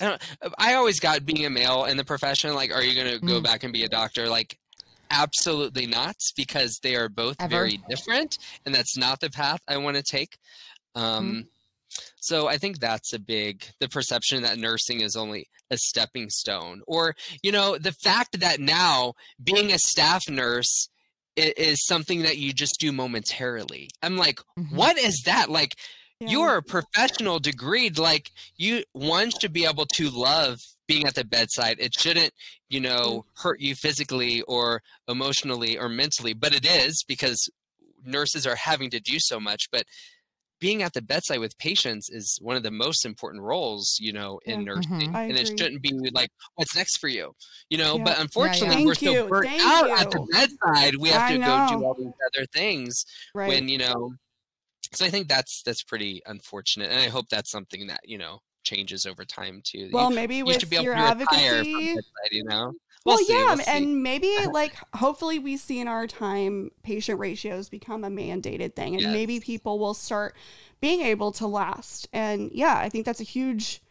[0.01, 0.21] I don't.
[0.57, 2.53] I always got being a male in the profession.
[2.53, 3.43] Like, are you gonna go Mm.
[3.43, 4.27] back and be a doctor?
[4.27, 4.57] Like.
[5.09, 7.49] Absolutely not, because they are both Ever.
[7.49, 10.37] very different, and that's not the path I want to take.
[10.95, 11.47] Um,
[12.19, 16.81] so I think that's a big the perception that nursing is only a stepping stone,
[16.87, 20.89] or you know the fact that now being a staff nurse
[21.37, 23.89] is something that you just do momentarily.
[24.01, 24.71] I'm like, Mhm.
[24.73, 25.49] what is that?
[25.49, 25.75] Like
[26.19, 26.29] Yeah.
[26.29, 27.97] you're a professional degreed.
[27.99, 31.77] Like you, one should be able to love being at the bedside.
[31.79, 32.33] It shouldn't,
[32.69, 37.49] you know, hurt you physically or emotionally or mentally, but it is because
[38.03, 39.69] nurses are having to do so much.
[39.71, 39.85] But
[40.59, 44.39] being at the bedside with patients is one of the most important roles, you know,
[44.45, 44.65] in Yeah.
[44.65, 45.11] nursing.
[45.11, 45.15] Mhm.
[45.15, 47.33] I and it shouldn't be like, what's next for you?
[47.69, 48.03] You know, Yeah.
[48.03, 48.21] but yeah.
[48.21, 50.95] unfortunately, we're Thank so you, burnt thank out at the bedside.
[50.95, 53.05] We have I to go do all these other things
[53.35, 53.49] right.
[53.49, 54.11] when you know
[54.93, 58.39] so i think that's that's pretty unfortunate and i hope that's something that you know
[58.63, 61.17] changes over time too well, you, maybe you with should be able your to retire
[61.17, 61.87] from advocacy.
[61.95, 62.71] bedside, you know
[63.07, 63.71] Well, We'll see, yeah, we'll see.
[63.71, 68.95] and maybe like hopefully we see in our time patient ratios become a mandated thing,
[68.95, 70.35] and maybe people will start
[70.81, 72.07] being able to last.
[72.13, 73.81] And yeah, I think that's a huge.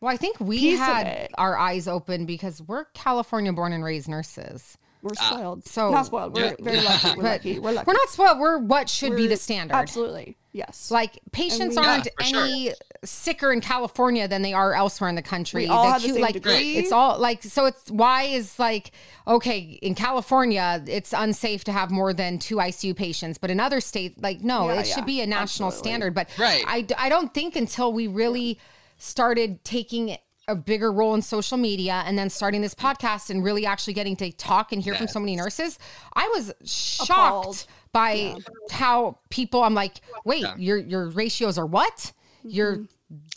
[0.00, 4.08] Well, I think we Piece had our eyes open because we're California born and raised
[4.08, 4.76] nurses.
[5.06, 5.66] We're Ah, spoiled.
[5.66, 6.34] so- not spoiled.
[6.34, 6.54] We're Yeah.
[6.60, 7.14] very lucky.
[7.16, 7.58] We're lucky.
[7.58, 7.86] We're lucky.
[7.86, 8.38] We're not spoiled.
[8.38, 9.74] We're what should be We're- the standard.
[9.74, 10.36] Absolutely.
[10.52, 10.90] Yes.
[10.90, 12.44] Like patients we- aren't for sure.
[12.44, 12.72] any
[13.04, 15.64] sicker in California than they are elsewhere in the country.
[15.64, 16.76] We all The have the same like degree.
[16.78, 17.66] it's all like so.
[17.66, 18.90] It's why is like
[19.28, 23.80] okay in California it's unsafe to have more than two ICU patients, but in other
[23.82, 25.88] states like no, Yeah, it should be a national absolutely.
[25.90, 26.14] standard.
[26.14, 26.64] But Right.
[26.66, 28.58] I d- I don't think until we really
[28.96, 30.16] started taking
[30.48, 34.14] a bigger role in social media and then starting this podcast and really actually getting
[34.16, 35.78] to talk and hear from so many nurses,
[36.14, 37.66] I was shocked Appalled.
[37.92, 38.36] by Yeah.
[38.70, 39.94] how people I'm like,
[40.24, 40.54] wait, Yeah.
[40.56, 42.12] your your ratios are what?
[42.44, 42.84] Your Mm-hmm.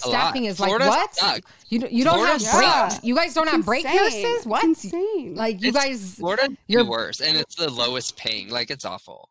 [0.03, 0.18] A lot.
[0.19, 1.15] staffing is Florida like what?
[1.15, 1.52] sucks.
[1.69, 2.95] You you don't Florida have sucks.
[2.95, 3.03] break.
[3.06, 3.98] You guys don't It's have break insane.
[4.23, 4.45] nurses?
[4.48, 4.64] What?
[4.64, 5.36] It's insane.
[5.36, 8.84] Like you It's- guys florida you're- you're worse and it's the lowest paying like it's
[8.84, 9.30] awful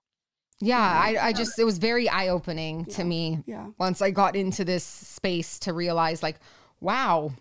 [0.60, 3.66] Yeah, I, I just it was very eye opening to me Yeah.
[3.78, 6.36] once I got into this space to realize like,
[6.80, 7.32] wow,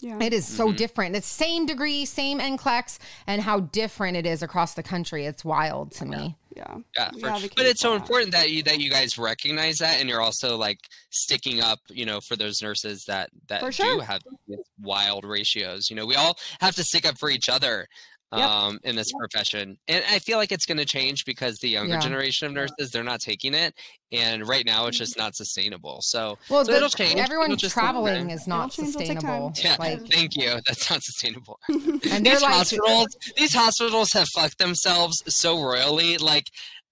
[0.00, 0.18] Yeah.
[0.22, 0.76] it is so mm-hmm.
[0.76, 1.16] different.
[1.16, 5.26] It's same degree, same NCLEX, and how different it is across the country.
[5.26, 6.36] It's wild to me.
[6.56, 6.76] yeah.
[6.96, 7.96] Yeah, We for- advocate but it's so that.
[7.96, 10.78] important that you that you guys recognize that, and you're also like
[11.10, 14.22] sticking up, you know, for those nurses that that For do have
[14.80, 15.90] wild ratios.
[15.90, 17.88] You know, we all have to stick up for each other
[18.30, 18.40] Yep.
[18.50, 21.94] um, in this profession, and I feel like it's going to change because the younger
[21.94, 22.00] Yeah.
[22.00, 23.72] generation of nurses they're not taking it,
[24.12, 26.00] and right now it's just not sustainable.
[26.02, 27.18] So, Well, so the- it'll change.
[27.18, 29.52] everyone It'll traveling is not it'll sustainable.
[29.64, 30.60] Yeah, Like, thank you.
[30.66, 31.58] That's not sustainable.
[31.70, 33.06] and these like, hospitals,
[33.38, 36.18] these hospitals have fucked themselves so royally.
[36.18, 36.44] Like,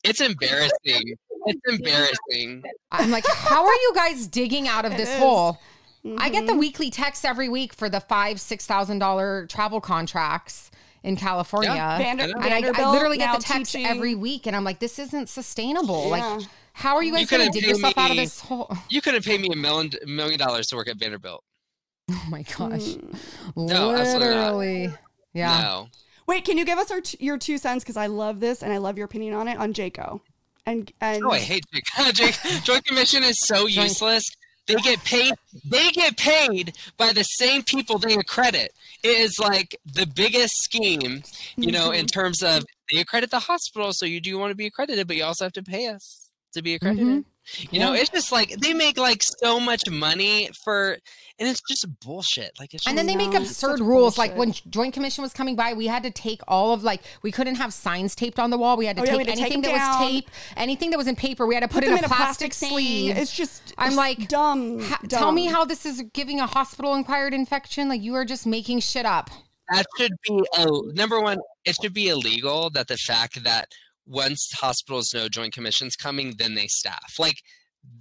[0.05, 1.17] it's embarrassing.
[1.49, 2.63] It's embarrassing.
[2.91, 5.19] I'm like, how are you guys digging out of It this is.
[5.19, 5.59] hole?
[6.19, 6.61] I get the Mhm.
[6.61, 10.71] weekly text every week for the five, six thousand dollar travel contracts
[11.07, 11.71] in California.
[11.99, 14.79] Vander- And and I, I literally get the text teaching- every week, and I'm like,
[14.81, 16.05] this isn't sustainable.
[16.05, 16.11] Yeah.
[16.37, 16.43] Like,
[16.73, 18.77] how are you You guys going to dig pay yourself out of this hole?
[18.91, 21.43] You couldn't pay me a million million dollars to work at Vanderbilt.
[22.11, 23.19] Oh my gosh, Mm.
[23.57, 24.55] No, absolutely not.
[24.55, 24.95] literally,
[25.33, 25.61] yeah.
[25.63, 25.89] No.
[26.27, 27.83] Wait, can you give us our t- your two cents?
[27.85, 30.21] Because I love this and I love your opinion on it on JCAHO.
[30.67, 31.85] And and Oh, I hate Jake.
[32.15, 32.37] Jake.
[32.65, 34.25] Joint commission is so useless.
[34.67, 35.35] They get paid.
[35.65, 38.73] They get paid by the same people they accredit.
[39.03, 41.23] It is like the biggest scheme,
[41.57, 44.67] you know, in terms of they accredit the hospital, so you do want to be
[44.67, 47.07] accredited, but you also have to pay us to be accredited.
[47.07, 47.25] Mhm.
[47.71, 50.99] You know, it's just like they make like so much money for,
[51.39, 52.53] and it's just bullshit.
[52.59, 54.19] Like it's And then they make absurd rules.
[54.19, 57.31] Like when Joint Commission was coming by, we had to take all of like we
[57.31, 58.77] couldn't have signs taped on the wall.
[58.77, 60.91] We had to Oh, take we had to take anything them that was tape, anything
[60.91, 61.47] that was in paper.
[61.47, 62.71] We had to put, put it them in a plastic, thing.
[62.71, 63.17] sleeve.
[63.17, 65.19] It's just I'm it's like, dumb, Ha- dumb.
[65.21, 67.89] Tell me how this is giving a hospital acquired infection.
[67.89, 69.31] Like you are just making shit up.
[69.71, 71.39] that should be a number one.
[71.65, 73.69] It should be illegal that the fact that
[74.07, 77.37] once hospitals know Joint Commission's coming, then they staff like.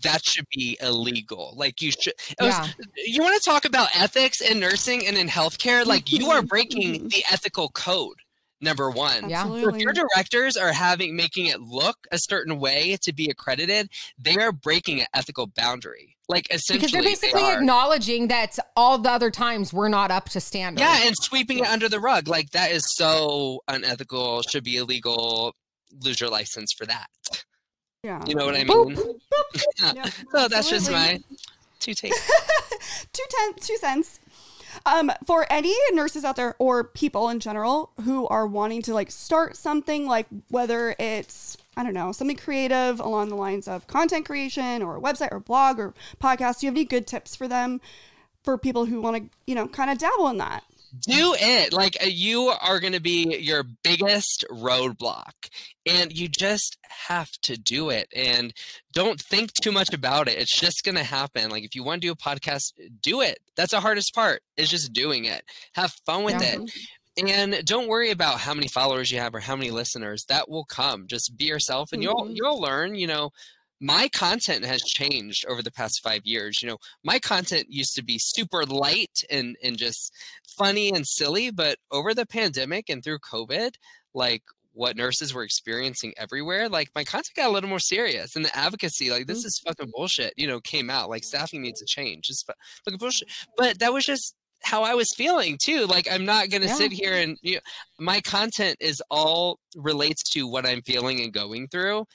[0.03, 1.53] That should be illegal.
[1.55, 2.13] Like you should.
[2.29, 2.67] it was- Yeah.
[3.05, 5.85] you want to talk about ethics in nursing and in healthcare?
[5.95, 7.09] Like you are breaking Mhm.
[7.11, 8.15] the ethical code.
[8.61, 9.29] Number one.
[9.29, 9.45] Yeah.
[9.47, 14.37] If your directors are having making it look a certain way to be accredited, they
[14.37, 16.17] are breaking an ethical boundary.
[16.27, 17.53] Like essentially, Because they're basically are.
[17.59, 20.79] acknowledging that all the other times we're not up to standard.
[20.79, 22.27] Yeah, and sweeping it under the rug.
[22.27, 25.53] Like that is so unethical, should be illegal.
[26.03, 27.07] Lose your license for that.
[28.03, 28.23] yeah.
[28.27, 28.95] You know what I Boop.
[28.95, 29.19] mean?
[29.95, 31.19] Yeah, So that's just my
[31.79, 32.19] two takes.
[33.13, 34.19] two ten, two cents.
[34.85, 39.09] Um, for any nurses out there or people in general who are wanting to like
[39.09, 44.25] start something, like whether it's I don't know something creative along the lines of content
[44.25, 47.47] creation or a website or blog or podcast, do you have any good tips for
[47.47, 47.79] them
[48.43, 50.63] for people who want to you know kind of dabble in that?
[50.99, 51.73] Do it.
[51.73, 55.33] Like uh, you are going to be your biggest roadblock
[55.85, 56.77] and you just
[57.07, 58.53] have to do it and
[58.93, 60.37] don't think too much about it.
[60.37, 61.49] It's just going to happen.
[61.49, 63.39] Like if you want to do a podcast do it.
[63.55, 65.43] That's the hardest part is just doing it.
[65.73, 66.55] Have fun with Yeah.
[66.61, 66.71] it
[67.17, 70.25] and don't worry about how many followers you have or how many listeners.
[70.27, 71.07] That will come.
[71.07, 72.35] Just be yourself and you'll Mhm.
[72.35, 73.31] you'll learn you know
[73.81, 78.03] my content has changed over the past five years you know my content used to
[78.03, 80.13] be super light and and just
[80.57, 83.71] funny and silly but over the pandemic and through covid
[84.13, 84.43] like
[84.73, 88.57] what nurses were experiencing everywhere like my content got a little more serious and the
[88.57, 89.47] advocacy like this mm.
[89.47, 92.53] is fucking bullshit you know came out like staffing needs to change it's fu-
[92.85, 94.35] fucking bullshit but that was just
[94.65, 95.85] how I was feeling too.
[95.85, 96.75] Like I'm not gonna Yeah.
[96.75, 97.61] sit here and you know,
[97.99, 102.05] my content is all relates to what I'm feeling and going through,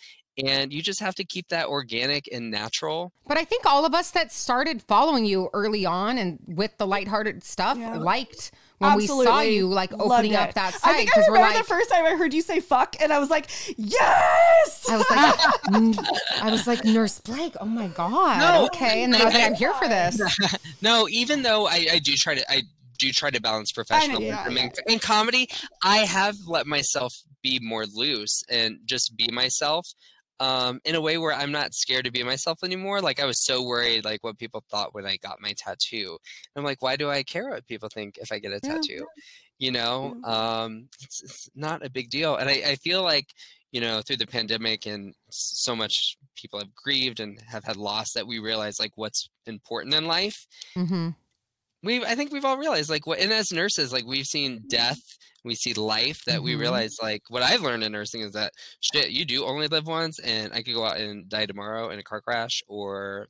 [0.42, 3.12] and you just have to keep that organic and natural.
[3.26, 6.86] But I think all of us that started following you early on and with the
[6.86, 7.96] lighthearted stuff Yeah.
[7.96, 11.54] liked when we saw you like opening up that I think I because we're remember
[11.54, 14.96] like the first time I heard you say "fuck" and I was like, "Yes!" I
[14.96, 15.98] was like,
[16.42, 18.38] I was like, Nurse Blake, oh my God.
[18.38, 18.66] No.
[18.66, 19.04] okay.
[19.04, 20.18] And then I was like, I'm here for this.
[20.82, 22.62] no, even though I, I do try to I
[22.98, 24.60] do try to balance professionalism yeah, yeah.
[24.60, 25.48] and in comedy,
[25.82, 29.86] I have let myself be more loose and just be myself.
[30.40, 33.00] Um, in a way where I'm not scared to be myself anymore.
[33.02, 36.16] Like I was so worried, like what people thought when I got my tattoo.
[36.56, 39.06] I'm like, why do I care what people think if I get a tattoo?
[39.58, 42.36] You know, um, it's, it's not a big deal.
[42.36, 43.26] And I, I feel like,
[43.70, 48.12] you know, through the pandemic and so much people have grieved and have had loss
[48.14, 51.10] that we realize like what's important in life hmm
[51.82, 55.00] we i think we've all realized like what and as nurses like we've seen death
[55.44, 56.60] we see life that we Mhm.
[56.60, 60.18] realize like what i've learned in nursing is that shit you do only live once
[60.20, 63.28] and i could go out and die tomorrow in a car crash or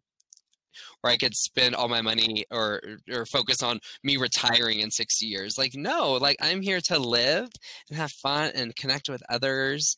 [1.03, 5.27] or i could spend all my money or or focus on me retiring in 60
[5.27, 7.49] years like no like i'm here to live
[7.89, 9.97] and have fun and connect with others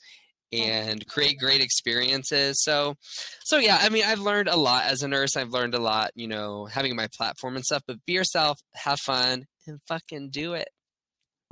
[0.53, 2.63] and create great experiences.
[2.63, 2.95] So,
[3.45, 5.37] so yeah, I mean, I've learned a lot as a nurse.
[5.37, 7.83] I've learned a lot, you know, having my platform and stuff.
[7.87, 10.69] But be yourself, have fun, and fucking do it.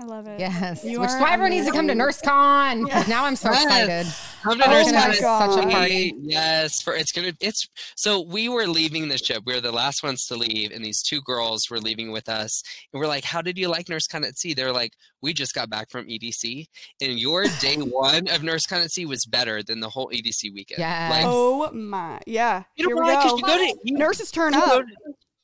[0.00, 0.40] I love it.
[0.40, 0.82] Yes.
[0.84, 2.22] You Which is why everyone needs to come to amazing.
[2.22, 2.84] NurseCon.
[2.84, 3.62] Because now I'm so Yes.
[3.64, 4.06] excited.
[4.42, 6.14] Come to Oh Nurse my Such a party.
[6.22, 9.42] Yes, for it's gonna it's so we were leaving the ship.
[9.44, 12.62] We were the last ones to leave, and these two girls were leaving with us.
[12.92, 15.68] And we're like, "How did you like NurseCon at Sea?" They're like, "We just got
[15.68, 16.66] back from EDC,
[17.02, 20.78] and your day one of NurseCon at Sea was better than the whole EDC weekend."
[20.78, 21.08] Yeah.
[21.10, 22.20] Like, Oh my.
[22.26, 22.62] Yeah.
[22.76, 23.22] you know Here why?
[23.22, 24.84] Because you go to you, Nurses turn you up.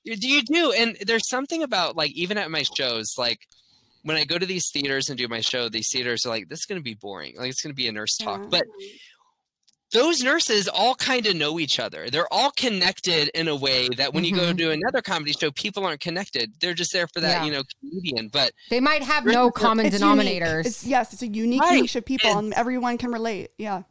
[0.06, 0.72] do you do?
[0.72, 3.40] And there's something about like even at my shows, like
[4.06, 6.60] when I go to these theaters and do my show, these theaters are like, "This
[6.60, 7.36] is gonna be boring.
[7.36, 8.48] Like it's gonna be a nurse talk," Yeah.
[8.50, 8.64] but
[9.92, 12.08] those nurses all kind of know each other.
[12.08, 14.58] They're all connected in a way that when you go mm-hmm.
[14.58, 16.52] to another comedy show, people aren't connected.
[16.60, 17.44] They're just there for that, Yeah.
[17.44, 18.28] you know, comedian.
[18.28, 20.66] But They might have no common It's denominators.
[20.66, 21.82] It's, yes, it's a unique Right.
[21.82, 23.50] niche of people, and And- everyone can relate.
[23.58, 23.82] Yeah.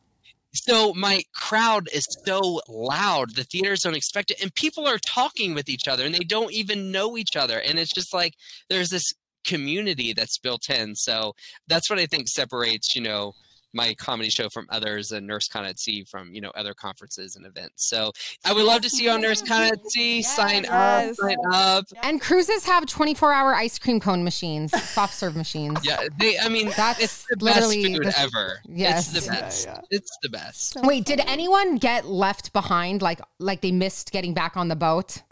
[0.53, 3.35] so my crowd is so loud.
[3.35, 4.41] The theaters don't expect it.
[4.41, 7.59] And people are talking with each other and they don't even know each other.
[7.59, 8.35] And it's just like
[8.69, 9.11] there's this
[9.45, 10.95] community that's built in.
[10.95, 11.33] So
[11.67, 13.33] that's what I think separates, you know,
[13.73, 17.45] my comedy show from others and NurseCon at Sea from, you know, other conferences and
[17.45, 17.89] events.
[17.89, 18.13] So
[18.45, 20.21] I would love to see you on NurseCon at Sea.
[20.21, 21.83] Sign up, sign up.
[22.01, 25.77] and cruises have 24 hour ice cream cone machines, soft serve machines.
[25.83, 26.39] Yeah, they.
[26.39, 28.59] I mean, That's it's the literally best food the- ever.
[28.65, 29.13] Yes.
[29.13, 29.65] it's the best.
[29.67, 29.81] yeah.
[29.91, 30.69] It's the best.
[30.71, 33.01] So Wait, did anyone get left behind?
[33.01, 35.21] Like, like they missed getting back on the boat?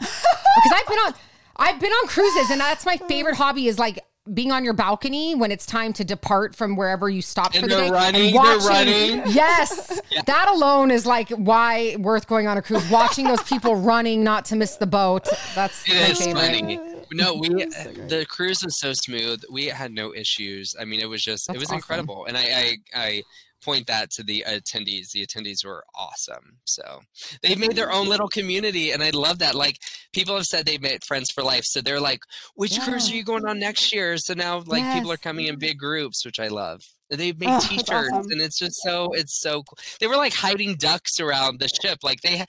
[0.56, 1.14] Because I've been on,
[1.56, 3.68] I've been on cruises, and that's my favorite hobby.
[3.68, 4.00] Is like
[4.32, 7.68] being on your balcony when it's time to depart from wherever you stopped And for
[7.68, 7.90] the day.
[7.90, 9.22] running, and watching, running.
[9.26, 12.88] Yes, that alone is like why worth going on a cruise.
[12.90, 15.28] Watching those people running, not to miss the boat.
[15.54, 16.40] That's It my is favorite.
[16.40, 16.80] funny.
[17.12, 19.42] No, we so the cruise was so smooth.
[19.52, 20.74] We had no issues.
[20.80, 21.76] I mean, it was just That's it was awesome.
[21.76, 23.22] incredible, and I, I I
[23.64, 25.10] point that to the attendees.
[25.12, 26.58] The attendees were awesome.
[26.64, 27.00] So
[27.42, 29.54] they've made their own little community, and I love that.
[29.54, 29.78] Like
[30.12, 31.64] people have said they've made friends for life.
[31.64, 32.20] So they're like,
[32.54, 34.16] which cruise are you going on next year?
[34.18, 36.80] So now like people are coming in big groups, which I love.
[37.10, 38.26] They've made Oh, T-shirts, awesome.
[38.32, 39.78] and it's just so it's so cool.
[40.00, 41.98] They were like hiding ducks around the ship.
[42.02, 42.44] Like they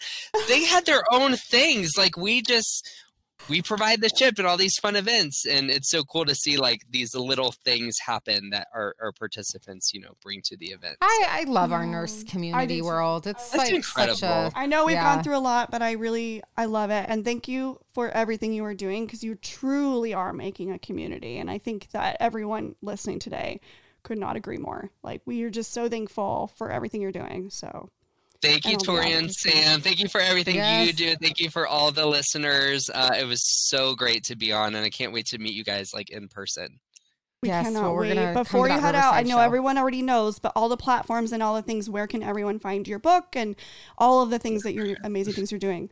[0.48, 1.92] they had their own things.
[1.98, 2.90] Like we just
[3.50, 6.58] we provide the ship and all these fun events and it's so cool to see
[6.58, 10.98] like these little things happen that our, our participants you know bring to the event
[11.02, 13.28] I, I love our nurse mm, community world.
[13.28, 14.52] It's That's like such a incredible.
[14.56, 15.16] I know we've Yeah.
[15.16, 18.54] gone through a lot, but I really I love it, and thank you for everything
[18.54, 22.76] you are doing because you truly are making a community, and I think that everyone
[22.82, 23.60] listening today
[24.04, 24.90] could not agree more.
[25.04, 27.50] Like we are just so thankful for everything you're doing.
[27.50, 27.90] So
[28.42, 31.40] thank you and all the tori and sam thank you for everything you do thank
[31.40, 34.90] you for all the listeners uh, it was so great to be on and i
[34.90, 36.80] can't wait to meet you guys like in person
[37.42, 38.16] we Yes, cannot well, we're wait.
[38.16, 39.40] gonna come Before to you head out, I know show.
[39.42, 41.88] everyone already knows, but all the platforms and all the things.
[41.88, 43.56] Where can everyone find your book and
[44.00, 45.92] all of the things that you're amazing things you're doing?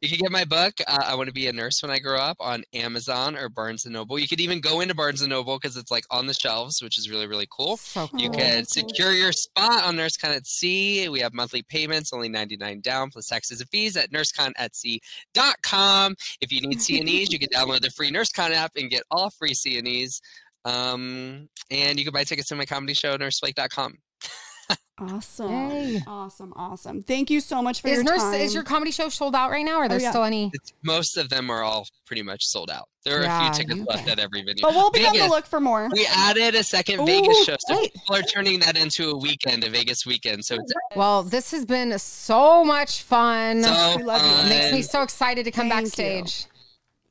[0.00, 2.18] You can get my book uh, i want to be a nurse when i grow
[2.18, 5.58] up on amazon or barnes and noble you could even go into barnes and noble
[5.58, 8.20] because it's like on the shelves which is really really cool so cool.
[8.20, 11.08] You can secure your spot on NurseCon at Sea.
[11.08, 16.14] We have monthly payments, only 99 down, plus taxes and fees at nurseconatsea.com.
[16.40, 19.52] If you need CNEs, you can download the free NurseCon app and get all free
[19.52, 20.20] CNEs.
[20.64, 23.98] Um, and you can buy tickets to my comedy show, nurseblake.com.
[24.98, 26.02] Awesome, Yay.
[26.06, 27.02] awesome, awesome.
[27.02, 28.34] Thank you so much for Is your nurse time.
[28.34, 29.78] is your comedy show sold out right now?
[29.78, 30.10] Or are oh, there yeah.
[30.10, 30.50] still any?
[30.52, 32.88] It's, most of them are all pretty much sold out.
[33.04, 34.62] There are a few tickets you left can- at every venue.
[34.62, 35.88] but we'll be on the look for more.
[35.92, 37.92] We added a second Ooh, Vegas show, so wait.
[37.94, 40.44] people are turning that into a weekend, a Vegas weekend.
[40.44, 43.64] So it's Well, this has been so much fun.
[43.64, 44.46] so We love you.
[44.46, 46.46] It makes me so excited to come Thank backstage.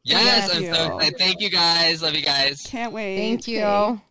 [0.04, 0.74] Yes, Thank I'm you.
[0.74, 1.18] so excited.
[1.18, 2.02] Thank you guys.
[2.02, 2.62] Love you guys.
[2.68, 3.18] Can't wait.
[3.18, 3.62] Thank you.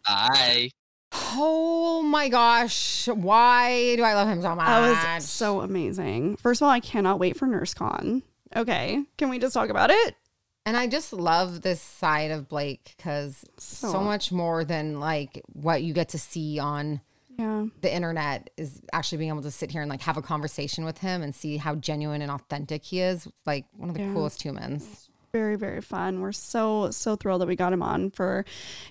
[0.06, 0.70] Bye.
[1.12, 3.08] Oh my gosh.
[3.08, 4.66] Why do I love him so much?
[4.66, 6.36] That was so amazing.
[6.36, 8.22] First of all, I cannot wait for NurseCon.
[8.56, 10.16] Okay, can we just talk about it?
[10.66, 15.42] and I just love this side of Blake because so, So- much more than like
[15.54, 17.00] what you get to see on
[17.38, 17.64] Yeah.
[17.80, 20.98] the internet is actually being able to sit here and like have a conversation with
[20.98, 23.26] him and see how genuine and authentic he is.
[23.46, 24.12] Like one of the Yeah.
[24.12, 25.08] coolest humans.
[25.32, 26.20] Very, very fun.
[26.20, 28.44] We're so, so thrilled that we got him on for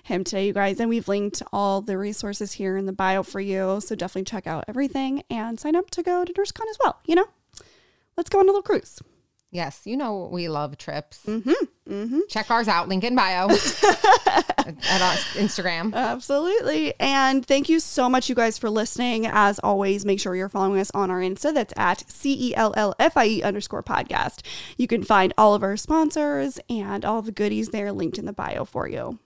[0.04, 0.80] him today, you guys.
[0.80, 3.80] And we've linked all the resources here in the bio for you.
[3.80, 6.98] So definitely check out everything and sign up to go to NurseCon as well.
[7.04, 7.26] You know,
[8.16, 9.00] let's go on a little cruise.
[9.50, 11.24] Yes, you know we love trips.
[11.26, 11.92] Mm-hmm.
[11.92, 12.20] Mm-hmm.
[12.28, 13.48] Check ours out, link in bio
[14.90, 15.94] at uh, our Instagram.
[15.94, 16.94] Absolutely.
[17.00, 19.26] And thank you so much, you guys, for listening.
[19.26, 21.52] As always, make sure you're following us on our Insta.
[21.54, 24.42] That's at C E L L F I E underscore podcast.
[24.76, 28.32] You can find all of our sponsors and all the goodies there linked in the
[28.32, 29.18] bio for you.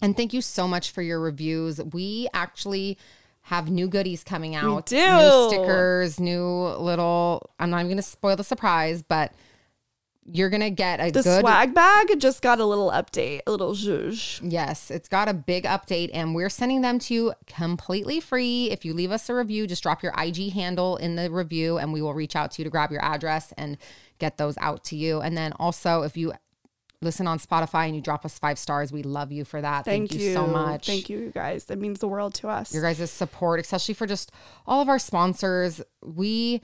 [0.00, 1.80] And thank you so much for your reviews.
[1.80, 2.98] We actually
[3.42, 4.86] have new goodies coming out.
[4.86, 4.96] do.
[4.96, 6.44] New stickers, new
[6.78, 9.32] little, I'm not even going to spoil the surprise, but
[10.30, 13.74] you're to get a The good swag bag just got a little update, a little
[13.74, 14.40] zhuzh.
[14.42, 18.70] Yes, it's got a big update and we're sending them to you completely free.
[18.70, 21.92] If you leave us a review, just drop your IG handle in the review and
[21.92, 23.78] we will reach out to you to grab your address and
[24.18, 25.20] get those out to you.
[25.20, 26.32] And then also, if you
[27.00, 29.84] listen on Spotify and you drop us five stars, we love you for that.
[29.84, 30.32] Thank, you.
[30.32, 30.86] so much.
[30.86, 31.64] Thank you, you guys.
[31.64, 32.72] That means the world to us.
[32.72, 34.30] Your guys' support, especially for just
[34.66, 35.82] all of our sponsors.
[36.00, 36.62] We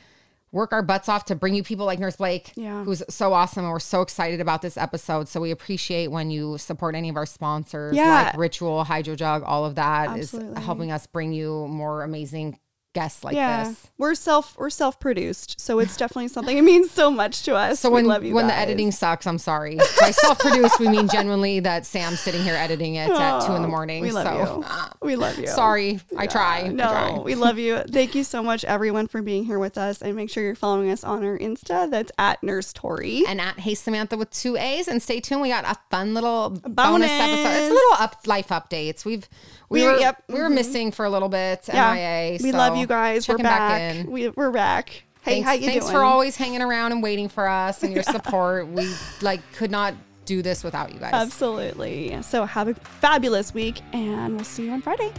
[0.53, 2.85] work our butts off to bring you people like Nurse Blake, Yeah.
[2.85, 3.65] who's so awesome.
[3.65, 5.29] And we're so excited about this episode.
[5.29, 8.31] So we appreciate when you support any of our sponsors, Yeah.
[8.33, 10.63] like Ritual, HydroJug, all of that is Absolutely.
[10.63, 12.59] helping us bring you more amazing
[12.95, 13.87] guests like yeah, this.
[13.99, 16.57] we're self we're self produced, so it's definitely something.
[16.59, 17.81] It means so much to us.
[17.81, 19.77] So We when love you when the editing sucks, I'm sorry.
[20.01, 23.69] By self-produced, we mean genuinely that Sam's sitting here editing it at two in the
[23.69, 24.03] morning.
[24.03, 25.47] we love so you, uh, we love you.
[25.49, 26.61] sorry, I try.
[26.63, 27.19] I No, try.
[27.19, 27.79] we love you.
[27.91, 30.01] Thank you so much, everyone, for being here with us.
[30.03, 31.91] And make sure you're following us on our Insta.
[31.91, 33.25] That's at Nurse Tori.
[33.29, 34.89] and at Hey Samantha with two A's.
[34.89, 35.43] And stay tuned.
[35.43, 37.11] We got a fun little bonus, bonus.
[37.11, 37.49] episode.
[37.51, 39.05] It's a little up life updates.
[39.05, 39.29] We've
[39.69, 40.55] we We- were yep, we were mm-hmm.
[40.55, 41.69] missing for a little bit.
[41.69, 42.39] Yeah, MIA.
[42.43, 43.29] we so love you guys.
[43.29, 43.95] We're back.
[43.97, 44.11] in.
[44.11, 45.05] We, we're back.
[45.23, 45.97] Hey, thanks, how you thanks doing?
[45.97, 48.69] for always hanging around and waiting for us and your support.
[48.69, 48.89] we
[49.21, 51.13] like could not do this without you guys.
[51.13, 52.21] Absolutely.
[52.23, 55.13] So have a fabulous week, and we'll see you on Friday.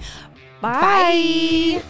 [0.61, 1.81] Bye.
[1.81, 1.83] Bye.